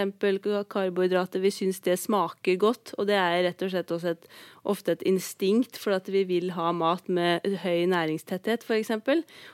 karbohydrater, 0.68 1.40
vi 1.40 1.52
syns 1.54 1.80
det 1.86 1.96
smaker 1.96 2.60
godt. 2.60 2.92
Og 2.98 3.08
det 3.08 3.16
er 3.16 3.46
rett 3.46 3.64
og 3.64 3.72
slett 3.72 3.94
også 3.96 4.12
et, 4.12 4.28
ofte 4.68 4.92
et 4.92 5.06
instinkt 5.08 5.80
for 5.80 5.96
at 5.96 6.12
vi 6.12 6.26
vil 6.28 6.52
ha 6.52 6.68
mat 6.76 7.08
med 7.08 7.48
høy 7.64 7.88
næringstetthet, 7.88 8.68
f.eks. 8.68 8.92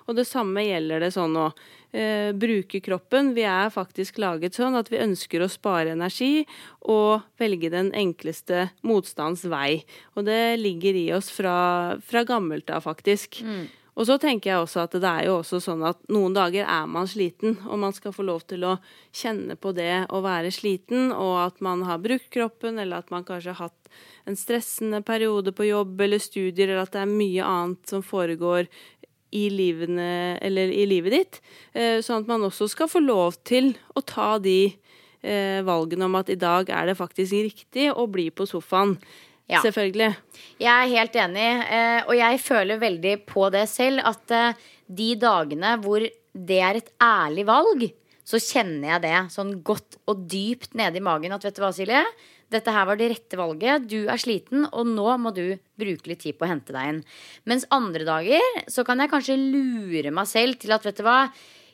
Og 0.08 0.18
det 0.18 0.26
samme 0.26 0.66
gjelder 0.66 1.06
det 1.06 1.14
sånn 1.14 1.38
òg 1.46 1.54
eh, 1.94 2.32
bruke 2.34 2.80
kroppen. 2.84 3.32
Vi 3.36 3.46
er 3.48 3.70
faktisk 3.74 4.18
laget 4.22 4.58
sånn 4.58 4.76
at 4.78 4.90
vi 4.92 5.02
ønsker 5.04 5.44
å 5.44 5.50
spare 5.52 5.94
energi 5.94 6.44
og 6.90 7.24
velge 7.40 7.70
den 7.72 7.92
enkleste 7.96 8.68
motstands 8.86 9.46
vei. 9.48 9.84
Og 10.18 10.26
det 10.28 10.58
ligger 10.60 10.98
i 10.98 11.06
oss 11.16 11.30
fra, 11.32 11.96
fra 12.04 12.26
gammelt 12.28 12.70
av, 12.74 12.84
faktisk. 12.88 13.40
Mm. 13.46 13.64
Og 13.94 14.08
så 14.08 14.16
tenker 14.18 14.50
jeg 14.50 14.62
også 14.64 14.84
at 14.88 14.96
det 14.98 15.06
er 15.06 15.28
jo 15.28 15.36
også 15.38 15.60
sånn 15.62 15.84
at 15.86 16.00
noen 16.10 16.34
dager 16.34 16.66
er 16.66 16.86
man 16.90 17.06
sliten, 17.10 17.60
og 17.68 17.78
man 17.78 17.94
skal 17.94 18.14
få 18.14 18.24
lov 18.26 18.42
til 18.50 18.66
å 18.66 18.74
kjenne 19.14 19.54
på 19.54 19.70
det 19.76 20.06
å 20.10 20.22
være 20.24 20.50
sliten, 20.54 21.12
og 21.14 21.36
at 21.44 21.62
man 21.62 21.84
har 21.86 22.02
brukt 22.02 22.26
kroppen, 22.34 22.80
eller 22.82 23.04
at 23.04 23.14
man 23.14 23.26
kanskje 23.26 23.54
har 23.54 23.68
hatt 23.68 23.84
en 24.26 24.38
stressende 24.38 24.98
periode 25.06 25.52
på 25.54 25.68
jobb 25.68 26.00
eller 26.00 26.22
studier, 26.22 26.72
eller 26.72 26.82
at 26.82 26.94
det 26.96 27.04
er 27.04 27.12
mye 27.12 27.46
annet 27.46 27.94
som 27.94 28.02
foregår 28.02 28.66
i, 29.34 29.48
livene, 29.52 30.38
i 30.40 30.86
livet 30.88 31.14
ditt. 31.14 31.38
Eh, 31.74 31.98
sånn 32.04 32.22
at 32.22 32.30
man 32.30 32.46
også 32.46 32.68
skal 32.70 32.90
få 32.90 33.02
lov 33.02 33.40
til 33.46 33.72
å 33.94 34.02
ta 34.06 34.36
de 34.42 34.58
eh, 34.70 35.60
valgene 35.66 36.08
om 36.08 36.18
at 36.20 36.30
i 36.32 36.38
dag 36.38 36.70
er 36.70 36.90
det 36.90 36.98
faktisk 37.00 37.34
riktig 37.34 37.90
å 37.92 38.06
bli 38.10 38.30
på 38.30 38.46
sofaen. 38.48 38.96
Ja. 39.50 39.60
Selvfølgelig. 39.60 40.14
Jeg 40.56 40.72
er 40.72 40.92
helt 40.94 41.16
enig, 41.20 41.48
eh, 41.68 41.98
og 42.06 42.14
jeg 42.16 42.40
føler 42.40 42.80
veldig 42.80 43.18
på 43.28 43.50
det 43.52 43.66
selv 43.68 44.06
at 44.08 44.32
de 44.88 45.10
dagene 45.20 45.74
hvor 45.84 46.00
det 46.34 46.60
er 46.64 46.80
et 46.80 46.88
ærlig 47.02 47.44
valg, 47.46 47.84
så 48.24 48.40
kjenner 48.40 48.94
jeg 48.94 49.02
det 49.04 49.18
sånn 49.34 49.52
godt 49.66 49.98
og 50.08 50.24
dypt 50.32 50.72
nede 50.78 50.98
i 50.98 51.04
magen 51.04 51.34
at 51.36 51.44
vet 51.44 51.58
du 51.58 51.60
hva, 51.60 51.70
Silje? 51.76 52.00
Dette 52.52 52.74
her 52.74 52.86
var 52.88 52.98
det 53.00 53.10
rette 53.12 53.38
valget. 53.40 53.88
Du 53.90 54.04
er 54.04 54.20
sliten, 54.20 54.66
og 54.70 54.88
nå 54.90 55.08
må 55.22 55.32
du 55.34 55.56
bruke 55.80 56.10
litt 56.10 56.24
tid 56.24 56.38
på 56.38 56.46
å 56.46 56.52
hente 56.52 56.74
deg 56.76 56.92
inn. 56.92 57.02
Mens 57.48 57.68
andre 57.74 58.06
dager 58.08 58.64
så 58.70 58.84
kan 58.86 59.00
jeg 59.02 59.12
kanskje 59.12 59.40
lure 59.40 60.14
meg 60.14 60.30
selv 60.30 60.60
til 60.62 60.74
at 60.76 60.86
vet 60.86 61.00
du 61.00 61.06
hva 61.06 61.20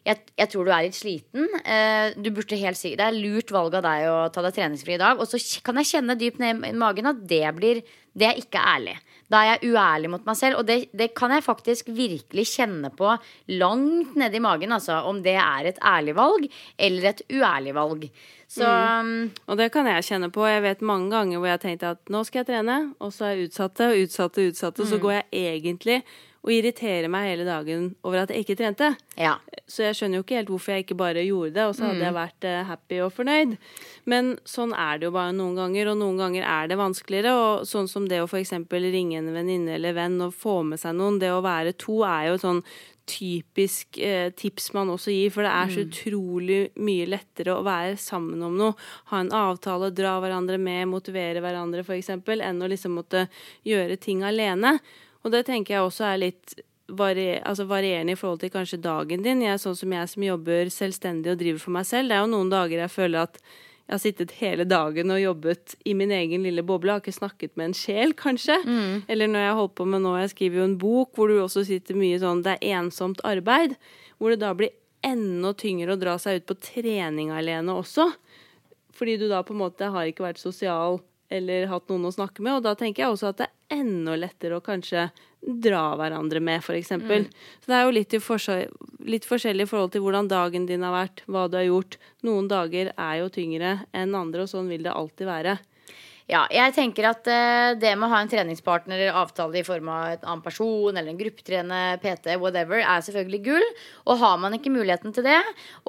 jeg, 0.01 0.17
jeg, 0.39 0.49
tror 0.49 0.65
du 0.65 0.73
er 0.73 0.87
litt 0.87 0.97
sliten. 0.97 1.47
Eh, 1.61 2.15
du 2.17 2.31
burde 2.33 2.57
helt 2.57 2.79
si 2.79 2.95
Det 2.97 3.05
er 3.05 3.17
lurt 3.17 3.53
valg 3.53 3.75
av 3.77 3.85
deg 3.85 4.07
å 4.09 4.17
ta 4.33 4.45
deg 4.47 4.57
treningsfri 4.57 4.97
i 4.97 5.01
dag. 5.03 5.21
Og 5.21 5.29
så 5.29 5.41
kan 5.65 5.77
jeg 5.81 5.91
kjenne 5.91 6.17
dypt 6.19 6.41
ned 6.41 6.65
i 6.71 6.73
magen 6.77 7.11
at 7.11 7.21
det 7.29 7.45
blir 7.59 7.83
Det 8.17 8.27
er 8.27 8.41
ikke 8.41 8.63
ærlig. 8.65 8.97
Da 9.31 9.45
er 9.45 9.53
jeg 9.53 9.71
uærlig 9.75 10.11
mot 10.11 10.25
meg 10.27 10.39
selv. 10.41 10.59
Og 10.61 10.67
det, 10.67 10.89
det 10.97 11.13
kan 11.19 11.35
jeg 11.35 11.47
faktisk 11.47 11.93
virkelig 11.95 12.49
kjenne 12.57 12.91
på 12.97 13.13
langt 13.61 14.17
nede 14.19 14.41
i 14.41 14.43
magen, 14.43 14.73
altså. 14.75 15.03
Om 15.07 15.21
det 15.23 15.37
er 15.39 15.71
et 15.71 15.83
ærlig 15.85 16.17
valg 16.19 16.49
eller 16.79 17.13
et 17.13 17.23
uærlig 17.31 17.77
valg. 17.77 18.09
Så, 18.51 18.67
mm. 18.67 19.11
Um, 19.11 19.31
og 19.47 19.61
det 19.61 19.69
kan 19.71 19.87
jeg 19.87 20.07
kjenne 20.09 20.31
på. 20.35 20.43
Jeg 20.49 20.65
vet 20.65 20.81
mange 20.83 21.13
ganger 21.13 21.39
hvor 21.39 21.47
jeg 21.47 21.59
har 21.59 21.63
tenkt 21.63 21.87
at 21.87 22.11
nå 22.11 22.25
skal 22.27 22.43
jeg 22.43 22.49
trene, 22.49 22.81
og 22.99 23.13
så 23.15 23.29
er 23.29 23.37
jeg 23.37 23.51
utsatt 23.51 23.85
og 23.87 24.01
utsatt 24.03 24.41
og 24.43 24.51
utsatt 24.51 24.81
og 24.81 24.89
mm. 24.89 24.91
så 24.91 24.99
går 25.05 25.17
jeg 25.21 25.45
egentlig 25.55 26.01
og 26.41 26.53
irriterer 26.55 27.09
meg 27.13 27.27
hele 27.29 27.45
dagen 27.45 27.91
over 28.07 28.23
at 28.23 28.31
jeg 28.33 28.47
ikke 28.47 28.57
trente. 28.57 28.95
Ja. 29.21 29.35
Så 29.69 29.85
jeg 29.85 29.97
skjønner 29.99 30.19
jo 30.19 30.25
ikke 30.25 30.39
helt 30.39 30.53
hvorfor 30.53 30.73
jeg 30.73 30.87
ikke 30.87 30.97
bare 30.97 31.25
gjorde 31.27 31.53
det, 31.59 31.67
og 31.69 31.75
så 31.77 31.85
hadde 31.85 31.99
mm. 31.99 32.05
jeg 32.07 32.17
vært 32.17 32.47
uh, 32.49 32.61
happy 32.71 33.01
og 33.05 33.11
fornøyd. 33.13 33.53
Men 34.09 34.31
sånn 34.49 34.73
er 34.73 34.99
det 34.99 35.11
jo 35.11 35.15
bare 35.19 35.35
noen 35.37 35.59
ganger, 35.61 35.91
og 35.93 36.01
noen 36.01 36.17
ganger 36.23 36.47
er 36.49 36.71
det 36.71 36.81
vanskeligere. 36.81 37.35
Og 37.37 37.69
sånn 37.69 37.91
som 37.93 38.09
det 38.09 38.23
å 38.25 38.29
f.eks. 38.31 38.55
ringe 38.73 39.21
en 39.21 39.29
venninne 39.37 39.77
eller 39.77 39.99
venn 39.99 40.17
og 40.25 40.33
få 40.33 40.63
med 40.71 40.81
seg 40.81 40.97
noen, 40.97 41.21
det 41.21 41.29
å 41.35 41.45
være 41.45 41.77
to 41.77 42.01
er 42.09 42.31
jo 42.31 42.41
sånn 42.41 42.65
typisk 43.11 43.99
eh, 43.99 44.31
tips 44.39 44.71
man 44.77 44.93
også 44.95 45.13
gir, 45.15 45.35
for 45.35 45.47
det 45.47 45.51
er 45.51 45.75
så 45.75 45.83
mm. 45.83 45.91
utrolig 45.91 46.61
mye 46.79 47.11
lettere 47.11 47.57
å 47.57 47.67
være 47.67 47.99
sammen 48.01 48.43
om 48.47 48.57
noe. 48.59 48.79
Ha 49.11 49.21
en 49.25 49.35
avtale, 49.35 49.91
dra 49.97 50.17
hverandre 50.23 50.59
med, 50.63 50.89
motivere 50.93 51.43
hverandre 51.43 51.85
f.eks., 51.85 52.13
enn 52.15 52.63
å 52.63 52.71
liksom 52.71 52.99
måtte 53.01 53.27
gjøre 53.67 53.99
ting 54.01 54.25
alene. 54.27 54.79
Og 55.25 55.35
det 55.35 55.45
tenker 55.51 55.77
jeg 55.77 55.87
også 55.87 56.07
er 56.09 56.23
litt 56.29 56.61
varier, 56.97 57.41
altså 57.47 57.67
varierende 57.71 58.15
i 58.15 58.19
forhold 58.19 58.41
til 58.43 58.53
kanskje 58.55 58.81
dagen 58.83 59.25
din. 59.27 59.43
Jeg 59.45 59.55
er 59.55 59.63
sånn 59.63 59.79
som 59.79 59.93
jeg 59.95 60.13
som 60.15 60.27
jobber 60.27 60.71
selvstendig 60.75 61.35
og 61.35 61.43
driver 61.43 61.65
for 61.65 61.77
meg 61.77 61.89
selv. 61.89 62.11
Det 62.11 62.17
er 62.17 62.25
jo 62.25 62.33
noen 62.35 62.53
dager 62.53 62.85
jeg 62.85 62.95
føler 62.95 63.29
at 63.29 63.43
jeg 63.91 63.97
har 63.97 64.03
sittet 64.05 64.33
hele 64.39 64.63
dagen 64.71 65.11
og 65.11 65.19
jobbet 65.19 65.73
i 65.83 65.97
min 65.99 66.13
egen 66.15 66.45
lille 66.47 66.63
boble. 66.63 66.93
Jeg 66.93 66.95
Har 66.95 67.03
ikke 67.03 67.13
snakket 67.17 67.57
med 67.59 67.65
en 67.65 67.73
sjel, 67.75 68.13
kanskje. 68.15 68.55
Mm. 68.63 69.03
Eller 69.11 69.27
når 69.27 69.43
jeg 69.43 69.57
holder 69.59 69.75
på 69.81 69.87
med 69.91 70.05
nå, 70.05 70.13
jeg 70.21 70.31
skriver 70.31 70.61
jo 70.61 70.67
en 70.69 70.77
bok 70.79 71.19
hvor 71.19 71.27
du 71.27 71.41
også 71.43 71.65
sitter 71.67 71.99
mye 71.99 72.21
sånn 72.23 72.45
Det 72.47 72.53
er 72.55 72.77
ensomt 72.79 73.19
arbeid. 73.27 73.75
Hvor 74.23 74.31
det 74.31 74.45
da 74.45 74.53
blir 74.55 74.71
enda 75.03 75.51
tyngre 75.59 75.97
å 75.97 75.99
dra 75.99 76.15
seg 76.23 76.39
ut 76.39 76.47
på 76.47 76.59
trening 76.63 77.33
alene 77.35 77.75
også. 77.75 78.07
Fordi 78.95 79.17
du 79.19 79.27
da 79.27 79.43
på 79.43 79.57
en 79.57 79.65
måte 79.65 79.91
har 79.91 80.07
ikke 80.07 80.29
vært 80.29 80.39
sosial 80.39 81.01
eller 81.31 81.71
hatt 81.71 81.89
noen 81.91 82.09
å 82.09 82.15
snakke 82.15 82.45
med. 82.45 82.59
Og 82.59 82.67
da 82.67 82.77
tenker 82.79 83.05
jeg 83.05 83.15
også 83.15 83.31
at 83.31 83.41
det 83.41 83.49
er 83.49 83.81
enda 83.81 84.17
lettere 84.19 84.59
å 84.59 84.65
kanskje 84.65 85.09
dra 85.41 85.95
hverandre 85.97 86.43
med, 86.45 86.61
f.eks. 86.61 86.93
Mm. 87.01 87.31
Så 87.63 87.71
det 87.71 87.79
er 87.79 87.87
jo 87.87 87.95
litt, 87.97 88.17
litt, 89.09 89.29
forskjellig 89.29 89.65
i 89.65 89.71
forhold 89.71 89.95
til 89.95 90.05
hvordan 90.05 90.29
dagen 90.29 90.67
din 90.69 90.85
har 90.85 90.93
vært, 90.93 91.25
hva 91.31 91.47
du 91.49 91.57
har 91.57 91.69
gjort. 91.69 91.97
Noen 92.27 92.51
dager 92.51 92.93
er 92.93 93.19
jo 93.23 93.31
tyngre 93.33 93.79
enn 93.97 94.17
andre, 94.19 94.45
og 94.45 94.53
sånn 94.53 94.69
vil 94.71 94.85
det 94.85 94.93
alltid 94.93 95.31
være. 95.31 95.57
Ja, 96.31 96.45
jeg 96.53 96.77
tenker 96.77 97.09
at 97.09 97.27
uh, 97.27 97.73
det 97.81 97.91
med 97.99 98.07
å 98.07 98.13
ha 98.13 98.21
en 98.23 98.31
treningspartner 98.31 99.01
eller 99.01 99.17
avtale 99.19 99.59
i 99.59 99.67
form 99.67 99.89
av 99.91 100.13
en 100.13 100.29
annen 100.29 100.45
person 100.45 100.95
eller 100.95 101.11
en 101.11 101.19
gruppetrener, 101.19 101.99
PT, 102.05 102.37
whatever, 102.39 102.85
er 102.85 103.03
selvfølgelig 103.03 103.41
gull. 103.49 103.67
Og 104.07 104.21
har 104.21 104.37
man 104.39 104.55
ikke 104.55 104.71
muligheten 104.71 105.17
til 105.17 105.27
det, 105.27 105.41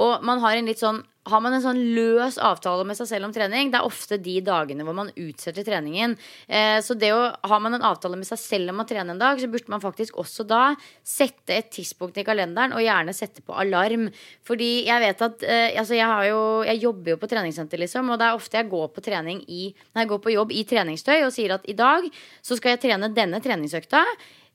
og 0.01 0.25
man 0.25 0.41
har 0.41 0.57
en 0.57 0.71
litt 0.71 0.81
sånn 0.81 1.03
har 1.29 1.41
man 1.43 1.53
en 1.53 1.61
sånn 1.61 1.79
løs 1.93 2.39
avtale 2.41 2.85
med 2.87 2.97
seg 2.97 3.09
selv 3.11 3.27
om 3.27 3.33
trening, 3.35 3.69
det 3.69 3.77
er 3.77 3.85
ofte 3.85 4.17
de 4.17 4.39
dagene 4.41 4.85
hvor 4.87 4.95
man 4.97 5.11
utsetter 5.13 5.65
treningen. 5.67 6.15
Eh, 6.47 6.79
så 6.81 6.97
det 6.97 7.11
å 7.13 7.21
Har 7.51 7.59
man 7.61 7.73
en 7.73 7.85
avtale 7.85 8.17
med 8.17 8.27
seg 8.27 8.39
selv 8.39 8.71
om 8.71 8.81
å 8.81 8.87
trene 8.87 9.13
en 9.13 9.21
dag, 9.21 9.39
så 9.39 9.49
burde 9.49 9.69
man 9.69 9.81
faktisk 9.81 10.17
også 10.17 10.45
da 10.47 10.75
sette 11.03 11.53
et 11.53 11.69
tidspunkt 11.73 12.17
i 12.17 12.25
kalenderen, 12.25 12.73
og 12.73 12.81
gjerne 12.81 13.13
sette 13.13 13.41
på 13.45 13.53
alarm. 13.53 14.09
Fordi 14.47 14.87
jeg 14.87 15.05
vet 15.05 15.21
at 15.21 15.43
eh, 15.43 15.59
Altså, 15.81 15.95
jeg, 15.95 16.27
jo, 16.29 16.41
jeg 16.67 16.81
jobber 16.81 17.13
jo 17.13 17.17
på 17.21 17.29
treningssenter, 17.31 17.79
liksom, 17.79 18.09
og 18.11 18.19
det 18.19 18.27
er 18.27 18.37
ofte 18.37 18.57
jeg 18.59 18.69
går 18.69 18.87
på 18.93 19.01
i 19.11 19.73
nei, 19.95 20.05
går 20.05 20.19
på 20.19 20.33
jobb 20.33 20.51
i 20.51 20.63
treningstøy 20.67 21.23
og 21.25 21.33
sier 21.33 21.53
at 21.55 21.65
i 21.69 21.73
dag 21.73 22.05
så 22.41 22.57
skal 22.57 22.75
jeg 22.75 22.81
trene 22.85 23.09
denne 23.13 23.41
treningsøkta 23.41 24.03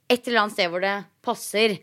et 0.09 0.29
eller 0.29 0.45
annet 0.45 0.55
sted 0.55 0.71
hvor 0.71 0.83
det 0.83 0.97
passer. 1.25 1.77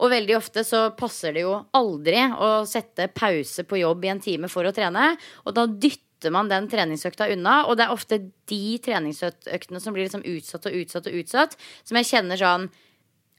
Og 0.00 0.12
veldig 0.12 0.36
ofte 0.38 0.64
så 0.66 0.86
passer 0.96 1.36
det 1.36 1.44
jo 1.44 1.56
aldri 1.76 2.22
å 2.32 2.50
sette 2.68 3.10
pause 3.12 3.66
på 3.68 3.80
jobb 3.82 4.06
i 4.06 4.12
en 4.14 4.22
time 4.24 4.50
for 4.52 4.66
å 4.66 4.74
trene. 4.74 5.12
Og 5.44 5.56
da 5.56 5.66
dytter 5.68 6.32
man 6.32 6.48
den 6.50 6.68
treningsøkta 6.72 7.28
unna. 7.34 7.62
Og 7.68 7.76
det 7.76 7.86
er 7.86 7.94
ofte 7.94 8.20
de 8.50 8.62
treningsøktene 8.84 9.80
som 9.80 9.96
blir 9.96 10.08
liksom 10.08 10.24
utsatt 10.26 10.68
og 10.70 10.78
utsatt 10.82 11.10
og 11.10 11.18
utsatt, 11.20 11.58
som 11.84 12.00
jeg 12.00 12.10
kjenner 12.12 12.40
sånn 12.40 12.70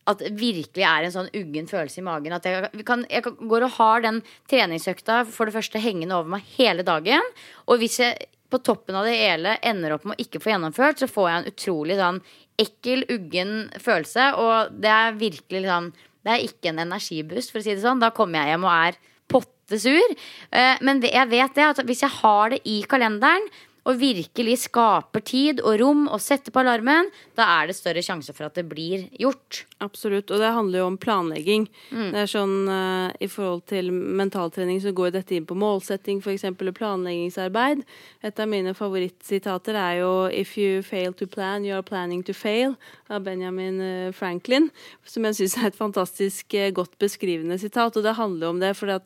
at 0.10 0.22
virkelig 0.34 0.86
er 0.86 1.06
en 1.06 1.14
sånn 1.14 1.32
uggen 1.38 1.68
følelse 1.70 2.02
i 2.02 2.06
magen. 2.06 2.34
At 2.34 2.48
jeg, 2.48 2.86
kan, 2.88 3.06
jeg 3.10 3.26
går 3.26 3.68
og 3.68 3.76
har 3.78 4.06
den 4.06 4.22
treningsøkta 4.50 5.22
for 5.30 5.48
det 5.48 5.56
første 5.56 5.82
hengende 5.82 6.18
over 6.18 6.38
meg 6.38 6.54
hele 6.58 6.86
dagen. 6.86 7.26
Og 7.70 7.82
hvis 7.82 8.00
jeg 8.02 8.30
på 8.52 8.60
toppen 8.66 8.98
av 9.00 9.08
det 9.08 9.16
hele 9.16 9.56
ender 9.64 9.96
opp 9.96 10.06
med 10.06 10.18
å 10.18 10.26
ikke 10.26 10.42
få 10.44 10.52
gjennomført, 10.52 11.00
så 11.00 11.08
får 11.08 11.28
jeg 11.30 11.40
en 11.40 11.52
utrolig 11.54 11.98
sånn 12.02 12.22
ekkel, 12.60 13.06
uggen 13.14 13.54
følelse. 13.80 14.26
Og 14.42 14.74
det 14.84 14.92
er 14.92 15.20
virkelig 15.22 15.64
sånn 15.70 15.92
det 16.26 16.34
er 16.34 16.46
ikke 16.46 16.72
en 16.72 16.84
energiboost, 16.84 17.54
for 17.54 17.62
å 17.62 17.66
si 17.66 17.74
det 17.74 17.84
sånn. 17.84 18.02
Da 18.02 18.12
kommer 18.16 18.42
jeg 18.42 18.54
hjem 18.54 18.68
og 18.68 18.76
er 18.76 19.00
pottesur. 19.32 20.16
Eh, 20.52 20.82
men 20.86 21.02
jeg 21.06 21.32
vet 21.32 21.58
det 21.58 21.68
at 21.68 21.84
hvis 21.88 22.04
jeg 22.06 22.18
har 22.20 22.54
det 22.54 22.62
i 22.70 22.82
kalenderen, 22.90 23.48
og 23.82 23.98
virkelig 23.98 24.60
skaper 24.68 25.24
tid 25.26 25.62
og 25.66 25.80
rom 25.82 26.04
og 26.06 26.22
setter 26.22 26.54
på 26.54 26.62
alarmen, 26.62 27.08
da 27.38 27.48
er 27.58 27.70
det 27.70 27.76
større 27.78 28.04
sjanse 28.06 28.34
for 28.38 28.46
at 28.46 28.60
det 28.60 28.68
blir 28.70 29.08
gjort. 29.18 29.64
Absolutt. 29.82 30.30
Og 30.30 30.38
det 30.44 30.52
handler 30.54 30.84
jo 30.84 30.90
om 30.92 31.00
planlegging. 31.02 31.66
Mm. 31.90 32.12
Det 32.14 32.22
er 32.22 32.30
sånn 32.30 32.54
uh, 32.70 33.10
I 33.18 33.30
forhold 33.32 33.66
til 33.72 33.90
mentaltrening 33.92 34.78
så 34.84 34.94
går 34.94 35.16
dette 35.18 35.34
inn 35.34 35.50
på 35.50 35.58
målsetting, 35.58 36.22
f.eks. 36.22 36.46
planleggingsarbeid. 36.78 37.82
Et 38.22 38.44
av 38.44 38.52
mine 38.52 38.76
favorittsitater 38.78 39.74
er 39.74 40.02
jo 40.04 40.14
'If 40.30 40.58
you 40.62 40.86
fail 40.86 41.18
to 41.18 41.26
plan, 41.26 41.66
you 41.66 41.74
are 41.74 41.86
planning 41.86 42.22
to 42.24 42.34
fail' 42.38 42.78
av 43.10 43.26
Benjamin 43.26 43.82
uh, 43.82 44.14
Franklin. 44.14 44.70
Som 45.06 45.26
jeg 45.26 45.42
syns 45.42 45.58
er 45.58 45.72
et 45.72 45.82
fantastisk 45.82 46.54
uh, 46.54 46.70
godt 46.70 47.00
beskrivende 47.02 47.58
sitat. 47.58 47.98
Og 47.98 48.04
det 48.04 48.20
handler 48.20 48.54
om 48.54 48.60
det 48.62 48.76
for 48.78 48.94
at 48.94 49.04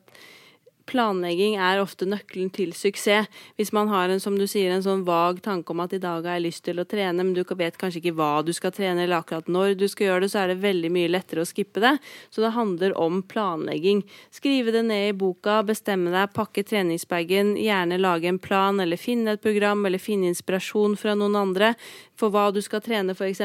planlegging 0.88 1.56
er 1.60 1.80
ofte 1.82 2.06
nøkkelen 2.08 2.50
til 2.54 2.72
suksess. 2.76 3.28
Hvis 3.58 3.72
man 3.76 3.90
har 3.92 4.10
en 4.10 4.22
som 4.22 4.36
du 4.38 4.46
sier, 4.50 4.72
en 4.72 4.84
sånn 4.84 5.04
vag 5.06 5.42
tanke 5.44 5.74
om 5.74 5.82
at 5.84 5.94
i 5.96 6.00
dag 6.02 6.24
har 6.26 6.38
jeg 6.38 6.46
lyst 6.46 6.64
til 6.66 6.80
å 6.80 6.86
trene, 6.88 7.22
men 7.22 7.34
du 7.36 7.42
vet 7.46 7.78
kanskje 7.80 8.00
ikke 8.02 8.16
hva 8.18 8.42
du 8.46 8.52
skal 8.56 8.74
trene, 8.74 9.04
eller 9.04 9.20
akkurat 9.20 9.48
når 9.50 9.76
du 9.78 9.86
skal 9.90 10.10
gjøre 10.10 10.26
det, 10.26 10.30
så 10.32 10.42
er 10.42 10.52
det 10.52 10.58
veldig 10.64 10.90
mye 10.94 11.12
lettere 11.12 11.44
å 11.44 11.48
skippe 11.48 11.82
det. 11.82 11.96
Så 12.30 12.44
det 12.44 12.54
handler 12.56 12.96
om 13.00 13.22
planlegging. 13.26 14.02
Skrive 14.34 14.74
det 14.74 14.84
ned 14.88 15.10
i 15.10 15.16
boka, 15.16 15.60
bestemme 15.66 16.14
deg, 16.14 16.34
pakke 16.36 16.64
treningsbagen, 16.66 17.54
gjerne 17.60 18.00
lage 18.00 18.30
en 18.30 18.42
plan, 18.42 18.80
eller 18.82 19.00
finne 19.00 19.36
et 19.36 19.44
program, 19.44 19.86
eller 19.86 20.02
finne 20.02 20.30
inspirasjon 20.32 20.98
fra 21.00 21.16
noen 21.18 21.38
andre 21.38 21.74
for 22.16 22.32
hva 22.32 22.48
du 22.54 22.62
skal 22.64 22.82
trene, 22.84 23.14
f.eks. 23.16 23.42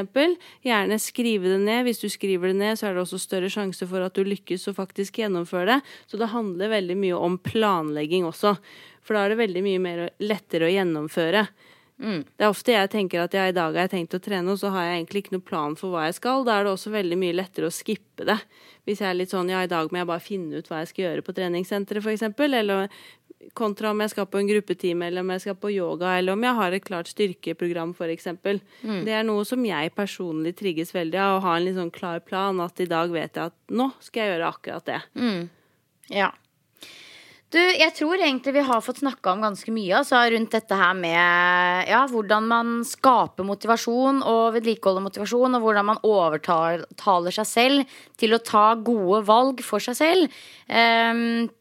Gjerne 0.65 0.99
skrive 1.01 1.51
det 1.51 1.59
ned. 1.65 1.83
Hvis 1.87 2.01
du 2.03 2.07
skriver 2.11 2.51
det 2.51 2.59
ned, 2.61 2.79
så 2.79 2.87
er 2.87 2.95
det 2.95 3.03
også 3.03 3.19
større 3.21 3.51
sjanse 3.51 3.87
for 3.89 4.03
at 4.05 4.15
du 4.15 4.23
lykkes 4.27 4.69
å 4.71 4.77
faktisk 4.77 5.19
gjennomføre 5.21 5.75
det. 5.75 5.79
Så 6.07 6.19
det 6.21 6.31
handler 6.31 6.71
veldig 6.71 6.97
mye 7.01 7.19
om 7.19 7.37
planlegging 7.43 8.27
også. 8.29 8.55
For 9.03 9.17
da 9.17 9.25
er 9.25 9.33
det 9.33 9.41
veldig 9.41 9.65
mye 9.65 9.83
mer 9.83 10.07
lettere 10.23 10.69
å 10.69 10.73
gjennomføre. 10.73 11.45
Mm. 12.01 12.23
Det 12.25 12.45
er 12.45 12.49
ofte 12.49 12.73
jeg 12.73 12.89
tenker 12.89 13.21
at 13.21 13.35
ja, 13.37 13.43
i 13.45 13.53
dag 13.53 13.75
har 13.75 13.85
jeg 13.85 13.93
tenkt 13.93 14.15
å 14.17 14.21
trene, 14.23 14.49
og 14.49 14.57
så 14.57 14.71
har 14.73 14.87
jeg 14.87 15.01
egentlig 15.01 15.21
ikke 15.21 15.35
noe 15.35 15.45
plan 15.45 15.75
for 15.77 15.93
hva 15.93 16.07
jeg 16.07 16.17
skal. 16.17 16.45
Da 16.47 16.57
er 16.57 16.65
det 16.65 16.73
også 16.73 16.93
veldig 16.95 17.17
mye 17.21 17.35
lettere 17.37 17.69
å 17.69 17.73
skippe 17.73 18.25
det. 18.25 18.39
Hvis 18.89 19.03
jeg 19.03 19.11
er 19.11 19.19
litt 19.19 19.33
sånn 19.33 19.51
ja, 19.53 19.61
i 19.61 19.69
dag 19.69 19.91
må 19.93 20.01
jeg 20.01 20.09
bare 20.09 20.25
finne 20.25 20.61
ut 20.61 20.71
hva 20.71 20.81
jeg 20.81 20.89
skal 20.91 21.05
gjøre 21.05 21.25
på 21.27 21.35
treningssenteret, 21.37 22.01
f.eks. 22.01 22.25
Eller 22.41 22.87
kontra 23.57 23.91
om 23.91 24.03
jeg 24.03 24.13
skal 24.13 24.27
på 24.31 24.39
en 24.41 24.49
gruppetime, 24.49 25.07
eller 25.07 25.25
om 25.25 25.33
jeg 25.35 25.43
skal 25.45 25.57
på 25.59 25.71
yoga, 25.73 26.15
eller 26.17 26.37
om 26.37 26.45
jeg 26.45 26.57
har 26.59 26.75
et 26.75 26.85
klart 26.85 27.11
styrkeprogram, 27.11 27.95
f.eks. 27.97 28.29
Mm. 28.83 29.01
Det 29.07 29.15
er 29.17 29.25
noe 29.27 29.45
som 29.47 29.65
jeg 29.65 29.95
personlig 29.97 30.55
trigges 30.59 30.93
veldig 30.95 31.19
av, 31.21 31.39
å 31.39 31.43
ha 31.47 31.57
en 31.57 31.65
litt 31.67 31.79
sånn 31.79 31.93
klar 31.93 32.21
plan. 32.25 32.61
At 32.63 32.79
i 32.83 32.89
dag 32.89 33.11
vet 33.13 33.35
jeg 33.35 33.51
at 33.51 33.57
nå 33.73 33.91
skal 34.03 34.23
jeg 34.23 34.35
gjøre 34.35 34.53
akkurat 34.55 34.87
det. 34.87 35.01
Mm. 35.19 35.43
Ja. 36.11 36.31
Du, 37.51 37.59
jeg 37.59 37.91
tror 37.97 38.15
egentlig 38.15 38.53
vi 38.55 38.63
har 38.63 38.83
fått 38.83 39.01
snakka 39.01 39.33
om 39.33 39.41
ganske 39.43 39.73
mye 39.75 39.97
altså, 39.97 40.21
rundt 40.31 40.53
dette 40.55 40.75
her 40.79 40.93
med 40.95 41.89
ja, 41.89 42.05
hvordan 42.07 42.45
man 42.47 42.69
skaper 42.87 43.43
motivasjon 43.43 44.21
og 44.23 44.53
vedlikeholder 44.55 45.03
motivasjon, 45.03 45.57
og 45.57 45.65
hvordan 45.65 45.89
man 45.89 45.99
overtaler 46.07 47.35
seg 47.35 47.49
selv 47.49 47.97
til 48.21 48.37
å 48.37 48.39
ta 48.39 48.69
gode 48.79 49.25
valg 49.27 49.59
for 49.67 49.83
seg 49.83 49.99
selv. 49.99 50.39
Um, 50.71 51.51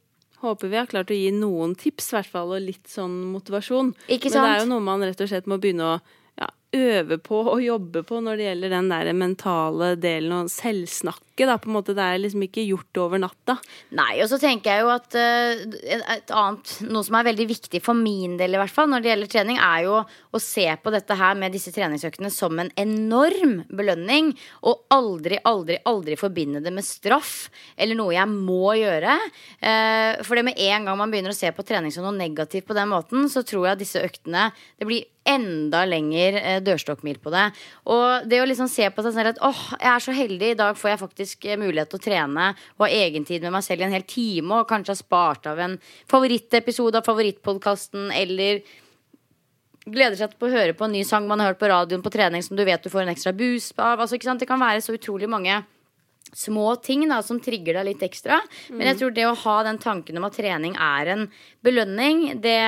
Håper 0.40 0.70
vi 0.72 0.78
har 0.80 0.88
klart 0.88 1.10
å 1.12 1.16
gi 1.16 1.28
noen 1.36 1.74
tips, 1.76 2.12
i 2.12 2.16
hvert 2.16 2.30
fall, 2.32 2.54
og 2.56 2.64
litt 2.64 2.88
sånn 2.88 3.18
motivasjon. 3.34 3.92
Ikke 4.08 4.32
sant? 4.32 4.40
Men 4.40 4.46
det 4.46 4.54
er 4.54 4.62
jo 4.64 4.70
noe 4.70 4.84
man 4.86 5.04
rett 5.04 5.20
og 5.20 5.28
slett 5.28 5.50
må 5.50 5.60
begynne 5.60 5.84
å 5.84 5.98
ja, 6.40 6.48
øve 6.76 7.18
på 7.18 7.40
og 7.50 7.62
jobbe 7.62 8.02
på 8.06 8.20
når 8.22 8.38
det 8.38 8.46
gjelder 8.46 8.72
den 8.76 8.90
der 8.92 9.10
mentale 9.16 9.94
delen 9.98 10.34
og 10.36 10.50
selvsnakket. 10.52 11.26
da. 11.48 11.56
på 11.58 11.70
en 11.70 11.74
måte 11.74 11.94
Det 11.94 12.04
er 12.04 12.18
liksom 12.20 12.42
ikke 12.44 12.66
gjort 12.68 12.98
over 13.00 13.18
natta. 13.18 13.56
Nei, 13.96 14.20
og 14.22 14.28
så 14.28 14.38
tenker 14.38 14.70
jeg 14.70 14.84
jo 14.84 14.90
at 14.92 15.16
uh, 15.16 15.62
et 16.14 16.30
annet, 16.30 16.74
noe 16.90 17.02
som 17.06 17.16
er 17.16 17.26
veldig 17.30 17.46
viktig 17.48 17.80
for 17.82 17.96
min 17.96 18.36
del 18.36 18.54
i 18.54 18.60
hvert 18.60 18.74
fall 18.74 18.90
når 18.90 19.00
det 19.00 19.10
gjelder 19.10 19.32
trening, 19.32 19.58
er 19.58 19.86
jo 19.86 19.96
å 20.04 20.42
se 20.42 20.66
på 20.82 20.92
dette 20.92 21.16
her 21.16 21.38
med 21.40 21.54
disse 21.56 21.72
treningsøktene 21.74 22.30
som 22.30 22.58
en 22.60 22.70
enorm 22.76 23.62
belønning. 23.72 24.34
Og 24.68 24.84
aldri, 24.92 25.40
aldri, 25.48 25.80
aldri 25.88 26.18
forbinde 26.20 26.62
det 26.62 26.74
med 26.74 26.86
straff 26.86 27.48
eller 27.76 27.98
noe 27.98 28.14
jeg 28.14 28.30
må 28.30 28.76
gjøre. 28.78 29.16
Uh, 29.64 30.20
for 30.22 30.36
det 30.36 30.46
med 30.50 30.60
en 30.60 30.86
gang 30.86 31.00
man 31.00 31.10
begynner 31.10 31.34
å 31.34 31.40
se 31.40 31.50
på 31.56 31.66
trening 31.66 31.94
som 31.94 32.06
noe 32.06 32.14
negativt 32.14 32.68
på 32.68 32.76
den 32.76 32.92
måten, 32.92 33.26
så 33.32 33.42
tror 33.42 33.66
jeg 33.66 33.74
at 33.74 33.82
disse 33.82 34.04
øktene 34.04 34.50
Det 34.78 34.86
blir 34.86 35.08
enda 35.26 35.82
lenger 35.88 36.36
uh, 36.36 36.59
dørstokkmil 36.66 37.20
på 37.22 37.32
det. 37.34 37.46
Og 37.90 38.28
det 38.30 38.42
å 38.42 38.48
liksom 38.48 38.68
se 38.70 38.88
på 38.90 39.04
seg 39.06 39.16
selv 39.16 39.34
at 39.34 39.42
åh, 39.46 39.64
jeg 39.78 39.92
er 39.94 40.04
så 40.04 40.16
heldig, 40.16 40.52
i 40.52 40.60
dag 40.60 40.78
får 40.78 40.94
jeg 40.94 41.02
faktisk 41.04 41.20
faktisk 41.20 41.46
mulighet 41.60 41.90
til 41.90 42.00
å 42.00 42.04
trene 42.04 42.52
og 42.78 42.84
ha 42.84 42.90
egentid 42.90 43.42
med 43.42 43.54
meg 43.54 43.64
selv 43.66 43.82
i 43.82 43.88
en 43.88 43.94
hel 43.94 44.06
time, 44.06 44.60
og 44.60 44.68
kanskje 44.68 44.94
ha 44.94 45.00
spart 45.00 45.46
av 45.50 45.58
en 45.58 45.78
favorittepisode 46.10 46.98
av 46.98 47.06
favorittpodkasten, 47.06 48.10
eller 48.12 48.62
gleder 49.90 50.16
seg 50.16 50.34
til 50.34 50.46
å 50.46 50.52
høre 50.52 50.76
på 50.76 50.86
en 50.86 50.94
ny 50.94 51.02
sang 51.04 51.26
man 51.26 51.40
har 51.40 51.52
hørt 51.52 51.60
på 51.60 51.70
radioen 51.70 52.02
på 52.02 52.12
trening 52.12 52.42
som 52.42 52.56
du 52.56 52.64
vet 52.64 52.82
du 52.82 52.90
får 52.90 53.04
en 53.04 53.12
ekstra 53.14 53.32
boost 53.32 53.78
av. 53.78 54.00
Altså, 54.00 54.16
det 54.16 54.48
kan 54.48 54.60
være 54.60 54.82
så 54.84 54.94
utrolig 54.94 55.28
mange 55.28 55.62
små 56.32 56.76
ting 56.76 57.06
da, 57.08 57.20
som 57.22 57.40
trigger 57.42 57.80
deg 57.80 57.88
litt 57.90 58.04
ekstra. 58.06 58.40
Mm. 58.68 58.76
Men 58.76 58.90
jeg 58.90 59.00
tror 59.00 59.14
det 59.16 59.26
å 59.28 59.36
ha 59.44 59.56
den 59.66 59.80
tanken 59.82 60.20
om 60.20 60.28
at 60.28 60.38
trening 60.38 60.76
er 60.78 61.12
en 61.14 61.26
belønning, 61.64 62.40
det, 62.42 62.58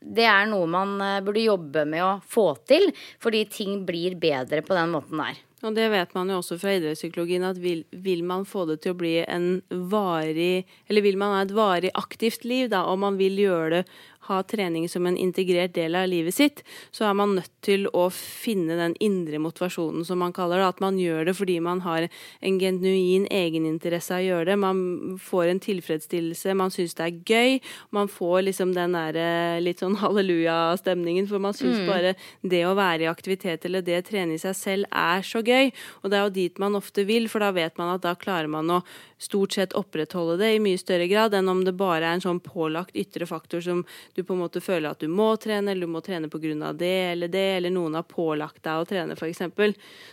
det, 0.00 0.28
er 0.28 0.50
noe 0.50 0.68
man 0.70 0.94
eh, 1.02 1.20
burde 1.24 1.44
jobbe 1.44 1.86
med 1.88 2.04
å 2.04 2.12
få 2.26 2.50
til. 2.68 2.90
Fordi 3.22 3.44
ting 3.50 3.82
blir 3.88 4.18
bedre 4.20 4.64
på 4.64 4.76
den 4.76 4.94
måten 4.94 5.20
der. 5.22 5.42
Og 5.64 5.72
det 5.72 5.86
vet 5.94 6.10
man 6.12 6.28
jo 6.28 6.38
også 6.42 6.58
fra 6.60 6.74
idrettspsykologien, 6.76 7.44
at 7.48 7.58
vil, 7.60 7.84
vil, 8.04 8.20
man 8.26 8.44
få 8.48 8.66
det 8.68 8.82
til 8.84 8.92
å 8.92 8.98
bli 9.00 9.14
en 9.22 9.62
varig 9.90 10.66
Eller 10.90 11.04
vil 11.06 11.16
man 11.20 11.32
ha 11.32 11.44
et 11.44 11.54
varig 11.56 11.92
aktivt 11.96 12.44
liv, 12.44 12.68
da, 12.72 12.84
og 12.90 13.00
man 13.00 13.16
vil 13.20 13.38
gjøre 13.46 13.70
det 13.78 13.84
ha 14.28 14.40
trening 14.42 14.88
som 14.88 15.06
en 15.06 15.16
integrert 15.20 15.74
del 15.76 15.96
av 15.98 16.08
livet 16.08 16.34
sitt, 16.34 16.62
så 16.94 17.08
er 17.08 17.16
man 17.18 17.36
nødt 17.38 17.52
til 17.64 17.86
å 17.92 18.06
finne 18.14 18.76
den 18.78 18.96
indre 19.04 19.40
motivasjonen, 19.42 20.04
som 20.06 20.20
man 20.22 20.34
kaller 20.36 20.60
det. 20.60 20.70
At 20.74 20.82
man 20.84 20.98
gjør 21.00 21.28
det 21.28 21.36
fordi 21.38 21.58
man 21.64 21.82
har 21.84 22.08
en 22.08 22.58
genuin 22.60 23.26
egeninteresse 23.32 24.16
av 24.16 24.22
å 24.22 24.28
gjøre 24.28 24.48
det. 24.52 24.58
Man 24.64 25.18
får 25.22 25.50
en 25.50 25.62
tilfredsstillelse, 25.64 26.56
man 26.58 26.72
syns 26.74 26.96
det 26.98 27.08
er 27.08 27.20
gøy. 27.34 27.58
Man 27.94 28.10
får 28.12 28.46
liksom 28.48 28.74
den 28.76 28.96
der 28.96 29.20
eh, 29.20 29.62
litt 29.64 29.84
sånn 29.84 29.98
halleluja-stemningen, 30.02 31.28
for 31.30 31.42
man 31.42 31.56
syns 31.56 31.82
mm. 31.82 31.88
bare 31.90 32.14
det 32.42 32.64
å 32.68 32.76
være 32.78 33.06
i 33.06 33.10
aktivitet 33.10 33.68
eller 33.68 33.84
det 33.84 34.00
å 34.00 34.06
trene 34.06 34.38
i 34.38 34.42
seg 34.42 34.56
selv 34.58 34.88
er 34.90 35.24
så 35.26 35.44
gøy. 35.44 35.72
Og 36.02 36.10
det 36.10 36.20
er 36.20 36.28
jo 36.28 36.36
dit 36.40 36.62
man 36.62 36.78
ofte 36.78 37.06
vil, 37.08 37.28
for 37.32 37.44
da 37.44 37.52
vet 37.54 37.76
man 37.80 37.94
at 37.96 38.04
da 38.04 38.14
klarer 38.18 38.50
man 38.50 38.78
å 38.78 38.82
stort 39.24 39.56
sett 39.56 39.74
opprettholde 39.78 40.36
det 40.42 40.50
i 40.54 40.62
mye 40.62 40.78
større 40.80 41.06
grad 41.08 41.34
enn 41.36 41.48
om 41.48 41.62
det 41.64 41.76
bare 41.78 42.04
er 42.04 42.18
en 42.18 42.24
sånn 42.24 42.42
pålagt 42.44 42.96
ytre 42.98 43.26
faktor 43.28 43.62
som 43.64 43.84
du 44.14 44.22
på 44.24 44.34
en 44.34 44.42
måte 44.44 44.62
føler 44.62 44.92
at 44.94 45.02
du 45.02 45.08
må 45.10 45.32
trene, 45.40 45.72
eller 45.72 45.86
du 45.86 45.92
må 45.92 46.02
trene 46.04 46.30
pga. 46.30 46.72
det 46.72 46.94
eller 47.12 47.28
det, 47.28 47.46
eller 47.56 47.70
noen 47.70 47.94
har 47.98 48.06
pålagt 48.06 48.62
deg 48.62 48.82
å 48.82 48.86
trene, 48.88 49.16
f.eks. 49.18 49.42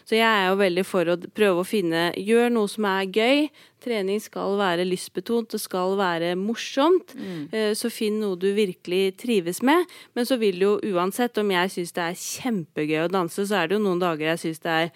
Så 0.05 0.17
jeg 0.17 0.27
er 0.27 0.49
jo 0.49 0.57
veldig 0.57 0.85
for 0.85 1.05
å 1.05 1.17
prøve 1.17 1.61
å 1.61 1.67
finne 1.67 2.09
Gjør 2.17 2.49
noe 2.53 2.69
som 2.69 2.85
er 2.85 3.05
gøy. 3.05 3.49
Trening 3.81 4.19
skal 4.21 4.57
være 4.59 4.85
lystbetont, 4.85 5.51
det 5.53 5.61
skal 5.61 5.95
være 5.97 6.35
morsomt. 6.37 7.15
Mm. 7.17 7.47
Eh, 7.51 7.71
så 7.77 7.89
finn 7.93 8.19
noe 8.21 8.37
du 8.37 8.51
virkelig 8.53 9.15
trives 9.21 9.61
med. 9.65 9.89
Men 10.13 10.27
så 10.29 10.37
vil 10.41 10.61
jo 10.61 10.75
uansett 10.91 11.37
om 11.41 11.53
jeg 11.53 11.73
syns 11.73 11.95
det 11.97 12.05
er 12.05 12.19
kjempegøy 12.21 13.05
å 13.05 13.09
danse, 13.11 13.45
så 13.45 13.61
er 13.61 13.69
det 13.69 13.79
jo 13.79 13.85
noen 13.85 14.01
dager 14.01 14.33
jeg 14.33 14.43
syns 14.45 14.63
det 14.65 14.77
er 14.83 14.93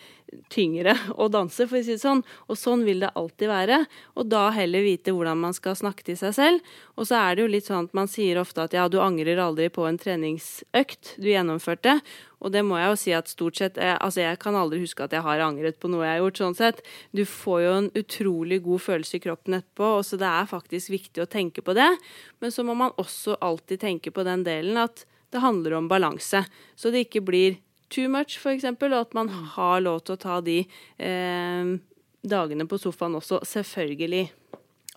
tyngre 0.52 0.96
å 1.22 1.28
danse, 1.32 1.68
for 1.68 1.80
å 1.80 1.84
si 1.84 1.96
det 1.96 2.04
sånn. 2.04 2.24
Og 2.50 2.60
sånn 2.60 2.86
vil 2.88 3.04
det 3.04 3.14
alltid 3.18 3.52
være. 3.52 3.82
Og 4.20 4.30
da 4.32 4.48
heller 4.56 4.86
vite 4.86 5.14
hvordan 5.16 5.42
man 5.42 5.56
skal 5.56 5.78
snakke 5.78 6.06
til 6.08 6.20
seg 6.20 6.36
selv. 6.38 6.76
Og 6.96 7.10
så 7.10 7.20
er 7.20 7.36
det 7.36 7.46
jo 7.46 7.52
litt 7.56 7.70
sånn 7.70 7.90
at 7.90 7.98
man 7.98 8.10
sier 8.12 8.40
ofte 8.42 8.66
at 8.66 8.76
ja, 8.76 8.88
du 8.92 9.00
angrer 9.04 9.42
aldri 9.42 9.70
på 9.74 9.88
en 9.88 10.00
treningsøkt 10.02 11.16
du 11.22 11.30
gjennomførte. 11.32 12.00
Og 12.46 12.52
det 12.54 12.62
må 12.68 12.78
jeg 12.78 12.92
jo 12.92 12.98
si 13.00 13.14
at 13.18 13.32
stort 13.32 13.58
sett 13.58 13.80
jeg, 13.82 13.96
Altså, 13.96 14.22
jeg 14.22 14.38
kan 14.42 14.58
aldri 14.60 14.82
huske 14.84 15.06
at 15.06 15.16
jeg 15.16 15.26
har 15.26 15.42
angret 15.42 15.80
på 15.82 15.90
noe 15.90 16.06
jeg 16.06 16.18
har 16.18 16.22
gjort, 16.22 16.42
sånn 16.44 16.58
sett. 16.58 16.84
Du 17.16 17.24
får 17.26 17.64
jo 17.64 17.74
en 17.80 17.90
utrolig 17.98 18.62
god 18.66 18.84
følelse 18.86 19.18
i 19.18 19.24
kroppen 19.24 19.58
etterpå, 19.58 19.96
og 20.00 20.06
så 20.06 20.20
det 20.22 20.30
er 20.30 20.52
faktisk 20.52 20.94
viktig 20.94 21.24
å 21.24 21.30
tenke 21.32 21.66
på 21.66 21.74
det. 21.78 21.90
Men 22.44 22.54
så 22.54 22.66
må 22.68 22.78
man 22.78 22.94
også 23.02 23.40
alltid 23.42 23.82
tenke 23.82 24.14
på 24.14 24.28
den 24.28 24.46
delen 24.46 24.78
at 24.84 25.08
det 25.34 25.42
handler 25.44 25.80
om 25.80 25.90
balanse. 25.92 26.46
Så 26.76 26.92
det 26.94 27.08
ikke 27.08 27.26
blir 27.26 27.58
too 27.90 28.10
much, 28.12 28.38
f.eks., 28.40 28.66
og 28.66 28.98
at 29.00 29.14
man 29.18 29.30
har 29.56 29.84
lov 29.86 30.04
til 30.06 30.18
å 30.18 30.22
ta 30.22 30.40
de 30.46 30.62
eh, 30.98 31.74
dagene 32.26 32.68
på 32.70 32.80
sofaen 32.82 33.18
også. 33.20 33.42
Selvfølgelig. 33.48 34.28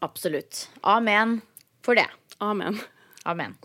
Absolutt. 0.04 0.68
Amen 0.86 1.40
for 1.84 1.98
det. 1.98 2.08
Amen. 2.40 2.78
Amen. 3.24 3.56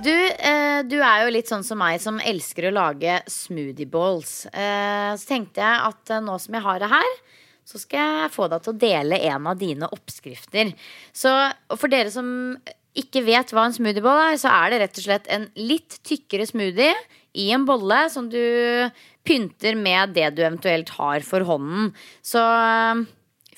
Du, 0.00 0.14
eh, 0.16 0.80
du, 0.88 0.96
er 1.04 1.26
jo 1.26 1.32
litt 1.34 1.50
sånn 1.50 1.64
som 1.66 1.76
meg 1.82 1.98
som 2.00 2.20
elsker 2.24 2.70
å 2.70 2.72
lage 2.72 3.18
smoothie 3.28 3.88
balls. 3.90 4.46
Eh, 4.48 5.10
så 5.12 5.28
tenkte 5.28 5.60
jeg 5.60 5.90
at 5.90 6.12
eh, 6.14 6.22
nå 6.24 6.38
som 6.40 6.56
jeg 6.56 6.64
har 6.64 6.80
det 6.80 6.88
her, 6.88 7.10
så 7.68 7.80
skal 7.82 8.00
jeg 8.22 8.32
få 8.32 8.48
deg 8.48 8.64
til 8.64 8.72
å 8.72 8.80
dele 8.80 9.18
en 9.28 9.48
av 9.50 9.58
dine 9.60 9.90
oppskrifter. 9.92 10.72
Så 11.12 11.34
for 11.76 11.92
dere 11.92 12.12
som 12.14 12.30
ikke 12.98 13.22
vet 13.26 13.52
hva 13.54 13.68
en 13.68 13.74
smoothieball 13.76 14.20
er, 14.32 14.36
så 14.40 14.50
er 14.50 14.72
det 14.72 14.80
rett 14.82 14.98
og 14.98 15.06
slett 15.06 15.30
en 15.30 15.46
litt 15.58 16.00
tykkere 16.06 16.46
smoothie 16.48 16.94
i 17.38 17.50
en 17.54 17.66
bolle 17.68 18.02
som 18.10 18.26
du 18.30 18.40
pynter 19.26 19.76
med 19.78 20.16
det 20.16 20.32
du 20.34 20.42
eventuelt 20.42 20.90
har 20.96 21.22
for 21.26 21.46
hånden. 21.46 21.92
Så 22.22 22.42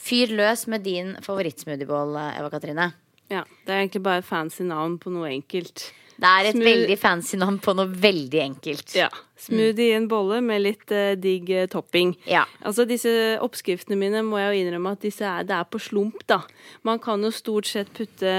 fyr 0.03 0.35
løs 0.37 0.66
med 0.68 0.85
din 0.85 1.14
favorittsmoothieball, 1.24 2.18
Eva 2.37 2.53
Katrine. 2.53 2.91
Ja, 3.33 3.47
det 3.64 3.72
er 3.72 3.85
egentlig 3.85 4.05
bare 4.05 4.24
fancy 4.26 4.66
navn 4.68 4.99
på 5.01 5.12
noe 5.14 5.30
enkelt. 5.30 5.87
Det 6.20 6.28
er 6.28 6.51
et 6.51 6.57
Smooth... 6.57 6.68
veldig 6.68 6.97
fancy 7.01 7.39
navn 7.41 7.57
på 7.62 7.74
noe 7.78 7.89
veldig 7.89 8.43
enkelt. 8.45 8.93
Ja. 8.99 9.09
Smoothie 9.43 9.90
i 9.90 9.97
en 9.97 10.09
bolle 10.11 10.40
med 10.45 10.62
litt 10.62 10.93
uh, 10.95 11.12
digg 11.18 11.51
uh, 11.51 11.66
topping. 11.70 12.14
Ja. 12.30 12.45
Altså 12.62 12.86
Disse 12.88 13.11
oppskriftene 13.43 13.99
mine 13.99 14.22
må 14.26 14.38
jeg 14.40 14.53
jo 14.53 14.62
innrømme 14.62 14.95
at 14.97 15.05
disse 15.05 15.26
er, 15.26 15.47
det 15.49 15.57
er 15.57 15.68
på 15.68 15.80
slump, 15.82 16.22
da. 16.30 16.43
Man 16.86 17.01
kan 17.03 17.22
jo 17.24 17.32
stort 17.34 17.68
sett 17.70 17.93
putte 17.97 18.32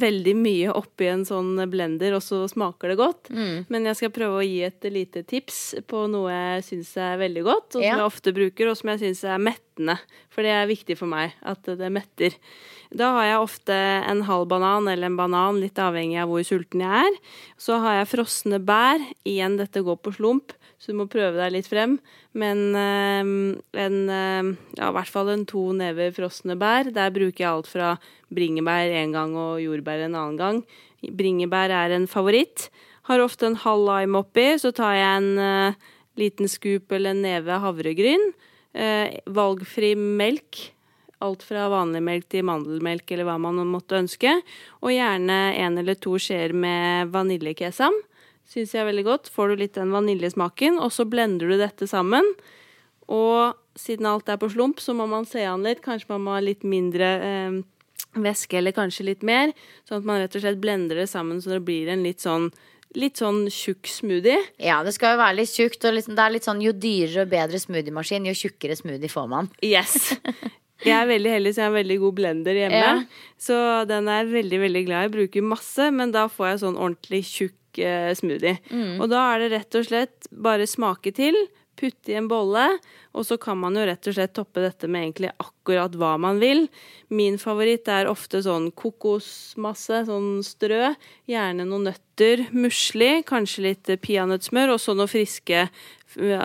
veldig 0.00 0.34
mye 0.38 0.72
oppi 0.76 1.10
en 1.10 1.26
sånn 1.28 1.54
blender, 1.72 2.16
og 2.16 2.24
så 2.24 2.42
smaker 2.50 2.92
det 2.92 2.98
godt. 3.00 3.32
Mm. 3.32 3.68
Men 3.72 3.90
jeg 3.90 4.00
skal 4.00 4.14
prøve 4.14 4.40
å 4.40 4.46
gi 4.46 4.60
et 4.66 4.90
lite 4.92 5.24
tips 5.28 5.62
på 5.88 6.06
noe 6.12 6.32
jeg 6.32 6.66
syns 6.68 6.94
er 7.00 7.20
veldig 7.20 7.46
godt, 7.46 7.68
og 7.74 7.80
som 7.80 7.86
ja. 7.86 7.96
jeg 7.96 8.08
ofte 8.08 8.36
bruker, 8.36 8.70
og 8.70 8.78
som 8.78 8.92
jeg 8.92 9.04
syns 9.06 9.24
er 9.28 9.42
mettende. 9.42 9.98
For 10.32 10.44
det 10.46 10.52
er 10.54 10.70
viktig 10.70 10.96
for 11.00 11.10
meg 11.10 11.36
at 11.44 11.66
det 11.66 11.90
metter. 11.92 12.36
Da 12.92 13.08
har 13.16 13.24
jeg 13.24 13.40
ofte 13.40 13.74
en 13.74 14.20
halv 14.28 14.50
banan 14.50 14.88
eller 14.90 15.08
en 15.08 15.16
banan, 15.16 15.60
litt 15.62 15.78
avhengig 15.80 16.18
av 16.20 16.28
hvor 16.28 16.44
sulten 16.44 16.82
jeg 16.84 17.06
er. 17.08 17.18
Så 17.60 17.78
har 17.80 18.00
jeg 18.00 18.10
frosne 18.10 18.60
bær. 18.60 19.00
Igjen, 19.28 19.56
dette 19.60 19.80
går 19.84 19.96
på 20.04 20.12
slump, 20.12 20.21
så 20.82 20.90
du 20.90 20.98
må 20.98 21.06
prøve 21.10 21.38
deg 21.38 21.52
litt 21.54 21.68
frem. 21.70 21.96
Men 22.34 22.74
øh, 22.74 23.32
en 23.84 23.98
øh, 24.10 24.52
Ja, 24.78 24.88
i 24.88 24.94
hvert 24.96 25.12
fall 25.12 25.30
en 25.30 25.44
to 25.46 25.70
never 25.76 26.10
frosne 26.16 26.56
bær. 26.58 26.90
Der 26.90 27.14
bruker 27.14 27.44
jeg 27.44 27.50
alt 27.50 27.70
fra 27.70 27.94
bringebær 28.34 28.90
en 29.02 29.14
gang 29.14 29.36
og 29.38 29.62
jordbær 29.62 30.06
en 30.06 30.16
annen 30.18 30.40
gang. 30.40 30.62
Bringebær 31.02 31.70
er 31.70 31.94
en 31.94 32.08
favoritt. 32.10 32.70
Har 33.06 33.22
ofte 33.22 33.46
en 33.46 33.58
halv 33.62 33.86
lime 33.86 34.22
oppi. 34.24 34.48
Så 34.58 34.74
tar 34.74 34.96
jeg 34.98 35.22
en 35.22 35.38
øh, 35.38 35.80
liten 36.18 36.50
scoop 36.50 36.90
eller 36.92 37.14
en 37.14 37.22
neve 37.22 37.62
havregryn. 37.62 38.32
valgfri 39.28 39.92
melk 39.94 40.72
alt 41.22 41.42
fra 41.46 41.68
vanlig 41.70 42.02
melk 42.02 42.28
til 42.32 42.46
mandelmelk 42.48 43.10
eller 43.12 43.28
hva 43.28 43.36
man 43.38 43.60
måtte 43.70 43.98
ønske. 44.00 44.32
Og 44.82 44.94
gjerne 44.94 45.38
en 45.60 45.78
eller 45.78 45.98
to 46.00 46.16
skjeer 46.20 46.54
med 46.56 47.12
vaniljekesam. 47.14 47.94
Syns 48.52 48.74
jeg 48.74 48.82
er 48.82 48.90
veldig 48.90 49.06
godt. 49.06 49.30
Får 49.32 49.52
du 49.52 49.62
litt 49.62 49.78
den 49.78 49.94
vaniljesmaken, 49.94 50.76
og 50.82 50.92
så 50.92 51.06
blender 51.08 51.48
du 51.48 51.56
dette 51.60 51.88
sammen. 51.88 52.26
Og 53.08 53.56
siden 53.78 54.08
alt 54.10 54.28
er 54.28 54.40
på 54.40 54.50
slump, 54.52 54.82
så 54.84 54.92
må 54.96 55.06
man 55.08 55.24
se 55.28 55.44
an 55.48 55.64
litt. 55.64 55.80
Kanskje 55.84 56.12
man 56.12 56.26
må 56.26 56.34
ha 56.36 56.42
litt 56.44 56.66
mindre 56.68 57.08
eh, 57.24 57.56
væske, 58.20 58.58
eller 58.60 58.76
kanskje 58.76 59.08
litt 59.08 59.24
mer. 59.24 59.54
Sånn 59.88 60.02
at 60.02 60.08
man 60.08 60.20
rett 60.20 60.36
og 60.36 60.44
slett 60.44 60.60
blender 60.60 61.00
det 61.00 61.08
sammen 61.10 61.40
så 61.40 61.56
det 61.56 61.64
blir 61.66 61.88
en 61.92 62.04
litt 62.04 62.24
sånn 62.24 62.52
litt 62.92 63.16
sånn 63.22 63.46
tjukk 63.48 63.88
smoothie. 63.88 64.36
Ja, 64.60 64.82
det 64.84 64.92
skal 64.92 65.14
jo 65.14 65.22
være 65.22 65.38
litt 65.38 65.52
tjukt. 65.52 65.80
Og 65.88 65.94
liksom, 65.96 66.12
det 66.18 66.26
er 66.26 66.34
litt 66.34 66.44
sånn 66.44 66.60
jo 66.60 66.74
dyrere 66.76 67.24
og 67.24 67.30
bedre 67.32 67.60
smoothiemaskin, 67.62 68.26
jo 68.28 68.36
tjukkere 68.36 68.76
smoothie 68.76 69.08
får 69.08 69.30
man. 69.32 69.48
Yes. 69.64 70.12
Jeg 70.82 70.96
er 70.98 71.06
veldig 71.06 71.30
heldig, 71.30 71.50
så 71.54 71.60
jeg 71.60 71.62
har 71.62 71.70
en 71.70 71.76
veldig 71.78 71.96
god 72.02 72.14
blender 72.18 72.56
hjemme. 72.58 72.78
Ja. 72.82 72.94
Så 73.38 73.56
den 73.86 74.08
er 74.10 74.24
jeg 74.24 74.32
veldig 74.32 74.58
veldig 74.64 74.80
glad 74.88 75.04
i. 75.06 75.10
Bruker 75.12 75.44
masse, 75.46 75.84
men 75.94 76.10
da 76.10 76.24
får 76.26 76.48
jeg 76.48 76.58
sånn 76.64 76.78
ordentlig 76.80 77.20
tjukk 77.28 77.54
eh, 77.80 78.12
smoothie. 78.18 78.58
Mm. 78.70 79.00
Og 79.00 79.10
da 79.12 79.24
er 79.32 79.44
det 79.44 79.52
rett 79.56 79.80
og 79.80 79.88
slett 79.88 80.30
bare 80.30 80.68
smake 80.68 81.14
til, 81.16 81.36
putte 81.78 82.12
i 82.12 82.16
en 82.18 82.28
bolle, 82.28 82.66
og 83.16 83.24
så 83.26 83.38
kan 83.40 83.58
man 83.60 83.76
jo 83.76 83.84
rett 83.88 84.06
og 84.08 84.16
slett 84.16 84.34
toppe 84.36 84.62
dette 84.62 84.88
med 84.90 85.06
egentlig 85.06 85.30
akkurat 85.42 85.94
hva 85.98 86.14
man 86.20 86.40
vil. 86.42 86.66
Min 87.12 87.38
favoritt 87.40 87.88
er 87.90 88.10
ofte 88.10 88.42
sånn 88.44 88.70
kokosmasse, 88.76 90.04
sånn 90.08 90.44
strø. 90.46 90.92
Gjerne 91.30 91.66
noen 91.68 91.88
nøtter, 91.90 92.46
musli, 92.54 93.10
kanskje 93.28 93.66
litt 93.66 93.92
peanøttsmør, 94.04 94.76
og 94.76 94.82
så 94.84 94.94
noe 94.96 95.10
friske, 95.10 95.66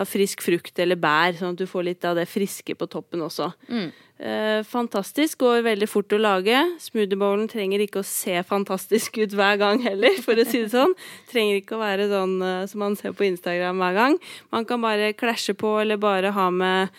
frisk 0.08 0.44
frukt 0.46 0.80
eller 0.80 1.00
bær, 1.00 1.36
sånn 1.38 1.56
at 1.56 1.62
du 1.62 1.68
får 1.70 1.90
litt 1.90 2.08
av 2.08 2.18
det 2.20 2.28
friske 2.32 2.76
på 2.80 2.90
toppen 2.92 3.26
også. 3.28 3.52
Mm. 3.68 3.90
Eh, 4.18 4.64
fantastisk. 4.66 5.38
Går 5.44 5.62
veldig 5.66 5.88
fort 5.90 6.14
å 6.16 6.20
lage. 6.20 6.58
Smoothiebowlen 6.82 7.46
trenger 7.52 7.84
ikke 7.84 8.02
å 8.02 8.08
se 8.08 8.40
fantastisk 8.50 9.20
ut 9.22 9.36
hver 9.38 9.60
gang 9.62 9.84
heller, 9.86 10.18
for 10.26 10.40
å 10.40 10.46
si 10.48 10.64
det 10.64 10.72
sånn. 10.74 10.96
Trenger 11.30 11.62
ikke 11.62 11.78
å 11.78 11.84
være 11.84 12.08
sånn 12.10 12.36
uh, 12.42 12.66
som 12.70 12.82
man 12.82 12.98
ser 12.98 13.14
på 13.18 13.28
Instagram 13.28 13.84
hver 13.84 13.98
gang. 13.98 14.18
Man 14.56 14.66
kan 14.70 14.82
bare 14.82 15.14
klasje 15.18 15.54
på, 15.58 15.76
eller 15.84 16.02
bare 16.02 16.34
ha 16.34 16.48
med 16.54 16.96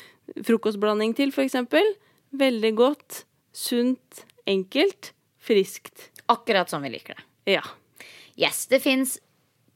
frokostblanding 0.46 1.16
til, 1.18 1.34
f.eks. 1.34 1.58
Veldig 2.38 2.74
godt. 2.78 3.24
Sunt. 3.56 4.22
Enkelt. 4.48 5.12
Friskt. 5.42 6.10
Akkurat 6.30 6.70
som 6.70 6.84
vi 6.84 6.92
liker 6.92 7.18
det. 7.18 7.26
Ja. 7.58 7.64
Yes, 8.38 8.66
det 8.70 8.78
fins 8.84 9.16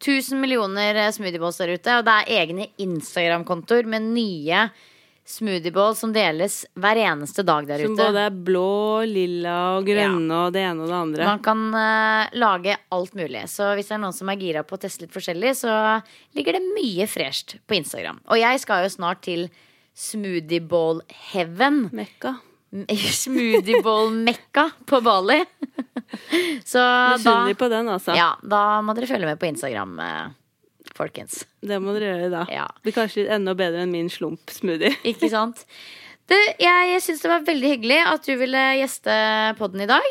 1000 0.03 0.39
millioner 0.39 0.99
smoothiebowls 1.15 1.59
der 1.59 1.75
ute, 1.75 1.99
og 1.99 2.07
det 2.07 2.15
er 2.21 2.43
egne 2.43 2.71
Instagram-kontoer 2.83 3.89
med 3.91 4.11
nye 4.15 4.67
smoothieball 5.29 5.95
som 5.97 6.13
deles 6.13 6.63
hver 6.75 6.99
eneste 6.99 7.45
dag 7.47 7.67
der 7.69 7.83
som 7.85 7.95
ute. 7.95 8.03
Som 8.03 8.11
både 8.11 8.25
er 8.27 8.39
blå, 8.49 9.03
lilla 9.09 9.57
og 9.77 9.87
grønne 9.87 10.35
ja. 10.35 10.41
og 10.47 10.55
det 10.55 10.65
ene 10.67 10.85
og 10.85 10.91
det 10.91 10.99
andre. 10.99 11.27
Man 11.31 11.43
kan 11.45 11.65
uh, 11.77 12.33
lage 12.43 12.77
alt 12.97 13.15
mulig. 13.19 13.45
Så 13.51 13.73
hvis 13.79 13.91
det 13.91 13.97
er 13.99 14.03
noen 14.03 14.17
som 14.17 14.33
er 14.33 14.41
gira 14.43 14.65
på 14.67 14.79
å 14.79 14.83
teste 14.83 15.07
litt 15.07 15.15
forskjellig, 15.15 15.55
så 15.63 15.75
ligger 16.37 16.59
det 16.59 16.65
mye 16.75 17.09
fresht 17.11 17.59
på 17.67 17.79
Instagram. 17.79 18.23
Og 18.29 18.41
jeg 18.43 18.63
skal 18.65 18.87
jo 18.87 18.95
snart 18.97 19.23
til 19.29 19.47
smoothieball 19.99 21.05
heaven. 21.33 21.87
Mekka. 21.95 22.37
Smoothieball-mekka 23.23 24.71
på 24.89 25.01
Bali. 25.05 25.43
så 26.65 26.85
Misunnelig 27.13 27.59
på 27.61 27.69
den, 27.69 27.91
altså. 27.93 28.17
Ja, 28.17 28.33
da 28.43 28.81
må 28.85 28.97
dere 28.97 29.11
følge 29.11 29.29
med 29.29 29.41
på 29.41 29.51
Instagram. 29.53 29.99
Uh, 30.01 30.31
folkens. 31.03 31.43
Det 31.61 31.79
må 31.83 31.95
dere 31.97 32.15
gjøre 32.15 32.33
da. 32.33 32.47
Ja. 32.53 32.69
Det 32.79 32.89
blir 32.89 32.99
kanskje 33.03 33.27
enda 33.35 33.55
bedre 33.59 33.85
enn 33.85 33.95
min 33.95 34.11
slump-smoothie. 34.13 34.95
Ikke 35.13 35.31
sant. 35.33 35.67
Du, 36.31 36.37
jeg 36.63 37.01
syns 37.03 37.23
det 37.25 37.31
var 37.33 37.47
veldig 37.47 37.73
hyggelig 37.77 37.99
at 38.07 38.29
du 38.29 38.37
ville 38.41 38.67
gjeste 38.79 39.17
podden 39.59 39.85
i 39.85 39.91
dag. 39.91 40.07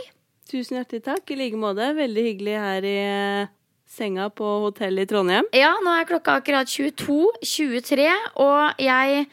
Tusen 0.52 0.78
hjertelig 0.78 1.06
takk. 1.06 1.32
I 1.32 1.40
like 1.40 1.60
måte. 1.60 1.94
Veldig 1.96 2.26
hyggelig 2.28 2.58
her 2.60 2.88
i 2.88 2.98
eh, 3.06 3.52
senga 3.92 4.28
på 4.36 4.48
hotellet 4.66 5.08
i 5.08 5.12
Trondheim. 5.12 5.48
Ja, 5.56 5.72
nå 5.84 5.94
er 5.96 6.10
klokka 6.10 6.38
akkurat 6.42 6.68
22.23, 6.72 8.10
og 8.44 8.84
jeg 8.84 9.26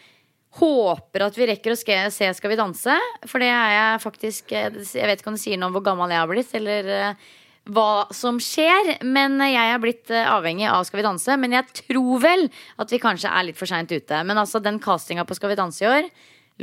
håper 0.59 1.27
at 1.27 1.37
vi 1.39 1.49
rekker 1.51 1.75
å 1.75 1.79
se 1.79 2.31
Skal 2.35 2.55
vi 2.55 2.59
danse. 2.59 2.95
For 3.27 3.43
det 3.43 3.51
er 3.53 3.75
jeg 3.75 4.05
faktisk 4.07 4.55
eh, 4.55 4.71
Jeg 4.95 5.11
vet 5.11 5.21
ikke 5.21 5.33
om 5.33 5.39
det 5.39 5.45
sier 5.45 5.61
noe 5.61 5.73
om 5.73 5.77
hvor 5.77 5.87
gammel 5.91 6.15
jeg 6.15 6.23
har 6.23 6.31
blitt, 6.31 6.55
eller 6.59 6.93
eh, 6.95 7.29
hva 7.73 8.07
som 8.15 8.41
skjer. 8.43 8.97
Men 9.07 9.39
jeg 9.45 9.75
er 9.75 9.83
blitt 9.83 10.13
eh, 10.15 10.29
avhengig 10.29 10.69
av 10.71 10.87
Skal 10.89 11.03
vi 11.03 11.07
danse. 11.09 11.37
Men 11.41 11.57
jeg 11.57 11.83
tror 11.83 12.23
vel 12.25 12.49
at 12.81 12.95
vi 12.95 13.03
kanskje 13.03 13.33
er 13.33 13.49
litt 13.49 13.61
for 13.61 13.71
seint 13.71 13.93
ute. 13.93 14.23
Men 14.25 14.41
altså, 14.41 14.63
den 14.65 14.81
castinga 14.83 15.27
på 15.29 15.37
Skal 15.39 15.53
vi 15.53 15.61
danse 15.61 15.85
i 15.85 15.91
år, 15.91 16.09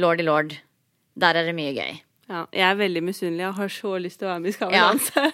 lordy 0.01 0.25
lord, 0.27 0.57
der 1.15 1.39
er 1.39 1.47
det 1.47 1.55
mye 1.57 1.75
gøy. 1.75 2.01
Ja, 2.25 2.47
jeg 2.49 2.65
er 2.65 2.77
veldig 2.79 3.03
misunnelig. 3.05 3.43
Jeg 3.43 3.57
har 3.59 3.69
så 3.69 3.97
lyst 4.01 4.17
til 4.17 4.25
å 4.25 4.31
være 4.31 4.41
med 4.41 4.49
i 4.49 4.55
Skal 4.55 4.71
vi 4.71 4.79
ja. 4.79 4.87
danse. 4.89 5.25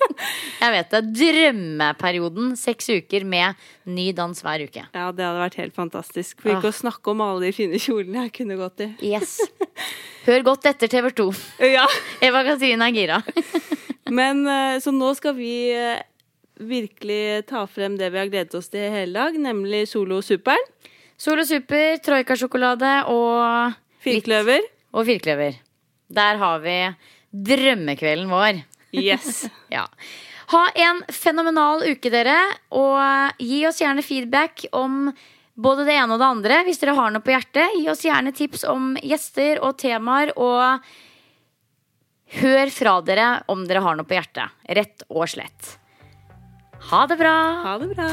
jeg 0.64 0.74
vet 0.74 0.90
det. 0.92 1.00
Drømmeperioden. 1.20 2.50
Seks 2.60 2.90
uker 2.92 3.24
med 3.24 3.62
ny 3.88 4.10
dans 4.16 4.44
hver 4.44 4.66
uke. 4.66 4.84
Ja, 4.84 5.06
det 5.08 5.24
hadde 5.24 5.40
vært 5.40 5.56
helt 5.62 5.76
fantastisk. 5.76 6.42
For 6.44 6.52
ikke 6.52 6.68
å 6.68 6.76
snakke 6.76 7.14
om 7.14 7.24
alle 7.24 7.46
de 7.46 7.54
fine 7.56 7.80
kjolene 7.80 8.26
jeg 8.26 8.34
kunne 8.42 8.58
gått 8.60 8.84
i. 8.84 8.90
yes. 9.14 9.38
Hør 10.24 10.44
godt 10.52 10.68
etter 10.68 10.88
TV2. 10.88 11.30
Ja. 11.74 11.88
Eva 12.24 12.44
Katrine 12.46 12.90
er 12.90 12.96
gira. 12.96 13.22
Men 14.10 14.44
eh, 14.46 14.80
så 14.84 14.92
nå 14.92 15.12
skal 15.16 15.36
vi 15.38 15.54
eh, 15.72 16.02
virkelig 16.60 17.46
ta 17.48 17.64
frem 17.70 17.96
det 18.00 18.10
vi 18.12 18.20
har 18.20 18.32
gledet 18.32 18.58
oss 18.58 18.68
til 18.72 18.92
hele 18.92 19.16
dag, 19.16 19.38
nemlig 19.40 19.86
Solo 19.90 20.20
Superen. 20.24 20.70
Solo 21.16 21.44
Super, 21.46 21.96
Troika-sjokolade 22.04 22.96
og 23.12 23.74
Firkløver. 24.04 24.66
Og 24.94 25.06
firkløver. 25.08 25.56
Der 26.12 26.38
har 26.38 26.60
vi 26.62 26.76
drømmekvelden 27.32 28.30
vår. 28.30 28.60
Yes. 28.94 29.46
ja. 29.74 29.86
Ha 30.52 30.64
en 30.76 31.00
fenomenal 31.08 31.86
uke, 31.88 32.12
dere. 32.12 32.36
Og 32.76 33.40
gi 33.40 33.62
oss 33.66 33.80
gjerne 33.80 34.04
feedback 34.04 34.66
om 34.76 35.08
både 35.54 35.86
det 35.88 35.96
ene 35.96 36.14
og 36.14 36.20
det 36.20 36.28
andre. 36.28 36.60
Hvis 36.66 36.82
dere 36.82 36.96
har 36.98 37.14
noe 37.14 37.24
på 37.24 37.32
hjertet, 37.34 37.78
gi 37.78 37.88
oss 37.90 38.04
gjerne 38.04 38.34
tips 38.36 38.66
om 38.70 38.92
gjester 39.00 39.62
og 39.64 39.78
temaer. 39.80 40.34
Og 40.36 40.84
Hør 42.34 42.70
fra 42.74 42.98
dere 43.06 43.28
om 43.52 43.62
dere 43.68 43.82
har 43.84 43.94
noe 43.98 44.06
på 44.08 44.16
hjertet. 44.16 44.54
Rett 44.66 45.04
og 45.06 45.28
slett. 45.30 45.76
Ha 46.90 47.04
det 47.06 47.18
bra. 47.20 47.36
Ha 47.62 47.74
det 47.78 47.92
bra. 47.94 48.08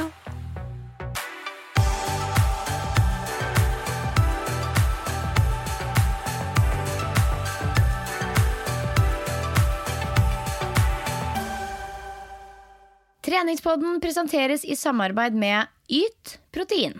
Treningspodden 13.22 14.02
presenteres 14.02 14.66
i 14.66 14.76
samarbeid 14.76 15.34
med 15.34 15.70
Yt 15.90 16.38
protein. 16.52 17.00